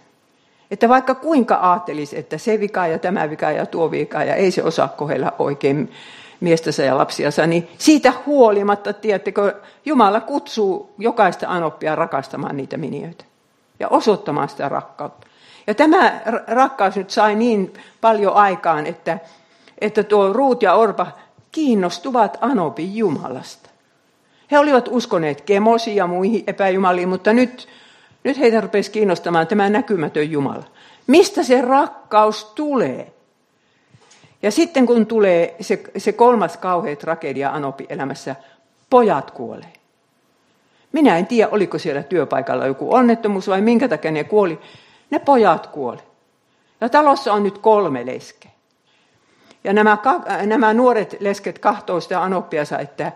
Että 0.71 0.89
vaikka 0.89 1.15
kuinka 1.15 1.59
ajattelisi, 1.61 2.17
että 2.17 2.37
se 2.37 2.59
vika 2.59 2.87
ja 2.87 2.99
tämä 2.99 3.29
vika 3.29 3.51
ja 3.51 3.65
tuo 3.65 3.91
vika 3.91 4.23
ja 4.23 4.35
ei 4.35 4.51
se 4.51 4.63
osaa 4.63 4.87
kohdella 4.87 5.33
oikein 5.39 5.91
miestänsä 6.39 6.83
ja 6.83 6.97
lapsiansa, 6.97 7.47
niin 7.47 7.67
siitä 7.77 8.13
huolimatta, 8.25 8.93
tiedättekö, 8.93 9.55
Jumala 9.85 10.21
kutsuu 10.21 10.93
jokaista 10.97 11.47
anoppia 11.49 11.95
rakastamaan 11.95 12.57
niitä 12.57 12.77
minioita 12.77 13.25
ja 13.79 13.87
osoittamaan 13.87 14.49
sitä 14.49 14.69
rakkautta. 14.69 15.27
Ja 15.67 15.75
tämä 15.75 16.21
rakkaus 16.47 16.95
nyt 16.95 17.09
sai 17.09 17.35
niin 17.35 17.73
paljon 18.01 18.33
aikaan, 18.33 18.85
että, 18.85 19.19
että 19.81 20.03
tuo 20.03 20.33
Ruut 20.33 20.63
ja 20.63 20.73
Orpa 20.73 21.07
kiinnostuvat 21.51 22.37
Anopin 22.41 22.95
Jumalasta. 22.95 23.69
He 24.51 24.59
olivat 24.59 24.87
uskoneet 24.91 25.41
kemosi 25.41 25.95
ja 25.95 26.07
muihin 26.07 26.43
epäjumaliin, 26.47 27.09
mutta 27.09 27.33
nyt, 27.33 27.67
nyt 28.27 28.39
heitä 28.39 28.61
rupesi 28.61 28.91
kiinnostamaan 28.91 29.47
tämä 29.47 29.69
näkymätön 29.69 30.31
Jumala. 30.31 30.63
Mistä 31.07 31.43
se 31.43 31.61
rakkaus 31.61 32.45
tulee? 32.45 33.13
Ja 34.41 34.51
sitten 34.51 34.85
kun 34.85 35.05
tulee 35.05 35.55
se, 35.61 35.83
se 35.97 36.11
kolmas 36.11 36.57
kauhea 36.57 36.95
tragedia 36.95 37.51
Anopi 37.51 37.85
elämässä, 37.89 38.35
pojat 38.89 39.31
kuolee. 39.31 39.73
Minä 40.91 41.17
en 41.17 41.25
tiedä, 41.25 41.49
oliko 41.51 41.77
siellä 41.77 42.03
työpaikalla 42.03 42.65
joku 42.65 42.93
onnettomuus 42.93 43.47
vai 43.47 43.61
minkä 43.61 43.87
takia 43.87 44.11
ne 44.11 44.23
kuoli. 44.23 44.59
Ne 45.09 45.19
pojat 45.19 45.67
kuoli. 45.67 46.01
Ja 46.81 46.89
talossa 46.89 47.33
on 47.33 47.43
nyt 47.43 47.57
kolme 47.57 48.05
leskeä. 48.05 48.51
Ja 49.63 49.73
nämä, 49.73 49.97
nämä 50.45 50.73
nuoret 50.73 51.17
lesket 51.19 51.59
kahtoo 51.59 52.01
sitä 52.01 52.23
Anoppiansa, 52.23 52.79
että 52.79 53.11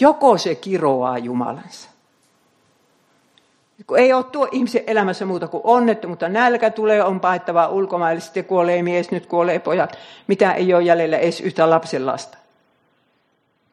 joko 0.00 0.38
se 0.38 0.54
kiroaa 0.54 1.18
Jumalansa. 1.18 1.88
Kun 3.86 3.98
ei 3.98 4.12
ole 4.12 4.24
tuo 4.24 4.48
ihmisen 4.52 4.82
elämässä 4.86 5.24
muuta 5.24 5.48
kuin 5.48 5.60
onnettomuutta. 5.64 6.28
Nälkä 6.28 6.70
tulee, 6.70 7.04
on 7.04 7.20
paettava 7.20 7.68
ulkomaille, 7.68 8.20
sitten 8.20 8.44
kuolee 8.44 8.82
mies, 8.82 9.10
nyt 9.10 9.26
kuolee 9.26 9.58
pojat. 9.58 9.98
Mitä 10.26 10.52
ei 10.52 10.74
ole 10.74 10.82
jäljellä 10.82 11.18
edes 11.18 11.40
yhtä 11.40 11.70
lapsen 11.70 12.06
lasta. 12.06 12.38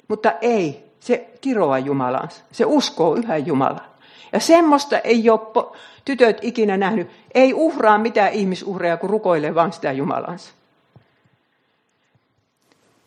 Mutta 0.07 0.33
ei, 0.41 0.85
se 0.99 1.29
kiroaa 1.41 1.79
Jumalansa. 1.79 2.41
Se 2.51 2.65
uskoo 2.65 3.15
yhä 3.15 3.37
Jumalaan. 3.37 3.89
Ja 4.33 4.39
semmoista 4.39 4.99
ei 4.99 5.29
ole 5.29 5.65
tytöt 6.05 6.37
ikinä 6.41 6.77
nähnyt. 6.77 7.09
Ei 7.33 7.53
uhraa 7.53 7.97
mitään 7.97 8.33
ihmisuhreja, 8.33 8.97
kun 8.97 9.09
rukoilee 9.09 9.55
vaan 9.55 9.73
sitä 9.73 9.91
Jumalansa. 9.91 10.53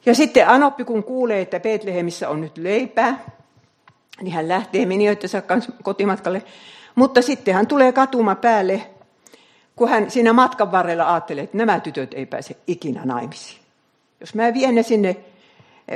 Ja 0.07 0.15
sitten 0.15 0.49
Anoppi, 0.49 0.85
kun 0.85 1.05
kuulee, 1.05 1.41
että 1.41 1.61
Betlehemissä 1.61 2.29
on 2.29 2.41
nyt 2.41 2.59
leipää, 2.59 3.25
niin 4.21 4.35
hän 4.35 4.49
lähtee 4.49 4.87
minioittensa 4.87 5.43
kanssa 5.43 5.73
kotimatkalle. 5.83 6.43
Mutta 6.99 7.23
sitten 7.23 7.55
hän 7.55 7.67
tulee 7.67 7.93
katuma 7.93 8.35
päälle, 8.35 8.83
kun 9.77 9.89
hän 9.89 10.11
siinä 10.11 10.33
matkan 10.33 10.73
varrella 10.73 11.13
ajattelee, 11.13 11.45
että 11.45 11.57
nämä 11.57 11.81
tytöt 11.81 12.15
ei 12.15 12.27
pääse 12.27 12.57
ikinä 12.67 13.01
naimisiin. 13.05 13.61
Jos 14.21 14.35
mä 14.35 14.55
vien 14.55 14.75
ne 14.75 14.83
sinne 14.83 15.17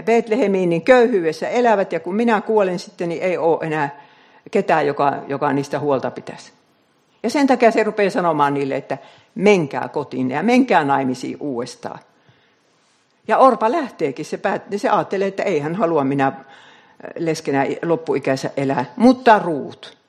Betlehemiin, 0.04 0.70
niin 0.70 0.82
köyhyydessä 0.82 1.48
elävät, 1.48 1.92
ja 1.92 2.00
kun 2.00 2.14
minä 2.14 2.40
kuolen 2.40 2.78
sitten, 2.78 3.08
niin 3.08 3.22
ei 3.22 3.38
ole 3.38 3.58
enää 3.66 4.00
ketään, 4.50 4.86
joka, 4.86 5.14
joka 5.28 5.52
niistä 5.52 5.78
huolta 5.78 6.10
pitäisi. 6.10 6.52
Ja 7.22 7.30
sen 7.30 7.46
takia 7.46 7.70
se 7.70 7.84
rupeaa 7.84 8.10
sanomaan 8.10 8.54
niille, 8.54 8.76
että 8.76 8.98
menkää 9.34 9.88
kotiin 9.88 10.30
ja 10.30 10.42
menkää 10.42 10.84
naimisiin 10.84 11.36
uudestaan. 11.40 11.98
Ja 13.28 13.38
Orpa 13.38 13.72
lähteekin, 13.72 14.24
se, 14.24 14.36
päät, 14.36 14.62
se 14.76 14.88
ajattelee, 14.88 15.28
että 15.28 15.42
ei 15.42 15.60
hän 15.60 15.74
halua 15.74 16.04
minä 16.04 16.32
leskenä 17.18 17.66
loppuikänsä 17.82 18.50
elää, 18.56 18.84
mutta 18.96 19.38
Ruut. 19.38 20.01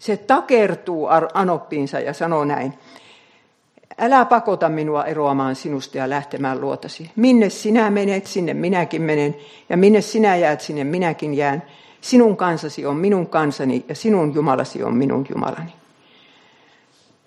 Se 0.00 0.16
takertuu 0.16 1.08
Anoppiinsa 1.34 2.00
ja 2.00 2.12
sanoo 2.12 2.44
näin, 2.44 2.74
älä 3.98 4.24
pakota 4.24 4.68
minua 4.68 5.04
eroamaan 5.04 5.56
sinusta 5.56 5.98
ja 5.98 6.10
lähtemään 6.10 6.60
luotasi. 6.60 7.10
Minne 7.16 7.50
sinä 7.50 7.90
menet, 7.90 8.26
sinne 8.26 8.54
minäkin 8.54 9.02
menen, 9.02 9.36
ja 9.68 9.76
minne 9.76 10.00
sinä 10.00 10.36
jäät, 10.36 10.60
sinne 10.60 10.84
minäkin 10.84 11.34
jään. 11.34 11.62
Sinun 12.00 12.36
kansasi 12.36 12.86
on 12.86 12.96
minun 12.96 13.26
kansani, 13.26 13.84
ja 13.88 13.94
sinun 13.94 14.34
Jumalasi 14.34 14.82
on 14.82 14.96
minun 14.96 15.26
Jumalani. 15.30 15.72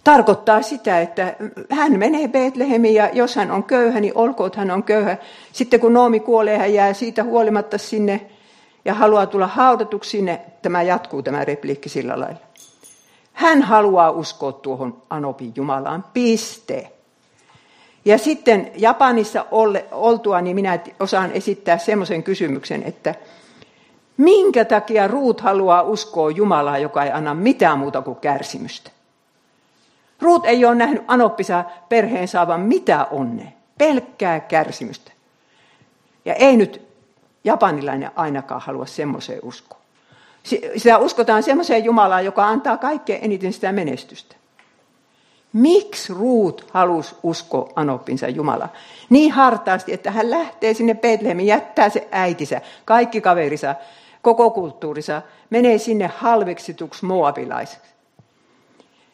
Tarkoittaa 0.04 0.62
sitä, 0.62 1.02
että 1.02 1.36
hän 1.70 2.00
menee 2.00 2.28
Betlehemiin 2.28 2.96
ja 2.96 3.10
jos 3.14 3.36
hän 3.36 3.52
on 3.52 3.64
köyhä, 3.64 4.00
niin 4.00 4.14
olkoon, 4.16 4.52
hän 4.56 4.72
on 4.72 4.84
köyhä. 4.84 5.18
Sitten 5.52 5.80
kun 5.80 5.94
Noomi 5.94 6.20
kuolee, 6.20 6.58
hän 6.58 6.74
jää 6.74 6.94
siitä 6.94 7.24
huolimatta 7.24 7.78
sinne 7.78 8.22
ja 8.86 8.94
haluaa 8.94 9.26
tulla 9.26 9.48
haudatuksi 9.48 10.10
sinne. 10.10 10.42
Tämä 10.62 10.82
jatkuu 10.82 11.22
tämä 11.24 11.46
repliikki 11.46 11.90
sillä 11.90 12.20
lailla. 12.20 12.40
Hän 13.34 13.62
haluaa 13.62 14.12
uskoa 14.12 14.52
tuohon 14.52 15.02
Anopin 15.10 15.54
Jumalaan. 15.56 16.06
Piste. 16.14 16.92
Ja 18.06 18.18
sitten 18.18 18.72
Japanissa 18.76 19.46
oltua, 19.92 20.42
niin 20.42 20.56
minä 20.56 20.80
osaan 21.00 21.32
esittää 21.32 21.78
semmoisen 21.78 22.24
kysymyksen, 22.24 22.84
että 22.84 23.16
minkä 24.18 24.66
takia 24.66 25.08
Ruut 25.08 25.42
haluaa 25.42 25.82
uskoa 25.82 26.32
Jumalaa, 26.32 26.78
joka 26.78 27.04
ei 27.04 27.12
anna 27.12 27.34
mitään 27.34 27.80
muuta 27.80 28.02
kuin 28.02 28.20
kärsimystä? 28.20 28.92
Ruut 30.22 30.46
ei 30.46 30.66
ole 30.66 30.76
nähnyt 30.76 31.04
Anoppisa 31.08 31.64
perheen 31.90 32.28
saavan 32.28 32.60
mitä 32.60 33.08
onne, 33.12 33.54
pelkkää 33.78 34.40
kärsimystä. 34.40 35.12
Ja 36.26 36.34
ei 36.34 36.58
nyt 36.58 36.93
japanilainen 37.44 38.12
ainakaan 38.16 38.62
halua 38.62 38.86
semmoiseen 38.86 39.40
uskoa. 39.44 39.80
Sitä 40.78 40.98
uskotaan 40.98 41.44
semmoiseen 41.44 41.84
Jumalaan, 41.84 42.26
joka 42.26 42.48
antaa 42.48 42.78
kaikkein 42.78 43.24
eniten 43.24 43.54
sitä 43.54 43.72
menestystä. 43.72 44.36
Miksi 45.54 46.14
Ruut 46.14 46.66
halusi 46.72 47.16
uskoa 47.24 47.70
Anoppinsa 47.76 48.28
Jumala 48.28 48.70
niin 49.10 49.32
hartaasti, 49.32 49.94
että 49.94 50.12
hän 50.12 50.32
lähtee 50.32 50.74
sinne 50.74 50.94
Betlehemiin, 50.94 51.48
jättää 51.48 51.90
se 51.90 52.08
äitinsä, 52.12 52.62
kaikki 52.86 53.22
kaverissa, 53.22 53.76
koko 54.22 54.50
kulttuurissa, 54.50 55.22
menee 55.50 55.78
sinne 55.78 56.12
halveksituksi 56.18 57.06
moabilaiseksi. 57.06 57.93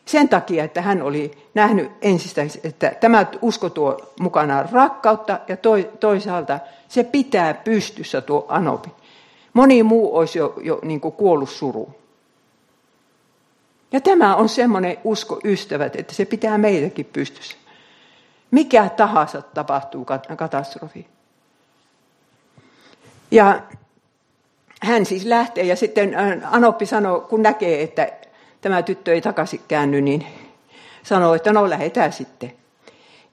Sen 0.10 0.30
takia, 0.30 0.64
että 0.64 0.82
hän 0.82 1.02
oli 1.02 1.32
nähnyt 1.54 1.92
ensistä, 2.02 2.42
että 2.64 2.92
tämä 3.00 3.26
usko 3.42 3.70
tuo 3.70 4.14
mukanaan 4.20 4.70
rakkautta 4.72 5.40
ja 5.48 5.58
toisaalta 6.00 6.60
se 6.88 7.04
pitää 7.04 7.54
pystyssä 7.54 8.22
tuo 8.22 8.46
Anopi. 8.48 8.90
Moni 9.54 9.84
muu 9.84 10.18
olisi 10.18 10.40
jo, 10.40 10.54
jo 10.62 10.80
niin 10.82 11.02
kuin 11.02 11.12
kuollut 11.12 11.50
suruun. 11.50 11.96
Ja 13.92 14.02
tämä 14.02 14.36
on 14.36 14.50
semmoinen 14.50 14.98
usko, 15.04 15.40
ystävät, 15.44 15.96
että 15.96 16.14
se 16.14 16.26
pitää 16.26 16.58
meitäkin 16.58 17.06
pystyssä. 17.06 17.58
Mikä 18.52 18.90
tahansa 18.90 19.42
tapahtuu 19.42 20.06
katastrofi. 20.38 21.08
Ja 23.32 23.62
hän 24.82 25.06
siis 25.06 25.26
lähtee 25.26 25.64
ja 25.64 25.76
sitten 25.76 26.16
Anoppi 26.46 26.86
sanoo, 26.86 27.22
kun 27.22 27.42
näkee, 27.42 27.84
että 27.84 28.12
tämä 28.62 28.82
tyttö 28.82 29.14
ei 29.14 29.22
takaisin 29.22 29.62
käänny, 29.68 30.02
niin 30.02 30.26
sanoo, 31.04 31.34
että 31.34 31.54
no 31.54 31.70
lähetään 31.70 32.14
sitten. 32.14 32.54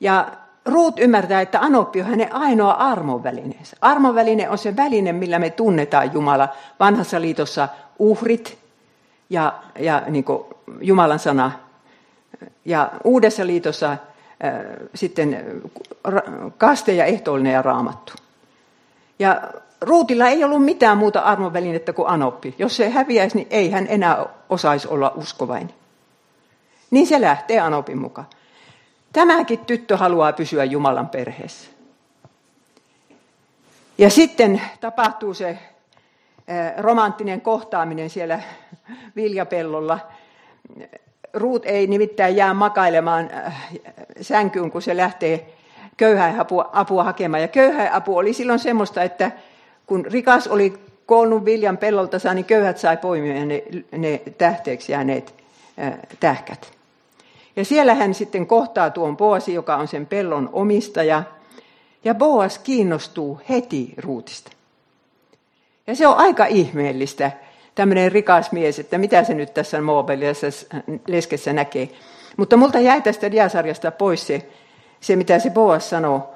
Ja 0.01 0.27
Ruut 0.67 0.99
ymmärtää, 0.99 1.41
että 1.41 1.61
Anoppi 1.61 2.01
on 2.01 2.07
hänen 2.07 2.35
ainoa 2.35 2.73
armon 2.73 3.23
välineensä. 3.23 3.77
Armon 3.81 4.15
väline 4.15 4.49
on 4.51 4.59
se 4.59 4.77
väline, 4.77 5.13
millä 5.13 5.39
me 5.39 5.51
tunnetaan 5.51 6.13
Jumala. 6.13 6.49
Vanhassa 6.81 7.21
liitossa 7.21 7.69
uhrit 7.99 8.59
ja, 9.31 9.53
ja 9.79 10.03
niin 10.09 10.25
Jumalan 10.81 11.19
sana. 11.19 11.53
Ja 12.65 12.91
uudessa 13.05 13.47
liitossa 13.47 13.93
äh, 13.93 13.99
sitten 14.95 15.61
kaste 16.59 16.95
ja 16.95 17.05
ehtoollinen 17.05 17.53
ja 17.53 17.63
raamattu. 17.63 18.13
Ja 19.19 19.43
Ruutilla 19.81 20.29
ei 20.29 20.45
ollut 20.45 20.65
mitään 20.65 20.99
muuta 20.99 21.21
armonvälinettä 21.21 21.93
kuin 21.93 22.09
anoppi. 22.09 22.55
Jos 22.59 22.77
se 22.77 22.91
häviäisi, 22.91 23.37
niin 23.37 23.47
ei 23.51 23.71
hän 23.71 23.87
enää 23.89 24.27
osaisi 24.49 24.89
olla 24.89 25.13
uskovainen. 25.15 25.75
Niin 26.91 27.07
se 27.07 27.21
lähtee 27.21 27.61
anopin 27.61 27.99
mukaan. 27.99 28.27
Tämäkin 29.13 29.59
tyttö 29.59 29.97
haluaa 29.97 30.33
pysyä 30.33 30.65
Jumalan 30.65 31.09
perheessä. 31.09 31.71
Ja 33.99 34.11
sitten 34.11 34.63
tapahtuu 34.81 35.35
se 35.35 35.49
eh, 35.49 35.59
romanttinen 36.79 37.41
kohtaaminen 37.41 38.11
siellä 38.11 38.41
viljapellolla. 39.17 39.99
Ruut 41.33 41.67
ei 41.67 41.87
nimittäin 41.87 42.37
jää 42.37 42.55
makailemaan 42.55 43.31
eh, 43.31 43.53
sänkyyn, 44.21 44.71
kun 44.71 44.83
se 44.83 44.97
lähtee 44.97 45.53
köyhäapua 45.97 46.71
apua 46.73 47.05
hakemaan. 47.05 47.43
Ja 47.43 47.49
köyhäapu 47.49 48.17
oli 48.17 48.33
silloin 48.33 48.59
semmoista, 48.59 49.03
että 49.03 49.31
kun 49.87 50.05
rikas 50.05 50.47
oli 50.47 50.79
koonnut 51.07 51.45
viljan 51.45 51.79
pellolta, 51.79 52.35
niin 52.35 52.45
köyhät 52.45 52.79
sai 52.79 52.97
poimia 52.97 53.47
ne, 53.47 53.63
ne 53.97 54.23
tähteeksi 54.39 54.93
jääneet 54.93 55.35
äh, 55.81 55.93
tähkät. 56.21 56.73
Ja 57.57 57.65
siellä 57.65 57.95
hän 57.95 58.15
sitten 58.15 58.47
kohtaa 58.47 58.91
tuon 58.91 59.17
Boasi, 59.17 59.55
joka 59.55 59.77
on 59.77 59.89
sen 59.89 60.07
pellon 60.07 60.51
omistaja. 60.53 61.23
Ja 62.05 62.15
Boas 62.15 62.59
kiinnostuu 62.59 63.41
heti 63.49 63.95
Ruutista. 63.97 64.51
Ja 65.87 65.97
se 65.97 66.07
on 66.07 66.17
aika 66.17 66.47
ihmeellistä, 66.47 67.31
tämmöinen 67.75 68.13
rikas 68.13 68.53
mies, 68.53 68.79
että 68.79 68.99
mitä 68.99 69.25
se 69.25 69.35
nyt 69.35 69.55
tässä 69.55 69.81
Moabeliassa 69.81 70.47
leskessä 71.07 71.53
näkee. 71.53 71.89
Mutta 72.37 72.57
multa 72.57 72.81
jäi 72.81 73.03
tästä 73.03 73.31
diasarjasta 73.31 73.91
pois 73.91 74.27
se, 74.27 74.47
se 75.01 75.17
mitä 75.17 75.39
se 75.39 75.51
Boas 75.51 75.91
sanoo 75.91 76.36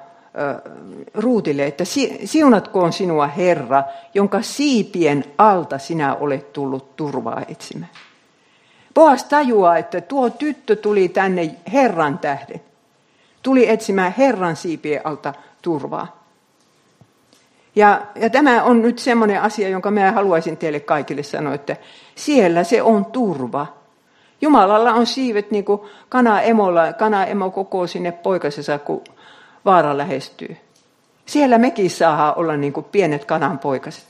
Ruutille, 1.13 1.65
että 1.65 1.83
siunatkoon 2.25 2.93
sinua 2.93 3.27
Herra, 3.27 3.83
jonka 4.13 4.41
siipien 4.41 5.23
alta 5.37 5.77
sinä 5.77 6.15
olet 6.15 6.53
tullut 6.53 6.95
turvaa 6.95 7.41
etsimään. 7.47 7.91
Boas 8.93 9.23
tajuaa, 9.23 9.77
että 9.77 10.01
tuo 10.01 10.29
tyttö 10.29 10.75
tuli 10.75 11.09
tänne 11.09 11.55
Herran 11.73 12.19
tähden. 12.19 12.61
Tuli 13.43 13.69
etsimään 13.69 14.15
Herran 14.17 14.55
siipien 14.55 15.01
alta 15.03 15.33
turvaa. 15.61 16.21
Ja, 17.75 18.01
ja 18.15 18.29
tämä 18.29 18.63
on 18.63 18.81
nyt 18.81 18.99
semmoinen 18.99 19.41
asia, 19.41 19.69
jonka 19.69 19.91
minä 19.91 20.11
haluaisin 20.11 20.57
teille 20.57 20.79
kaikille 20.79 21.23
sanoa, 21.23 21.53
että 21.53 21.75
siellä 22.15 22.63
se 22.63 22.81
on 22.81 23.05
turva. 23.05 23.67
Jumalalla 24.41 24.93
on 24.93 25.05
siivet 25.05 25.51
niin 25.51 25.65
kuin 25.65 25.81
kana-emolla. 26.09 26.93
Kana-emo 26.93 27.49
kokoo 27.51 27.87
sinne 27.87 28.11
poikasensa, 28.11 28.79
kun 28.79 29.03
vaara 29.65 29.97
lähestyy. 29.97 30.57
Siellä 31.25 31.57
mekin 31.57 31.89
saa 31.89 32.33
olla 32.33 32.57
niin 32.57 32.73
kuin 32.73 32.83
pienet 32.83 33.25
kananpoikaset. 33.25 34.07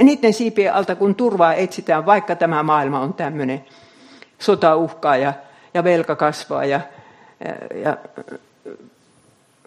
Niiden 0.00 0.32
siipien 0.32 0.74
alta, 0.74 0.96
kun 0.96 1.14
turvaa 1.14 1.54
etsitään, 1.54 2.06
vaikka 2.06 2.36
tämä 2.36 2.62
maailma 2.62 3.00
on 3.00 3.14
tämmöinen, 3.14 3.64
sota 4.38 4.76
uhkaa 4.76 5.16
ja, 5.16 5.32
ja 5.74 5.84
velka 5.84 6.16
kasvaa 6.16 6.64
ja, 6.64 6.80
ja, 7.44 7.78
ja 7.80 7.96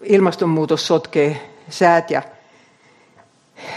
ilmastonmuutos 0.02 0.86
sotkee 0.86 1.50
säät 1.68 2.10
ja 2.10 2.22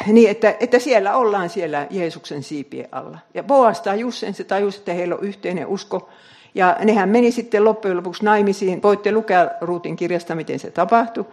niin, 0.08 0.30
että, 0.30 0.56
että 0.60 0.80
siellä 0.80 1.16
ollaan 1.16 1.50
siellä 1.50 1.88
Jeesuksen 1.90 2.44
siipien 2.44 2.90
alla. 2.92 3.18
Ja 3.34 3.44
Boas 3.44 3.82
tajus 3.82 4.20
sen, 4.20 4.34
se 4.34 4.44
tajus, 4.44 4.76
että 4.76 4.94
heillä 4.94 5.16
on 5.16 5.24
yhteinen 5.24 5.68
usko 5.68 6.10
ja 6.56 6.78
nehän 6.84 7.10
meni 7.10 7.32
sitten 7.32 7.66
loppujen 7.66 7.98
lopuksi 7.98 8.26
naimisiin. 8.26 8.84
Voitte 8.84 9.12
lukea 9.12 9.50
Ruutin 9.62 9.96
kirjasta, 9.96 10.36
miten 10.36 10.60
se 10.60 10.72
tapahtui. 10.72 11.26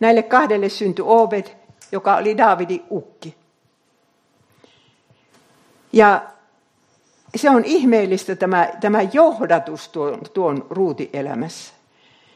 Näille 0.00 0.22
kahdelle 0.22 0.68
syntyi 0.68 1.04
Obed, 1.08 1.44
joka 1.92 2.16
oli 2.16 2.36
Daavidin 2.36 2.84
ukki. 2.90 3.34
Ja 5.92 6.22
se 7.36 7.50
on 7.50 7.64
ihmeellistä 7.64 8.36
tämä, 8.36 8.68
tämä 8.80 9.02
johdatus 9.12 9.88
tuon, 9.88 10.20
tuon 10.34 10.66
Ruutin 10.70 11.10
elämässä. 11.12 11.74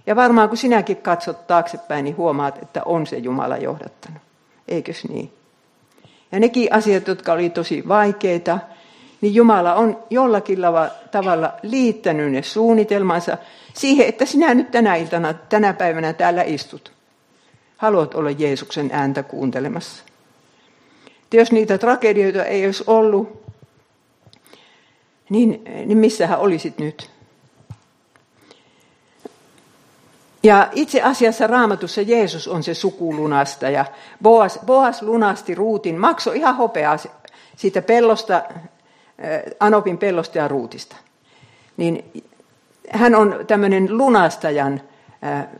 Ja 0.07 0.17
varmaan 0.17 0.49
kun 0.49 0.59
sinäkin 0.59 0.97
katsot 0.97 1.47
taaksepäin, 1.47 2.05
niin 2.05 2.17
huomaat, 2.17 2.59
että 2.63 2.83
on 2.85 3.07
se 3.07 3.17
Jumala 3.17 3.57
johdattanut. 3.57 4.23
Eikös 4.69 5.05
niin? 5.09 5.33
Ja 6.33 6.41
nekin 6.41 6.73
asiat, 6.73 7.09
jotka 7.09 7.33
oli 7.33 7.51
tosi 7.51 7.89
vaikeita, 7.89 8.59
niin 9.21 9.35
Jumala 9.35 9.75
on 9.75 10.05
jollakin 10.11 10.59
tavalla 11.11 11.53
liittänyt 11.63 12.33
ne 12.33 12.43
suunnitelmansa 12.43 13.39
siihen, 13.75 14.07
että 14.07 14.27
sinä 14.27 14.55
nyt 14.55 14.71
tänä 14.71 14.97
iltana, 14.97 15.35
tänä 15.35 15.73
päivänä 15.73 16.13
täällä 16.13 16.43
istut. 16.43 16.93
Haluat 17.77 18.15
olla 18.15 18.31
Jeesuksen 18.31 18.91
ääntä 18.93 19.23
kuuntelemassa. 19.23 20.05
Että 21.23 21.37
jos 21.37 21.53
niitä 21.53 21.79
tragedioita 21.79 22.45
ei 22.45 22.67
olisi 22.67 22.85
ollut, 22.87 23.43
niin, 25.31 25.65
niin 25.87 25.99
missähän 25.99 26.39
olisit 26.39 26.79
nyt? 26.79 27.11
Ja 30.43 30.69
itse 30.73 31.03
asiassa 31.03 31.47
raamatussa 31.47 32.03
Jeesus 32.03 32.49
on 32.49 32.63
se 32.63 32.75
sukulunastaja. 32.75 33.85
Boas, 34.23 34.59
Boas 34.67 35.03
lunasti 35.03 35.55
ruutin, 35.55 35.99
maksoi 35.99 36.37
ihan 36.37 36.57
hopeaa 36.57 36.97
siitä 37.57 37.83
pellosta 37.83 38.43
Anopin 39.61 39.99
pellosta 39.99 40.39
ja 40.39 40.49
ruutista. 40.49 40.97
Niin 41.77 42.05
hän 42.91 43.15
on 43.15 43.37
tämmöinen 43.47 43.99
lunastajan 43.99 44.81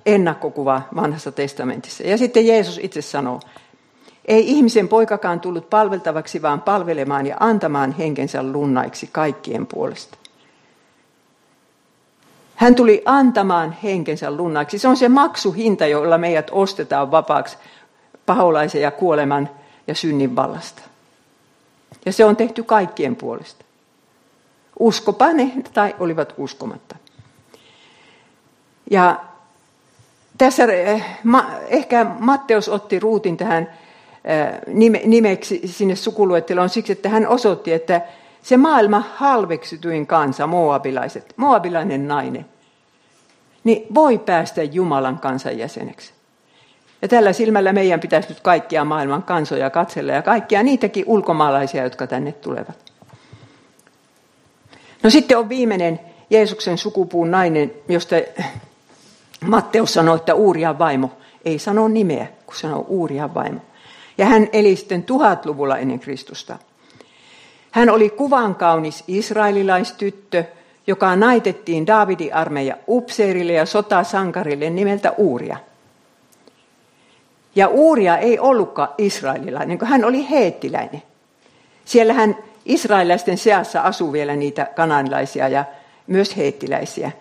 ennakkokuva 0.07 0.83
vanhassa 0.97 1.33
testamentissa. 1.33 2.03
Ja 2.03 2.19
sitten 2.19 2.47
Jeesus 2.47 2.79
itse 2.83 3.03
sanoo, 3.03 3.41
ei 4.25 4.51
ihmisen 4.51 4.89
poikakaan 4.89 5.41
tullut 5.41 5.71
palveltavaksi, 5.71 6.43
vaan 6.43 6.63
palvelemaan 6.63 7.27
ja 7.27 7.37
antamaan 7.41 7.93
henkensä 7.93 8.43
lunnaiksi 8.43 9.09
kaikkien 9.13 9.67
puolesta. 9.67 10.19
Hän 12.57 12.75
tuli 12.75 13.03
antamaan 13.05 13.77
henkensä 13.83 14.31
lunnaiksi. 14.31 14.79
Se 14.79 14.89
on 14.89 14.97
se 14.97 15.09
maksuhinta, 15.09 15.87
jolla 15.87 16.19
meidät 16.19 16.49
ostetaan 16.53 17.11
vapaaksi 17.11 17.57
paholaisen 18.27 18.83
ja 18.83 18.91
kuoleman 18.91 19.51
ja 19.87 19.95
synnin 19.95 20.37
vallasta. 20.37 20.83
Ja 22.07 22.13
se 22.13 22.25
on 22.25 22.37
tehty 22.37 22.63
kaikkien 22.63 23.17
puolesta. 23.17 23.65
Uskopa 24.79 25.33
ne 25.33 25.53
tai 25.75 25.95
olivat 25.99 26.35
uskomatta. 26.37 26.97
Ja 28.91 29.21
tässä 30.39 30.65
eh, 30.65 31.05
ehkä 31.69 32.07
Matteus 32.19 32.69
otti 32.69 33.01
ruutin 33.01 33.37
tähän 33.37 33.73
eh, 34.25 35.05
nimeksi 35.05 35.61
sinne 35.65 35.97
sukuluetteloon 35.97 36.69
siksi, 36.69 36.93
että 36.93 37.09
hän 37.09 37.29
osoitti, 37.29 37.73
että 37.73 38.01
se 38.43 38.57
maailma 38.57 39.05
halveksityin 39.15 40.07
kansa, 40.07 40.47
moabilaiset, 40.47 41.35
moabilainen 41.37 42.09
nainen, 42.09 42.47
niin 43.65 43.87
voi 43.95 44.19
päästä 44.19 44.63
Jumalan 44.63 45.19
kansan 45.19 45.59
jäseneksi. 45.59 46.13
Ja 47.03 47.09
tällä 47.09 47.33
silmällä 47.33 47.73
meidän 47.73 48.01
pitäisi 48.01 48.29
nyt 48.29 48.41
kaikkia 48.41 48.85
maailman 48.85 49.23
kansoja 49.23 49.71
katsella 49.71 50.13
ja 50.13 50.23
kaikkia 50.23 50.63
niitäkin 50.63 51.05
ulkomaalaisia, 51.07 51.85
jotka 51.85 52.07
tänne 52.07 52.33
tulevat. 52.33 52.93
No 55.03 55.11
sitten 55.11 55.39
on 55.39 55.49
viimeinen 55.49 56.01
Jeesuksen 56.31 56.79
sukupuun 56.79 57.31
nainen, 57.31 57.73
josta 57.89 58.17
Matteus 59.47 59.95
sanoi, 59.95 60.17
että 60.17 60.35
Uurian 60.35 60.79
vaimo. 60.79 61.11
Ei 61.45 61.59
sano 61.59 61.89
nimeä, 61.89 62.27
kun 62.47 62.57
sanoo 62.57 62.85
Uurian 62.89 63.35
vaimo. 63.35 63.61
Ja 64.19 64.27
hän 64.27 64.49
eli 64.53 64.77
sitten 64.77 65.03
tuhatluvulla 65.03 65.79
ennen 65.79 66.01
Kristusta. 66.01 66.59
Hän 67.71 67.91
oli 67.91 68.11
kuvan 68.11 68.55
kaunis 68.55 69.05
israelilaistyttö, 69.09 70.45
joka 70.87 71.17
naitettiin 71.17 71.87
Daavidin 71.87 72.35
armeija 72.35 72.77
upseerille 72.89 73.53
ja 73.53 73.67
sotasankarille 73.67 74.71
nimeltä 74.71 75.11
Uuria. 75.11 75.57
Ja 77.55 77.69
Uuria 77.69 78.19
ei 78.19 78.39
ollutkaan 78.39 78.89
israelilainen, 78.99 79.79
kun 79.79 79.89
hän 79.89 80.05
oli 80.05 80.31
heettiläinen. 80.31 81.03
Siellä 81.85 82.13
hän 82.13 82.37
israelilaisten 82.65 83.39
seassa 83.39 83.81
asuu 83.81 84.13
vielä 84.13 84.37
niitä 84.37 84.65
kananilaisia 84.65 85.49
ja 85.49 85.65
myös 86.07 86.37
heettiläisiä. 86.37 87.13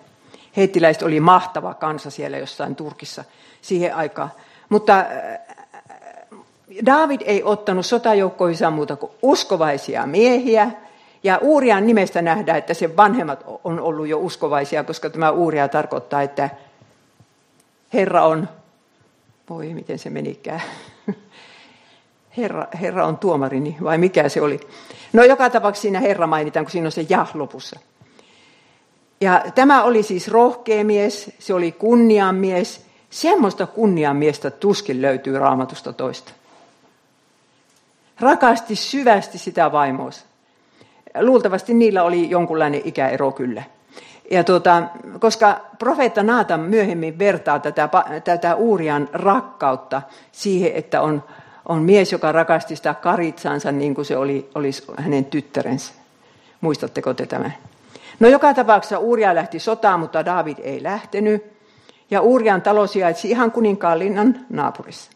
Heettiläiset 0.57 1.03
oli 1.03 1.19
mahtava 1.19 1.73
kansa 1.73 2.09
siellä 2.09 2.37
jossain 2.37 2.75
Turkissa 2.75 3.23
siihen 3.61 3.95
aikaan. 3.95 4.29
Mutta 4.69 4.99
äh, 4.99 5.05
David 6.85 7.21
ei 7.25 7.43
ottanut 7.43 7.85
sotajoukkoihinsa 7.85 8.71
muuta 8.71 8.95
kuin 8.95 9.11
uskovaisia 9.21 10.05
miehiä. 10.05 10.71
Ja 11.23 11.37
Uurian 11.41 11.87
nimestä 11.87 12.21
nähdään, 12.21 12.57
että 12.57 12.73
sen 12.73 12.97
vanhemmat 12.97 13.45
on 13.63 13.79
ollut 13.79 14.07
jo 14.07 14.19
uskovaisia, 14.19 14.83
koska 14.83 15.09
tämä 15.09 15.31
Uuria 15.31 15.67
tarkoittaa, 15.67 16.21
että 16.21 16.49
Herra 17.93 18.25
on, 18.25 18.49
voi 19.49 19.73
miten 19.73 19.99
se 19.99 20.09
menikään, 20.09 20.61
Herra, 22.37 22.67
Herra 22.81 23.05
on 23.05 23.17
tuomarini, 23.17 23.77
vai 23.83 23.97
mikä 23.97 24.29
se 24.29 24.41
oli? 24.41 24.59
No 25.13 25.23
joka 25.23 25.49
tapauksessa 25.49 25.81
siinä 25.81 25.99
Herra 25.99 26.27
mainitaan, 26.27 26.65
kun 26.65 26.71
siinä 26.71 26.87
on 26.87 26.91
se 26.91 27.05
jah 27.09 27.35
lopussa. 27.35 27.79
Ja 29.21 29.45
tämä 29.55 29.83
oli 29.83 30.03
siis 30.03 30.27
rohkea 30.27 30.83
mies, 30.83 31.31
se 31.39 31.53
oli 31.53 31.71
kunniamies. 31.71 32.85
Semmoista 33.09 33.67
kunniamiestä 33.67 34.51
tuskin 34.51 35.01
löytyy 35.01 35.39
raamatusta 35.39 35.93
toista. 35.93 36.31
Rakasti 38.19 38.75
syvästi 38.75 39.37
sitä 39.37 39.71
vaimoa. 39.71 40.09
Luultavasti 41.21 41.73
niillä 41.73 42.03
oli 42.03 42.29
jonkunlainen 42.29 42.81
ikäero 42.85 43.31
kyllä. 43.31 43.63
Ja 44.31 44.43
tuota, 44.43 44.83
koska 45.19 45.61
profeetta 45.79 46.23
Naatan 46.23 46.59
myöhemmin 46.59 47.19
vertaa 47.19 47.59
tätä, 47.59 47.89
tätä 48.23 48.55
Uurian 48.55 49.09
rakkautta 49.13 50.01
siihen, 50.31 50.71
että 50.73 51.01
on, 51.01 51.23
on 51.65 51.81
mies, 51.81 52.11
joka 52.11 52.31
rakasti 52.31 52.75
sitä 52.75 52.93
karitsansa 52.93 53.71
niin 53.71 53.95
kuin 53.95 54.05
se 54.05 54.17
oli, 54.17 54.49
olisi 54.55 54.83
hänen 54.97 55.25
tyttärensä. 55.25 55.93
Muistatteko 56.61 57.13
te 57.13 57.25
tämän? 57.25 57.53
No 58.19 58.27
joka 58.27 58.53
tapauksessa 58.53 58.99
Uuria 58.99 59.35
lähti 59.35 59.59
sotaan, 59.59 59.99
mutta 59.99 60.25
David 60.25 60.57
ei 60.61 60.83
lähtenyt. 60.83 61.43
Ja 62.11 62.21
Uurian 62.21 62.61
talo 62.61 62.87
sijaitsi 62.87 63.29
ihan 63.29 63.51
kuninkaan 63.51 63.99
linnan 63.99 64.45
naapurissa. 64.49 65.11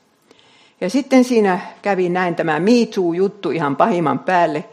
Ja 0.81 0.89
sitten 0.89 1.23
siinä 1.23 1.59
kävi 1.81 2.09
näin 2.09 2.35
tämä 2.35 2.59
MeToo-juttu 2.59 3.51
ihan 3.51 3.75
pahimman 3.75 4.19
päälle, 4.19 4.63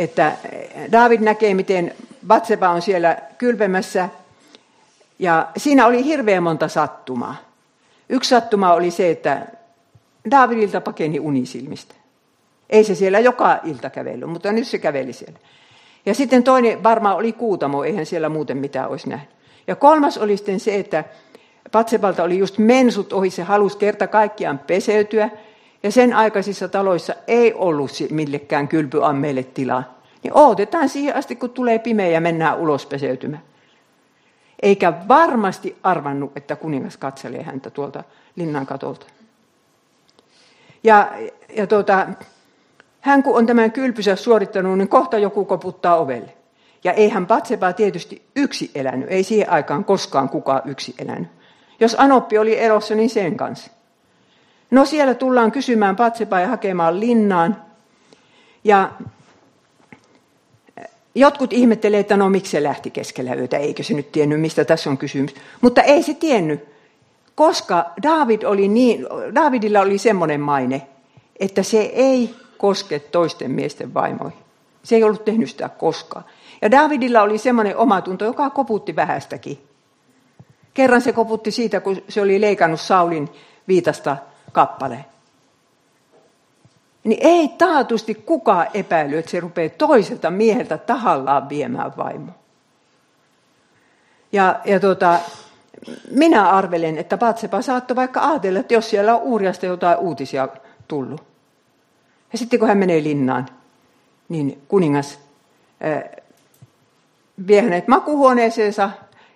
että 0.00 0.32
David 0.92 1.20
näkee, 1.20 1.54
miten 1.54 1.94
Batseba 2.26 2.68
on 2.68 2.82
siellä 2.82 3.18
kylpemässä. 3.38 4.08
Ja 5.18 5.48
siinä 5.56 5.86
oli 5.86 6.04
hirveän 6.04 6.42
monta 6.42 6.68
sattumaa. 6.68 7.36
Yksi 8.08 8.30
sattuma 8.30 8.72
oli 8.72 8.90
se, 8.90 9.10
että 9.10 9.46
Davidilta 10.30 10.80
pakeni 10.80 11.20
unisilmistä. 11.20 11.94
Ei 12.70 12.84
se 12.84 12.94
siellä 12.94 13.18
joka 13.18 13.58
ilta 13.64 13.90
kävellyt, 13.90 14.30
mutta 14.30 14.52
nyt 14.52 14.66
se 14.66 14.78
käveli 14.78 15.12
siellä. 15.12 15.38
Ja 16.06 16.14
sitten 16.14 16.42
toinen 16.42 16.82
varmaan 16.82 17.16
oli 17.16 17.32
kuutamo, 17.32 17.84
eihän 17.84 18.06
siellä 18.06 18.28
muuten 18.28 18.56
mitään 18.56 18.88
olisi 18.88 19.08
nähnyt. 19.08 19.30
Ja 19.66 19.76
kolmas 19.76 20.18
oli 20.18 20.36
sitten 20.36 20.60
se, 20.60 20.74
että 20.74 21.04
Patsebalta 21.72 22.22
oli 22.22 22.38
just 22.38 22.58
mensut 22.58 23.12
ohi, 23.12 23.30
se 23.30 23.42
halusi 23.42 23.78
kerta 23.78 24.06
kaikkiaan 24.06 24.58
peseytyä. 24.58 25.30
Ja 25.82 25.92
sen 25.92 26.14
aikaisissa 26.14 26.68
taloissa 26.68 27.14
ei 27.26 27.54
ollut 27.54 27.90
millekään 28.10 28.68
kylpyammeille 28.68 29.42
tilaa. 29.42 30.00
Niin 30.22 30.34
odotetaan 30.34 30.88
siihen 30.88 31.16
asti, 31.16 31.36
kun 31.36 31.50
tulee 31.50 31.78
pimeä 31.78 32.08
ja 32.08 32.20
mennään 32.20 32.58
ulos 32.58 32.86
peseytymään. 32.86 33.42
Eikä 34.62 34.92
varmasti 35.08 35.76
arvannut, 35.82 36.32
että 36.36 36.56
kuningas 36.56 36.96
katselee 36.96 37.42
häntä 37.42 37.70
tuolta 37.70 38.04
linnan 38.36 38.66
katolta. 38.66 39.06
Ja, 40.84 41.12
ja 41.56 41.66
tuota, 41.66 42.06
hän 43.00 43.22
kun 43.22 43.36
on 43.36 43.46
tämän 43.46 43.72
kylpysä 43.72 44.16
suorittanut, 44.16 44.78
niin 44.78 44.88
kohta 44.88 45.18
joku 45.18 45.44
koputtaa 45.44 45.96
ovelle. 45.96 46.34
Ja 46.84 46.92
eihän 46.92 47.26
Patseba 47.26 47.72
tietysti 47.72 48.22
yksi 48.36 48.70
elänyt, 48.74 49.10
ei 49.10 49.22
siihen 49.22 49.50
aikaan 49.50 49.84
koskaan 49.84 50.28
kukaan 50.28 50.62
yksi 50.64 50.94
elänyt. 50.98 51.28
Jos 51.80 51.96
Anoppi 51.98 52.38
oli 52.38 52.62
elossa, 52.62 52.94
niin 52.94 53.10
sen 53.10 53.36
kanssa. 53.36 53.70
No 54.70 54.84
siellä 54.84 55.14
tullaan 55.14 55.52
kysymään 55.52 55.96
Patseba 55.96 56.40
ja 56.40 56.48
hakemaan 56.48 57.00
linnaan. 57.00 57.56
Ja 58.64 58.90
jotkut 61.14 61.52
ihmettelee, 61.52 62.00
että 62.00 62.16
no 62.16 62.30
miksi 62.30 62.50
se 62.50 62.62
lähti 62.62 62.90
keskellä 62.90 63.34
yötä, 63.34 63.56
eikö 63.56 63.82
se 63.82 63.94
nyt 63.94 64.12
tiennyt, 64.12 64.40
mistä 64.40 64.64
tässä 64.64 64.90
on 64.90 64.98
kysymys. 64.98 65.34
Mutta 65.60 65.82
ei 65.82 66.02
se 66.02 66.14
tiennyt, 66.14 66.64
koska 67.34 67.90
David 68.02 68.42
oli 68.42 68.68
niin, 68.68 69.06
Davidilla 69.34 69.80
oli 69.80 69.98
semmoinen 69.98 70.40
maine, 70.40 70.82
että 71.40 71.62
se 71.62 71.80
ei 71.80 72.34
koske 72.58 72.98
toisten 72.98 73.50
miesten 73.50 73.94
vaimoihin. 73.94 74.38
Se 74.82 74.96
ei 74.96 75.04
ollut 75.04 75.24
tehnyt 75.24 75.50
sitä 75.50 75.68
koskaan. 75.68 76.24
Ja 76.62 76.70
Davidilla 76.70 77.22
oli 77.22 77.38
semmoinen 77.38 77.76
omatunto, 77.76 78.24
joka 78.24 78.50
koputti 78.50 78.96
vähästäkin. 78.96 79.58
Kerran 80.74 81.00
se 81.00 81.12
koputti 81.12 81.50
siitä, 81.50 81.80
kun 81.80 82.02
se 82.08 82.20
oli 82.20 82.40
leikannut 82.40 82.80
Saulin 82.80 83.28
viitasta 83.68 84.16
kappaleen. 84.52 85.04
Niin 87.04 87.18
ei 87.22 87.48
taatusti 87.48 88.14
kukaan 88.14 88.66
epäily, 88.74 89.18
että 89.18 89.30
se 89.30 89.40
rupeaa 89.40 89.70
toiselta 89.78 90.30
mieheltä 90.30 90.78
tahallaan 90.78 91.48
viemään 91.48 91.92
vaimo. 91.96 92.32
Ja, 94.32 94.60
ja 94.64 94.80
tuota, 94.80 95.18
minä 96.10 96.50
arvelen, 96.50 96.98
että 96.98 97.18
Patsepa 97.18 97.62
saattoi 97.62 97.96
vaikka 97.96 98.20
ajatella, 98.20 98.60
että 98.60 98.74
jos 98.74 98.90
siellä 98.90 99.14
on 99.14 99.22
Uuriasta 99.22 99.66
jotain 99.66 99.98
uutisia 99.98 100.48
tullut, 100.88 101.24
ja 102.32 102.38
sitten 102.38 102.58
kun 102.58 102.68
hän 102.68 102.78
menee 102.78 103.02
linnaan, 103.02 103.46
niin 104.28 104.62
kuningas 104.68 105.18
ää, 105.80 106.02
vie 107.46 107.62
hänet 107.62 107.88
makuhuoneeseensa, 107.88 108.90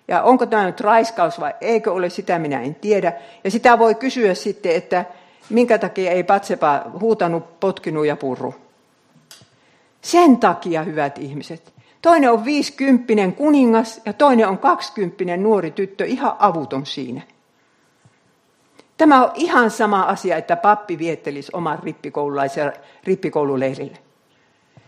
ja 0.07 0.23
onko 0.23 0.45
tämä 0.45 0.65
nyt 0.65 0.81
raiskaus 0.81 1.39
vai 1.39 1.53
eikö 1.61 1.93
ole, 1.93 2.09
sitä 2.09 2.39
minä 2.39 2.61
en 2.61 2.75
tiedä. 2.75 3.13
Ja 3.43 3.51
sitä 3.51 3.79
voi 3.79 3.95
kysyä 3.95 4.33
sitten, 4.33 4.75
että 4.75 5.05
minkä 5.49 5.77
takia 5.77 6.11
ei 6.11 6.23
Patsepa 6.23 6.85
huutanut, 6.99 7.59
potkinut 7.59 8.05
ja 8.05 8.15
purru. 8.15 8.55
Sen 10.01 10.37
takia, 10.37 10.83
hyvät 10.83 11.17
ihmiset. 11.17 11.73
Toinen 12.01 12.31
on 12.31 12.45
viisikymppinen 12.45 13.33
kuningas 13.33 14.01
ja 14.05 14.13
toinen 14.13 14.47
on 14.47 14.57
kaksikymppinen 14.57 15.43
nuori 15.43 15.71
tyttö, 15.71 16.05
ihan 16.05 16.35
avuton 16.39 16.85
siinä. 16.85 17.21
Tämä 18.97 19.23
on 19.23 19.31
ihan 19.35 19.71
sama 19.71 20.01
asia, 20.01 20.37
että 20.37 20.55
pappi 20.55 20.97
viettelisi 20.99 21.51
oman 21.53 21.79
rippikoululaisen 21.83 22.73
rippikoululeirille. 23.03 23.97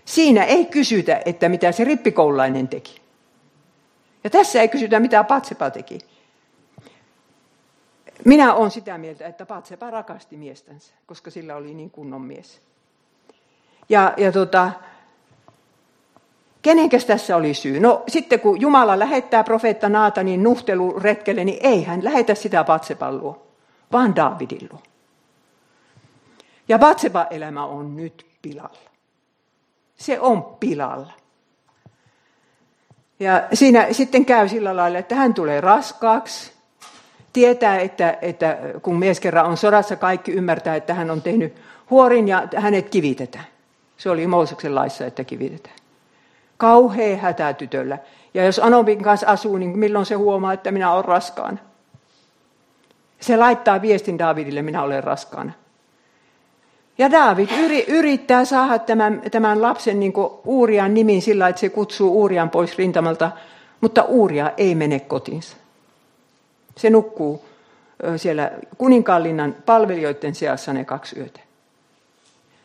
Siinä 0.05 0.43
ei 0.43 0.65
kysytä, 0.65 1.21
että 1.25 1.49
mitä 1.49 1.71
se 1.71 1.83
rippikoululainen 1.83 2.67
teki. 2.67 3.06
Ja 4.23 4.29
tässä 4.29 4.61
ei 4.61 4.67
kysytä, 4.67 4.99
mitä 4.99 5.23
Patsepa 5.23 5.69
teki. 5.69 5.99
Minä 8.25 8.53
olen 8.53 8.71
sitä 8.71 8.97
mieltä, 8.97 9.27
että 9.27 9.45
Patsepa 9.45 9.91
rakasti 9.91 10.37
miestänsä, 10.37 10.93
koska 11.05 11.31
sillä 11.31 11.55
oli 11.55 11.73
niin 11.73 11.91
kunnon 11.91 12.21
mies. 12.21 12.61
Ja, 13.89 14.13
ja 14.17 14.31
tota, 14.31 14.71
kenenkäs 16.61 17.05
tässä 17.05 17.35
oli 17.35 17.53
syy? 17.53 17.79
No 17.79 18.03
sitten 18.07 18.39
kun 18.39 18.61
Jumala 18.61 18.99
lähettää 18.99 19.43
profeetta 19.43 19.89
Naatanin 19.89 20.43
nuhteluretkelle, 20.43 21.45
niin 21.45 21.59
ei 21.61 21.83
hän 21.83 22.03
lähetä 22.03 22.35
sitä 22.35 22.63
Patsepan 22.63 23.17
luo, 23.17 23.47
vaan 23.91 24.15
Daavidin 24.15 24.69
luo. 24.71 24.81
Ja 26.67 26.79
Batseban 26.79 27.27
elämä 27.29 27.65
on 27.65 27.95
nyt 27.95 28.25
pilalla. 28.41 28.89
Se 29.95 30.19
on 30.19 30.43
pilalla. 30.43 31.13
Ja 33.19 33.43
siinä 33.53 33.87
sitten 33.91 34.25
käy 34.25 34.47
sillä 34.47 34.75
lailla, 34.75 34.97
että 34.97 35.15
hän 35.15 35.33
tulee 35.33 35.61
raskaaksi, 35.61 36.51
tietää, 37.33 37.79
että, 37.79 38.17
että 38.21 38.57
kun 38.81 38.99
mies 38.99 39.19
kerran 39.19 39.45
on 39.45 39.57
sodassa, 39.57 39.95
kaikki 39.95 40.31
ymmärtää, 40.31 40.75
että 40.75 40.93
hän 40.93 41.11
on 41.11 41.21
tehnyt 41.21 41.55
huorin 41.89 42.27
ja 42.27 42.47
hänet 42.55 42.89
kivitetään. 42.89 43.45
Se 43.97 44.09
oli 44.09 44.27
Mooseksen 44.27 44.75
laissa, 44.75 45.05
että 45.05 45.23
kivitetään. 45.23 45.75
Kauhea 46.57 47.17
hätä 47.17 47.53
tytöllä. 47.53 47.97
Ja 48.33 48.45
jos 48.45 48.59
Anobin 48.59 49.03
kanssa 49.03 49.27
asuu, 49.27 49.57
niin 49.57 49.79
milloin 49.79 50.05
se 50.05 50.15
huomaa, 50.15 50.53
että 50.53 50.71
minä 50.71 50.91
olen 50.91 51.05
raskaana? 51.05 51.57
Se 53.19 53.37
laittaa 53.37 53.81
viestin 53.81 54.19
Davidille, 54.19 54.61
minä 54.61 54.83
olen 54.83 55.03
raskaana. 55.03 55.51
Ja 56.97 57.11
David 57.11 57.49
yrittää 57.87 58.45
saada 58.45 58.79
tämän, 58.79 59.21
tämän 59.31 59.61
lapsen 59.61 59.99
niin 59.99 60.13
Uurian 60.45 60.93
nimin 60.93 61.21
sillä, 61.21 61.47
että 61.47 61.59
se 61.59 61.69
kutsuu 61.69 62.21
Uurian 62.21 62.49
pois 62.49 62.77
rintamalta, 62.77 63.31
mutta 63.81 64.03
Uuria 64.03 64.51
ei 64.57 64.75
mene 64.75 64.99
kotiinsa. 64.99 65.57
Se 66.77 66.89
nukkuu 66.89 67.45
siellä 68.17 68.51
kuninkaallinnan 68.77 69.55
palvelijoiden 69.65 70.35
seassa 70.35 70.73
ne 70.73 70.85
kaksi 70.85 71.19
yötä. 71.19 71.39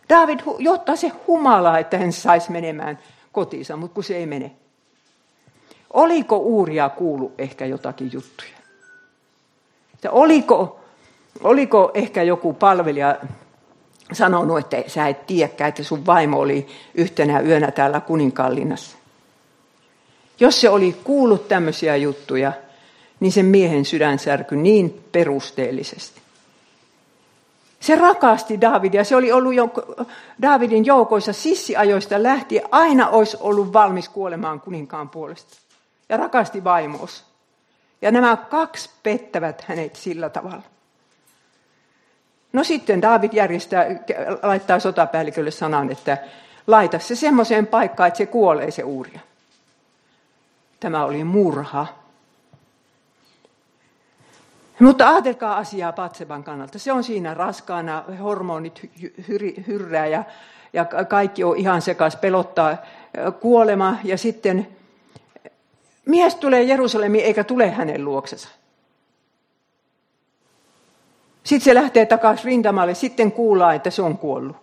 David 0.09 0.41
jotta 0.59 0.97
se 0.97 1.13
humalaa, 1.27 1.79
että 1.79 1.99
hän 1.99 2.13
saisi 2.13 2.53
menemään 2.53 2.99
kotiinsa, 3.33 3.77
mutta 3.77 3.95
kun 3.95 4.05
se 4.05 4.17
ei 4.17 4.27
mene. 4.27 4.53
Oliko 5.93 6.37
Uuria 6.37 6.89
kuulu 6.89 7.33
ehkä 7.39 7.67
jotakin 7.67 8.11
juttuja? 8.13 8.51
oliko, 10.11 10.81
oliko 11.43 11.91
ehkä 11.95 12.23
joku 12.23 12.53
palvelija 12.53 13.17
sanonut, 14.15 14.59
että 14.59 14.91
sä 14.91 15.09
et 15.09 15.27
tiedäkään, 15.27 15.69
että 15.69 15.83
sun 15.83 16.07
vaimo 16.07 16.39
oli 16.39 16.67
yhtenä 16.95 17.41
yönä 17.41 17.71
täällä 17.71 18.01
kuninkallinnassa. 18.01 18.97
Jos 20.41 20.61
se 20.61 20.69
oli 20.69 20.97
kuullut 21.05 21.49
tämmöisiä 21.49 21.97
juttuja, 21.97 22.53
niin 23.21 23.33
sen 23.33 23.47
miehen 23.47 23.85
sydän 23.85 24.19
särkyi 24.19 24.59
niin 24.59 25.05
perusteellisesti. 25.13 26.23
Se 27.81 27.97
rakasti 27.97 28.61
Davidia. 28.61 29.05
Se 29.05 29.17
oli 29.17 29.33
ollut 29.33 29.55
jo 29.55 29.69
Davidin 30.43 30.87
joukoissa 30.87 31.33
sissiajoista 31.33 32.23
lähtien. 32.23 32.65
Aina 32.71 33.09
olisi 33.09 33.37
ollut 33.41 33.73
valmis 33.73 34.09
kuolemaan 34.09 34.61
kuninkaan 34.61 35.09
puolesta. 35.09 35.57
Ja 36.09 36.17
rakasti 36.17 36.65
vaimoos. 36.65 37.25
Ja 38.03 38.11
nämä 38.11 38.37
kaksi 38.37 38.91
pettävät 39.03 39.65
hänet 39.67 39.97
sillä 39.97 40.29
tavalla. 40.29 40.72
No 42.53 42.65
sitten 42.65 43.03
David 43.03 43.33
järjestää, 43.33 43.87
laittaa 44.43 44.81
sotapäällikölle 44.81 45.51
sanan, 45.51 45.93
että 45.93 46.19
laita 46.67 46.99
se 46.99 47.17
semmoiseen 47.17 47.67
paikkaan, 47.67 48.09
että 48.09 48.19
se 48.19 48.27
kuolee 48.27 48.71
se 48.71 48.83
uuria. 48.83 49.21
Tämä 50.81 51.05
oli 51.05 51.25
murha. 51.25 51.87
Mutta 54.81 55.09
ajatelkaa 55.09 55.57
asiaa 55.57 55.93
Patseban 55.93 56.45
kannalta. 56.45 56.79
Se 56.79 56.93
on 56.93 57.05
siinä 57.05 57.35
raskaana, 57.35 58.05
hormonit 58.23 58.91
hyrrää 59.67 60.07
ja, 60.07 60.25
ja 60.73 60.85
kaikki 60.85 61.45
on 61.45 61.57
ihan 61.57 61.83
sekas, 61.83 62.17
pelottaa 62.17 62.77
kuolema. 63.41 63.97
Ja 64.05 64.19
sitten 64.19 64.69
mies 66.07 66.35
tulee 66.35 66.63
Jerusalemiin 66.63 67.25
eikä 67.25 67.45
tule 67.45 67.71
hänen 67.71 68.05
luoksensa. 68.05 68.49
Sitten 71.45 71.65
se 71.65 71.75
lähtee 71.75 72.07
takaisin 72.07 72.45
rintamalle, 72.45 72.95
sitten 72.95 73.33
kuullaan, 73.33 73.77
että 73.77 73.91
se 73.91 74.03
on 74.03 74.19
kuollut. 74.19 74.57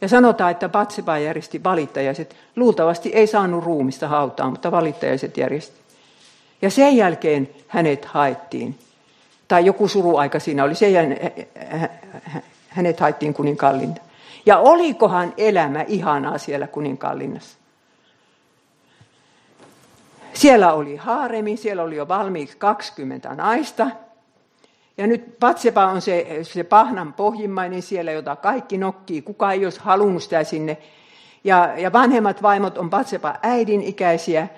Ja 0.00 0.08
sanotaan, 0.08 0.50
että 0.50 0.68
Batseba 0.68 1.18
järjesti 1.18 1.64
valittajaiset. 1.64 2.36
Luultavasti 2.56 3.08
ei 3.08 3.26
saanut 3.26 3.64
ruumista 3.64 4.08
hautaa, 4.08 4.50
mutta 4.50 4.70
valittajaiset 4.70 5.36
järjesti. 5.36 5.80
Ja 6.62 6.70
sen 6.70 6.96
jälkeen 6.96 7.48
hänet 7.68 8.04
haettiin. 8.04 8.78
Tai 9.48 9.66
joku 9.66 9.88
suruaika 9.88 10.38
siinä 10.38 10.64
oli. 10.64 10.74
Sen 10.74 10.92
jälkeen 10.92 11.48
hänet 12.68 13.00
haettiin 13.00 13.34
kuninkallinta. 13.34 14.00
Ja 14.46 14.58
olikohan 14.58 15.34
elämä 15.36 15.84
ihanaa 15.88 16.38
siellä 16.38 16.66
kuninkallinnassa? 16.66 17.58
Siellä 20.32 20.72
oli 20.72 20.96
haaremi, 20.96 21.56
siellä 21.56 21.82
oli 21.82 21.96
jo 21.96 22.08
valmiiksi 22.08 22.56
20 22.56 23.34
naista– 23.34 23.90
ja 24.98 25.06
nyt 25.06 25.38
Patsepa 25.40 25.86
on 25.86 26.00
se, 26.00 26.38
se 26.42 26.64
pahnan 26.64 27.12
pohjimmainen 27.12 27.82
siellä, 27.82 28.12
jota 28.12 28.36
kaikki 28.36 28.78
nokkii. 28.78 29.22
Kuka 29.22 29.52
ei 29.52 29.64
olisi 29.64 29.80
halunnut 29.82 30.22
sitä 30.22 30.44
sinne. 30.44 30.78
Ja, 31.44 31.72
ja 31.76 31.92
vanhemmat 31.92 32.42
vaimot 32.42 32.78
on 32.78 32.90
Patsepa 32.90 33.34
äidin 33.42 33.82
ikäisiä. 33.82 34.48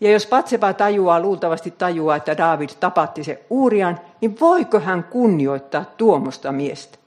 Ja 0.00 0.10
jos 0.10 0.26
Patsepa 0.26 0.72
tajuaa, 0.72 1.20
luultavasti 1.20 1.70
tajuaa, 1.70 2.16
että 2.16 2.36
David 2.36 2.68
tapatti 2.80 3.24
se 3.24 3.42
Uurian, 3.50 4.00
niin 4.20 4.40
voiko 4.40 4.80
hän 4.80 5.04
kunnioittaa 5.04 5.84
tuomosta 5.96 6.52
miestä? 6.52 6.98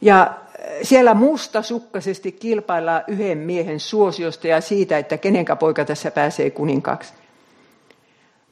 Ja 0.00 0.34
siellä 0.82 1.14
mustasukkaisesti 1.14 2.32
kilpaillaan 2.32 3.04
yhden 3.06 3.38
miehen 3.38 3.80
suosiosta 3.80 4.48
ja 4.48 4.60
siitä, 4.60 4.98
että 4.98 5.18
kenenkä 5.18 5.56
poika 5.56 5.84
tässä 5.84 6.10
pääsee 6.10 6.50
kuninkaaksi. 6.50 7.14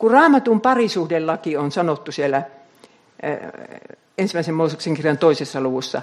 Kun 0.02 0.10
raamatun 0.10 0.60
parisuhdelaki 0.60 1.56
on 1.56 1.72
sanottu 1.72 2.12
siellä 2.12 2.42
eh, 3.22 3.38
ensimmäisen 4.18 4.54
Mooseksen 4.54 4.94
kirjan 4.94 5.18
toisessa 5.18 5.60
luvussa, 5.60 6.02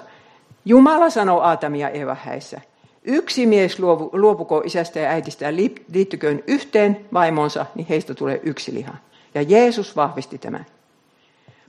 Jumala 0.66 1.10
sanoo 1.10 1.42
Aatamia 1.42 1.90
Eva 1.90 2.18
häissä, 2.24 2.62
yksi 3.04 3.46
mies 3.46 3.80
luovu, 3.80 4.10
luopuko 4.14 4.62
isästä 4.66 5.00
ja 5.00 5.10
äitistä 5.10 5.46
ja 5.46 5.56
liittyköön 5.94 6.44
yhteen 6.48 7.06
vaimonsa, 7.14 7.66
niin 7.76 7.88
heistä 7.90 8.14
tulee 8.14 8.40
yksi 8.44 8.74
liha. 8.74 8.94
Ja 9.36 9.42
Jeesus 9.42 9.96
vahvisti 9.96 10.38
tämän. 10.38 10.66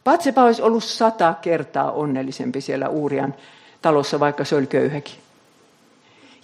Patsepa 0.04 0.44
olisi 0.44 0.62
ollut 0.62 0.84
sata 0.84 1.34
kertaa 1.42 1.92
onnellisempi 1.92 2.60
siellä 2.60 2.88
Uurian 2.88 3.34
talossa, 3.82 4.20
vaikka 4.20 4.44
se 4.44 4.56
oli 4.56 4.66
köyhäkin. 4.66 5.14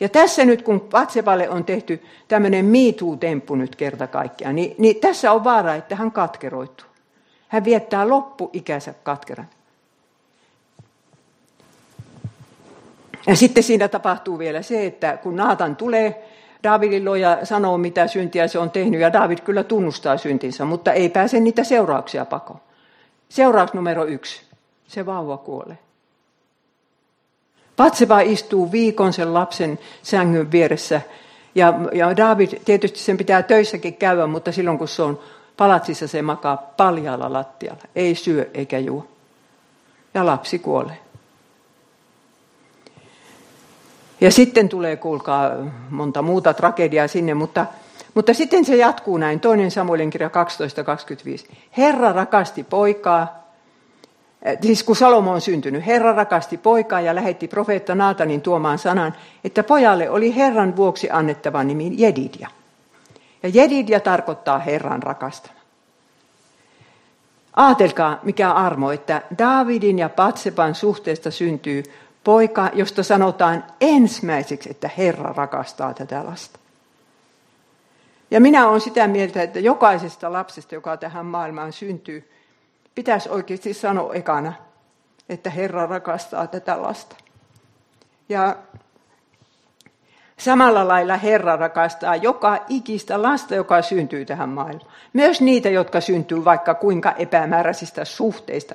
Ja 0.01 0.09
tässä 0.09 0.45
nyt, 0.45 0.63
kun 0.63 0.81
Patsepalle 0.81 1.49
on 1.51 1.65
tehty 1.65 2.03
tämmöinen 2.29 2.65
miituu-temppu 2.65 3.55
nyt 3.55 3.77
kerta 3.77 4.07
kaikkiaan, 4.07 4.55
niin, 4.55 4.75
niin 4.79 4.97
tässä 4.97 5.33
on 5.33 5.45
vaara, 5.45 5.75
että 5.75 5.97
hän 5.97 6.13
katkeroituu. 6.13 6.87
Hän 7.49 7.65
viettää 7.65 8.09
loppuikänsä 8.09 8.95
katkeran. 9.03 9.49
Ja 13.27 13.37
sitten 13.37 13.63
siinä 13.63 13.89
tapahtuu 13.89 14.39
vielä 14.39 14.63
se, 14.63 14.87
että 14.87 15.17
kun 15.17 15.37
Naatan 15.37 15.77
tulee 15.77 16.29
Davidin 16.63 17.05
luo 17.05 17.15
ja 17.15 17.47
sanoo, 17.47 17.79
mitä 17.79 18.07
syntiä 18.07 18.49
se 18.49 18.59
on 18.59 18.71
tehnyt, 18.71 19.01
ja 19.01 19.13
David 19.13 19.39
kyllä 19.39 19.65
tunnustaa 19.65 20.17
syntinsä, 20.17 20.65
mutta 20.65 20.93
ei 20.93 21.09
pääse 21.09 21.41
niitä 21.41 21.65
seurauksia 21.65 22.25
pakoon. 22.25 22.61
Seuraus 23.29 23.75
numero 23.75 24.05
yksi. 24.05 24.43
Se 24.87 25.07
vauva 25.07 25.37
kuolee. 25.37 25.79
Patseba 27.77 28.21
istuu 28.21 28.73
viikon 28.73 29.13
sen 29.13 29.35
lapsen 29.35 29.79
sängyn 30.03 30.53
vieressä. 30.53 31.01
Ja, 31.55 31.75
ja 31.93 32.17
David, 32.17 32.49
tietysti 32.65 32.99
sen 32.99 33.17
pitää 33.17 33.43
töissäkin 33.43 33.95
käydä, 33.95 34.27
mutta 34.27 34.53
silloin 34.53 34.79
kun 34.79 34.89
se 34.89 35.03
on 35.03 35.21
palatsissa, 35.57 36.09
se 36.09 36.23
makaa 36.23 36.57
paljalla 36.57 37.33
lattialla. 37.33 37.83
Ei 37.97 38.15
syö 38.15 38.51
eikä 38.55 38.79
juo. 38.79 39.07
Ja 40.15 40.27
lapsi 40.27 40.59
kuolee. 40.59 40.99
Ja 44.21 44.31
sitten 44.31 44.69
tulee, 44.69 44.97
kuulkaa, 44.97 45.51
monta 45.91 46.23
muuta 46.23 46.55
tragediaa 46.55 47.09
sinne, 47.09 47.35
mutta, 47.35 47.67
mutta 48.15 48.35
sitten 48.35 48.65
se 48.65 48.77
jatkuu 48.77 49.17
näin. 49.17 49.41
Toinen 49.41 49.71
Samuelin 49.71 50.11
kirja 50.11 50.31
12.25. 51.49 51.55
Herra 51.77 52.13
rakasti 52.13 52.65
poikaa, 52.65 53.46
siis 54.63 54.83
kun 54.83 54.97
Salomo 54.97 55.33
on 55.33 55.41
syntynyt, 55.41 55.87
Herra 55.87 56.13
rakasti 56.13 56.57
poikaa 56.57 57.01
ja 57.01 57.15
lähetti 57.15 57.49
profeetta 57.49 57.95
Naatanin 57.95 58.43
tuomaan 58.43 58.79
sanan, 58.79 59.15
että 59.45 59.63
pojalle 59.63 60.11
oli 60.11 60.37
Herran 60.37 60.77
vuoksi 60.77 61.09
annettava 61.11 61.65
nimi 61.65 61.93
Jedidia. 61.97 62.49
Ja 63.43 63.49
Jedidia 63.49 64.01
tarkoittaa 64.01 64.59
Herran 64.59 65.03
rakastama. 65.03 65.61
Aatelkaa, 67.57 68.21
mikä 68.23 68.53
armo, 68.53 68.91
että 68.91 69.23
Daavidin 69.39 69.99
ja 69.99 70.09
Patsepan 70.09 70.75
suhteesta 70.75 71.31
syntyy 71.31 71.83
poika, 72.25 72.71
josta 72.75 73.03
sanotaan 73.03 73.65
ensimmäiseksi, 73.81 74.71
että 74.71 74.91
Herra 74.99 75.33
rakastaa 75.33 75.95
tätä 75.95 76.25
lasta. 76.25 76.59
Ja 78.31 78.41
minä 78.41 78.69
olen 78.69 78.81
sitä 78.81 79.09
mieltä, 79.09 79.43
että 79.43 79.61
jokaisesta 79.61 80.33
lapsesta, 80.33 80.75
joka 80.75 80.97
tähän 80.97 81.27
maailmaan 81.27 81.73
syntyy, 81.73 82.31
pitäisi 82.97 83.29
oikeasti 83.29 83.75
sanoa 83.75 84.15
ekana, 84.15 84.53
että 85.29 85.51
Herra 85.51 85.87
rakastaa 85.87 86.47
tätä 86.47 86.83
lasta. 86.83 87.17
Ja 88.29 88.57
samalla 90.39 90.89
lailla 90.89 91.17
Herra 91.17 91.57
rakastaa 91.57 92.17
joka 92.17 92.65
ikistä 92.69 93.23
lasta, 93.23 93.55
joka 93.55 93.83
syntyy 93.83 94.25
tähän 94.25 94.49
maailmaan. 94.49 94.91
Myös 95.13 95.41
niitä, 95.41 95.69
jotka 95.69 96.01
syntyy 96.01 96.45
vaikka 96.45 96.75
kuinka 96.75 97.13
epämääräisistä 97.13 98.05
suhteista. 98.05 98.75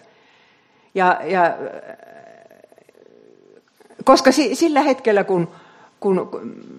Ja, 0.96 1.20
ja, 1.24 1.58
koska 4.04 4.32
sillä 4.32 4.82
hetkellä, 4.82 5.24
kun, 5.24 5.52
kun 6.02 6.30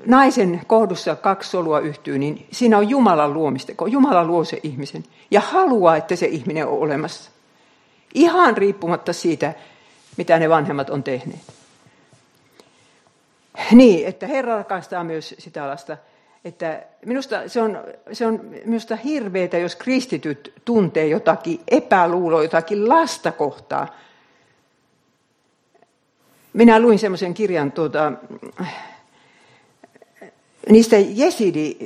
naisen 0.07 0.61
kohdussa 0.67 1.17
kaksi 1.17 1.51
solua 1.51 1.81
yhtyy, 1.81 2.19
niin 2.19 2.47
siinä 2.53 2.79
on 2.79 2.89
Jumalan 2.89 3.35
luomista, 3.35 3.75
kun 3.75 3.93
Jumala 3.93 4.25
luo 4.25 4.45
se 4.45 4.61
ihmisen 4.63 5.05
ja 5.31 5.41
haluaa, 5.41 5.97
että 5.97 6.17
se 6.17 6.27
ihminen 6.27 6.67
on 6.67 6.79
olemassa. 6.79 7.31
Ihan 8.15 8.57
riippumatta 8.57 9.13
siitä, 9.13 9.55
mitä 10.17 10.39
ne 10.39 10.49
vanhemmat 10.49 10.91
on 10.91 11.03
tehneet. 11.03 11.41
Niin, 13.73 14.07
että 14.07 14.27
Herra 14.27 14.57
rakastaa 14.57 15.05
myös 15.05 15.35
sitä 15.39 15.67
lasta. 15.67 15.97
Että 16.45 16.83
minusta 17.07 17.49
se 17.49 17.63
on, 17.63 17.79
se 18.13 18.27
on 18.27 18.41
minusta 18.65 18.97
hirveetä, 18.97 19.59
jos 19.59 19.77
kristityt 19.77 20.53
tuntee 20.65 21.07
jotakin 21.07 21.61
epäluuloa, 21.69 22.43
jotakin 22.43 22.89
lasta 22.89 23.33
kohtaa. 23.33 23.89
Minä 26.53 26.81
luin 26.81 26.99
semmoisen 26.99 27.35
kirjan 27.35 27.73
tuota, 27.73 28.13
niistä 30.71 30.97
jesidi, 30.99 31.77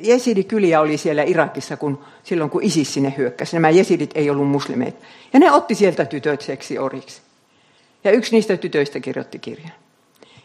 jesidikyliä 0.00 0.80
oli 0.80 0.98
siellä 0.98 1.22
Irakissa 1.22 1.76
kun, 1.76 2.04
silloin, 2.24 2.50
kun 2.50 2.62
ISIS 2.62 2.94
sinne 2.94 3.14
hyökkäsi. 3.16 3.56
Nämä 3.56 3.70
jesidit 3.70 4.10
ei 4.14 4.30
ollut 4.30 4.48
muslimeita. 4.48 5.04
Ja 5.32 5.38
ne 5.38 5.52
otti 5.52 5.74
sieltä 5.74 6.04
tytöt 6.04 6.40
seksi 6.40 6.78
oriksi. 6.78 7.22
Ja 8.04 8.10
yksi 8.10 8.32
niistä 8.32 8.56
tytöistä 8.56 9.00
kirjoitti 9.00 9.38
kirjan. 9.38 9.72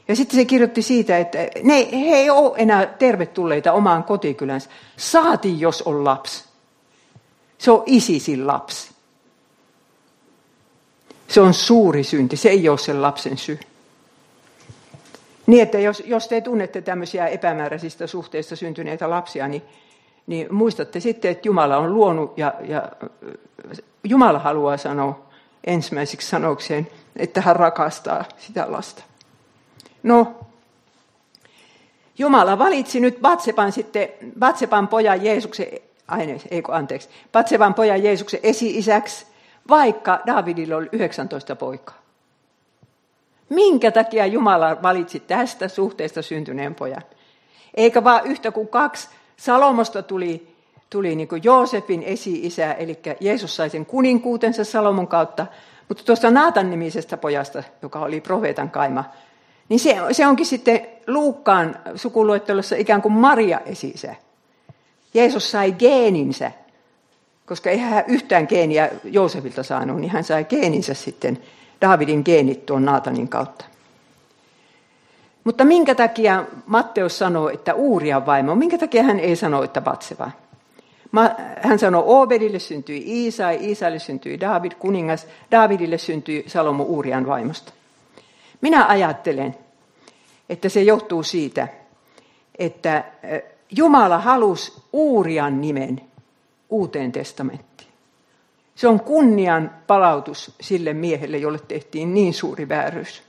Ja 0.07 0.15
sitten 0.15 0.39
se 0.39 0.45
kirjoitti 0.45 0.81
siitä, 0.81 1.17
että 1.17 1.37
ne, 1.63 1.87
he 1.91 2.15
ei 2.15 2.29
ole 2.29 2.53
enää 2.57 2.85
tervetulleita 2.85 3.73
omaan 3.73 4.03
kotikylänsä. 4.03 4.69
Saati, 4.97 5.59
jos 5.59 5.81
on 5.81 6.03
lapsi. 6.03 6.43
Se 7.57 7.71
on 7.71 7.83
isisin 7.85 8.47
lapsi. 8.47 8.89
Se 11.27 11.41
on 11.41 11.53
suuri 11.53 12.03
synti, 12.03 12.37
se 12.37 12.49
ei 12.49 12.69
ole 12.69 12.77
sen 12.77 13.01
lapsen 13.01 13.37
syy. 13.37 13.59
Niin, 15.47 15.63
että 15.63 15.79
jos, 15.79 16.03
jos 16.05 16.27
te 16.27 16.41
tunnette 16.41 16.81
tämmöisiä 16.81 17.27
epämääräisistä 17.27 18.07
suhteista 18.07 18.55
syntyneitä 18.55 19.09
lapsia, 19.09 19.47
niin, 19.47 19.61
niin 20.27 20.53
muistatte 20.53 20.99
sitten, 20.99 21.31
että 21.31 21.47
Jumala 21.47 21.77
on 21.77 21.93
luonut 21.93 22.37
ja, 22.37 22.53
ja 22.61 22.91
Jumala 24.03 24.39
haluaa 24.39 24.77
sanoa 24.77 25.27
ensimmäiseksi 25.63 26.27
sanokseen, 26.27 26.87
että 27.15 27.41
hän 27.41 27.55
rakastaa 27.55 28.25
sitä 28.37 28.65
lasta. 28.69 29.03
No, 30.03 30.35
Jumala 32.17 32.57
valitsi 32.57 32.99
nyt 32.99 33.21
Batsepan 33.21 33.71
sitten, 33.71 34.09
Batsepan 34.39 34.87
pojan 34.87 35.23
Jeesuksen, 35.23 35.67
aine, 36.07 36.41
ei 36.51 36.63
anteeksi, 36.67 37.09
Batsepan 37.31 37.73
pojan 37.73 38.03
Jeesuksen 38.03 38.39
esi-isäksi, 38.43 39.25
vaikka 39.69 40.19
Davidilla 40.27 40.75
oli 40.75 40.89
19 40.91 41.55
poikaa. 41.55 42.06
Minkä 43.49 43.91
takia 43.91 44.25
Jumala 44.25 44.77
valitsi 44.83 45.19
tästä 45.19 45.67
suhteesta 45.67 46.21
syntyneen 46.21 46.75
pojan? 46.75 47.01
Eikä 47.73 48.03
vaan 48.03 48.25
yhtä 48.25 48.51
kuin 48.51 48.67
kaksi. 48.67 49.09
Salomosta 49.37 50.03
tuli, 50.03 50.55
tuli 50.89 51.15
niin 51.15 51.27
kuin 51.27 51.43
Joosefin 51.43 52.03
esi-isä, 52.03 52.73
eli 52.73 52.99
Jeesus 53.19 53.55
sai 53.55 53.69
sen 53.69 53.85
kuninkuutensa 53.85 54.63
Salomon 54.63 55.07
kautta, 55.07 55.47
mutta 55.87 56.03
tuosta 56.03 56.31
Naatan 56.31 56.69
nimisestä 56.69 57.17
pojasta, 57.17 57.63
joka 57.81 57.99
oli 57.99 58.21
profeetan 58.21 58.69
kaima, 58.69 59.03
niin 59.69 59.79
se, 59.79 59.97
se 60.11 60.27
onkin 60.27 60.45
sitten 60.45 60.87
Luukkaan 61.07 61.75
sukuluettelossa 61.95 62.75
ikään 62.75 63.01
kuin 63.01 63.13
Maria 63.13 63.59
esi 63.59 63.93
Jeesus 65.13 65.51
sai 65.51 65.71
geeninsä, 65.71 66.51
koska 67.45 67.69
ei 67.69 67.77
hän 67.77 68.03
yhtään 68.07 68.45
geeniä 68.49 68.89
Joosefilta 69.03 69.63
saanut, 69.63 69.99
niin 69.99 70.11
hän 70.11 70.23
sai 70.23 70.45
geeninsä 70.45 70.93
sitten, 70.93 71.39
Daavidin 71.81 72.21
geenit 72.25 72.65
tuon 72.65 72.85
Naatanin 72.85 73.27
kautta. 73.27 73.65
Mutta 75.43 75.65
minkä 75.65 75.95
takia 75.95 76.45
Matteus 76.65 77.19
sanoo, 77.19 77.49
että 77.49 77.73
Uurian 77.73 78.25
vaimo, 78.25 78.55
minkä 78.55 78.77
takia 78.77 79.03
hän 79.03 79.19
ei 79.19 79.35
sano, 79.35 79.63
että 79.63 79.81
Batseva? 79.81 80.31
Hän 81.61 81.79
sanoi, 81.79 82.03
Obedille 82.05 82.59
syntyi 82.59 83.03
Iisai, 83.05 83.57
Iisaille 83.61 83.99
syntyi 83.99 84.39
David, 84.39 84.71
kuningas, 84.79 85.27
Davidille 85.51 85.97
syntyi 85.97 86.43
Salomo 86.47 86.83
Uurian 86.83 87.27
vaimosta. 87.27 87.73
Minä 88.61 88.85
ajattelen, 88.87 89.55
että 90.49 90.69
se 90.69 90.83
johtuu 90.83 91.23
siitä, 91.23 91.67
että 92.59 93.03
Jumala 93.71 94.17
halusi 94.17 94.73
Uurian 94.93 95.61
nimen 95.61 96.01
uuteen 96.69 97.11
testamenttiin. 97.11 97.76
Se 98.77 98.87
on 98.87 98.99
kunnian 98.99 99.71
palautus 99.87 100.51
sille 100.61 100.93
miehelle, 100.93 101.37
jolle 101.37 101.59
tehtiin 101.67 102.13
niin 102.13 102.33
suuri 102.33 102.69
vääryys. 102.69 103.23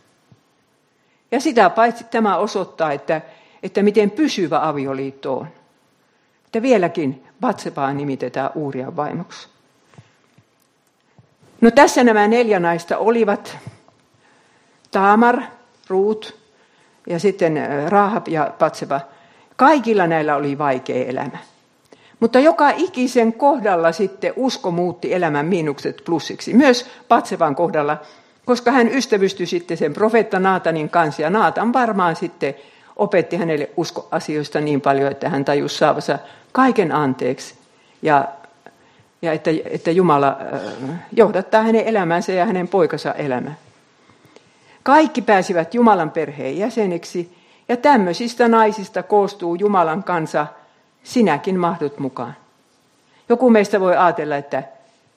Ja 1.33 1.41
sitä 1.41 1.71
paitsi 1.71 2.05
tämä 2.05 2.37
osoittaa, 2.37 2.93
että, 2.93 3.21
että 3.63 3.83
miten 3.83 4.11
pysyvä 4.11 4.69
avioliitto 4.69 5.39
on. 5.39 5.49
Että 6.47 6.63
vieläkin 6.63 7.25
Batsebaa 7.41 7.93
nimitetään 7.93 8.51
Uurian 8.55 8.97
vaimoksi. 8.97 9.49
No 11.61 11.71
tässä 11.71 12.05
nämä 12.05 12.29
neljä 12.29 12.61
naista 12.61 12.99
olivat 12.99 13.59
Taamar, 14.91 15.43
Ruut 15.89 16.37
ja 17.07 17.19
sitten 17.19 17.57
äh, 17.57 17.87
Rahab 17.87 18.29
ja 18.29 18.55
Patseba. 18.59 19.01
Kaikilla 19.57 20.07
näillä 20.07 20.37
oli 20.37 20.59
vaikea 20.59 21.07
elämä. 21.07 21.39
Mutta 22.21 22.41
joka 22.41 22.71
ikisen 22.77 23.33
kohdalla 23.33 23.93
sitten 23.93 24.33
usko 24.37 24.71
muutti 24.71 25.15
elämän 25.15 25.47
miinukset 25.47 26.03
plussiksi. 26.05 26.55
Myös 26.55 26.87
Patsevan 27.09 27.55
kohdalla, 27.55 27.97
koska 28.45 28.71
hän 28.71 28.89
ystävystyi 28.89 29.47
sitten 29.47 29.77
sen 29.77 29.95
profeetta 29.95 30.39
Naatanin 30.39 30.89
kanssa. 30.89 31.23
Ja 31.23 31.31
Naatan 31.31 31.73
varmaan 31.73 32.17
sitten 32.17 32.55
opetti 32.97 33.37
hänelle 33.37 33.71
uskoasioista 33.77 34.61
niin 34.61 34.81
paljon, 34.81 35.11
että 35.11 35.29
hän 35.29 35.45
tajusi 35.45 35.79
saavansa 35.79 36.19
kaiken 36.53 36.93
anteeksi. 36.93 37.55
Ja, 38.03 38.29
ja 39.23 39.33
että, 39.33 39.51
että 39.71 39.91
Jumala 39.91 40.39
äh, 40.55 40.61
johdattaa 41.13 41.63
hänen 41.63 41.87
elämänsä 41.87 42.33
ja 42.33 42.47
hänen 42.47 42.69
poikansa 42.69 43.13
elämää. 43.13 43.55
Kaikki 44.83 45.23
pääsivät 45.23 45.75
Jumalan 45.75 46.11
perheen 46.11 46.59
jäseniksi, 46.59 47.39
ja 47.69 47.77
tämmöisistä 47.77 48.49
naisista 48.49 49.03
koostuu 49.03 49.55
Jumalan 49.55 50.05
kansa, 50.05 50.47
sinäkin 51.05 51.59
mahdut 51.59 51.99
mukaan. 51.99 52.37
Joku 53.29 53.51
meistä 53.51 53.81
voi 53.81 53.97
ajatella, 53.97 54.37
että 54.37 54.63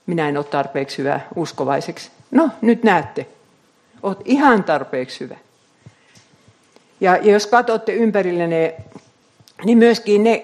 minä 0.06 0.30
en 0.30 0.38
ole 0.38 0.46
tarpeeksi 0.46 0.98
hyvä 0.98 1.20
uskovaiseksi. 1.36 2.12
No, 2.32 2.50
nyt 2.62 2.84
näette. 2.84 3.28
Olet 4.04 4.20
ihan 4.26 4.64
tarpeeksi 4.64 5.20
hyvä. 5.20 5.38
Ja 7.02 7.18
jos 7.18 7.48
katsotte 7.48 7.94
ympärillenne, 7.94 8.76
niin 9.66 9.78
myöskin 9.78 10.24
ne 10.24 10.42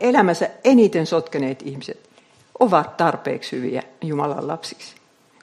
elämässä 0.00 0.50
eniten 0.64 1.06
sotkeneet 1.06 1.62
ihmiset 1.62 2.08
ovat 2.60 2.96
tarpeeksi 2.96 3.56
hyviä 3.56 3.82
Jumalan 4.02 4.48
lapsiksi. 4.48 4.94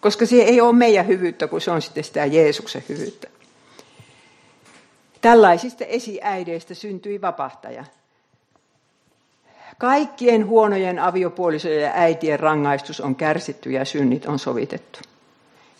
Koska 0.02 0.26
se 0.26 0.36
ei 0.36 0.62
ole 0.62 0.74
meidän 0.74 1.08
hyvyyttä, 1.08 1.48
kun 1.48 1.62
se 1.62 1.72
on 1.72 1.82
sitten 1.82 2.04
sitä 2.04 2.26
Jeesuksen 2.26 2.84
hyvyyttä. 2.90 3.28
Tällaisista 5.22 5.86
esiäideistä 5.86 6.74
syntyi 6.74 7.22
vapahtaja. 7.22 7.86
Kaikkien 9.78 10.48
huonojen 10.48 11.00
aviopuolisojen 11.00 11.82
ja 11.82 11.92
äitien 11.94 12.40
rangaistus 12.40 13.02
on 13.02 13.16
kärsitty 13.16 13.72
ja 13.72 13.86
synnit 13.86 14.26
on 14.26 14.40
sovitettu. 14.40 15.00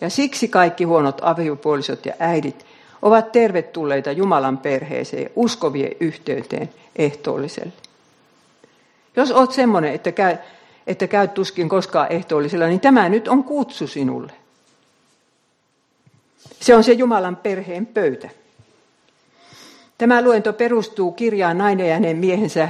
Ja 0.00 0.10
siksi 0.10 0.48
kaikki 0.48 0.84
huonot 0.84 1.18
aviopuolisot 1.22 2.06
ja 2.06 2.14
äidit 2.18 2.66
ovat 3.02 3.32
tervetulleita 3.32 4.12
Jumalan 4.12 4.58
perheeseen 4.58 5.30
uskovien 5.36 5.92
yhteyteen 6.00 6.70
ehtoolliselle. 6.96 7.72
Jos 9.16 9.30
olet 9.30 9.52
semmoinen, 9.52 9.94
että 9.94 10.12
käy, 10.12 10.36
että 10.86 11.06
käyt 11.06 11.34
tuskin 11.34 11.68
koskaan 11.68 12.12
ehtoollisella, 12.12 12.66
niin 12.66 12.80
tämä 12.80 13.08
nyt 13.08 13.28
on 13.28 13.44
kutsu 13.44 13.86
sinulle. 13.86 14.32
Se 16.60 16.74
on 16.74 16.84
se 16.84 16.92
Jumalan 16.92 17.36
perheen 17.36 17.86
pöytä. 17.86 18.30
Tämä 19.98 20.22
luento 20.22 20.52
perustuu 20.52 21.12
kirjaan 21.12 21.58
Nainen 21.58 21.88
ja 21.88 21.94
hänen 21.94 22.16
miehensä, 22.16 22.68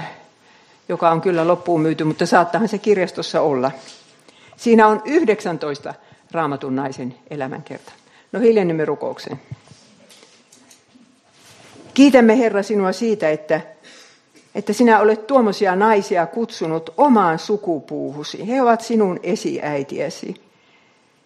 joka 0.89 1.11
on 1.11 1.21
kyllä 1.21 1.47
loppuun 1.47 1.81
myyty, 1.81 2.05
mutta 2.05 2.27
saattahan 2.27 2.69
se 2.69 2.79
kirjastossa 2.79 3.41
olla. 3.41 3.71
Siinä 4.57 4.87
on 4.87 5.03
19 5.05 5.95
raamatun 6.31 6.77
naisen 6.77 7.15
elämänkerta. 7.31 7.93
No 8.33 8.41
hiljennymme 8.41 8.85
rukoukseen. 8.85 9.41
Kiitämme 11.95 12.39
Herra 12.39 12.63
sinua 12.63 12.93
siitä, 12.93 13.31
että 13.31 13.61
että 14.55 14.73
sinä 14.73 15.01
olet 15.01 15.27
tuommoisia 15.27 15.77
naisia 15.77 16.27
kutsunut 16.27 16.91
omaan 16.97 17.39
sukupuuhusi. 17.39 18.49
He 18.49 18.63
ovat 18.63 18.81
sinun 18.81 19.21
esiäitiesi. 19.23 20.35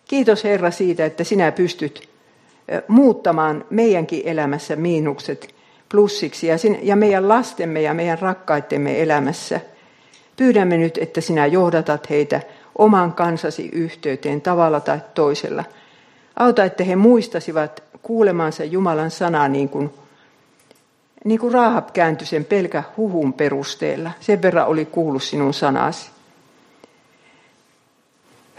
Kiitos 0.08 0.44
Herra 0.44 0.70
siitä, 0.70 1.04
että 1.04 1.24
sinä 1.24 1.52
pystyt 1.52 2.08
muuttamaan 2.88 3.64
meidänkin 3.70 4.22
elämässä 4.24 4.76
miinukset 4.76 5.54
plussiksi 5.90 6.46
ja, 6.46 6.56
ja 6.82 6.96
meidän 6.96 7.28
lastemme 7.28 7.82
ja 7.82 7.94
meidän 7.94 8.18
rakkaittemme 8.18 9.02
elämässä. 9.02 9.60
Pyydämme 10.36 10.76
nyt, 10.76 10.98
että 10.98 11.20
sinä 11.20 11.46
johdatat 11.46 12.10
heitä 12.10 12.40
oman 12.78 13.12
kansasi 13.12 13.68
yhteyteen 13.72 14.40
tavalla 14.40 14.80
tai 14.80 15.00
toisella. 15.14 15.64
Auta, 16.36 16.64
että 16.64 16.84
he 16.84 16.96
muistasivat 16.96 17.82
kuulemansa 18.02 18.64
Jumalan 18.64 19.10
sanaa 19.10 19.48
niin 19.48 19.68
kuin, 19.68 19.90
niin 21.24 21.40
kuin 21.40 21.52
Raahab 21.52 21.88
kääntyi 21.92 22.26
sen 22.26 22.44
pelkä 22.44 22.82
huhun 22.96 23.32
perusteella. 23.32 24.10
Sen 24.20 24.42
verran 24.42 24.66
oli 24.66 24.84
kuullut 24.84 25.22
sinun 25.22 25.54
sanasi. 25.54 26.10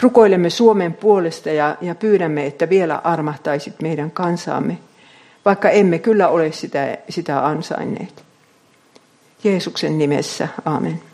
Rukoilemme 0.02 0.50
Suomen 0.50 0.94
puolesta 0.94 1.50
ja, 1.50 1.76
ja 1.82 1.96
pyydämme, 1.96 2.46
että 2.46 2.70
vielä 2.70 3.02
armahtaisit 3.04 3.82
meidän 3.82 4.12
kansaamme, 4.12 4.78
vaikka 5.46 5.70
emme 5.70 6.00
kyllä 6.00 6.28
ole 6.28 6.52
sitä, 6.52 6.98
sitä 7.10 7.48
ansainneet. 7.48 8.24
Jeesuksen 9.44 9.98
nimessä, 9.98 10.48
amen. 10.66 11.11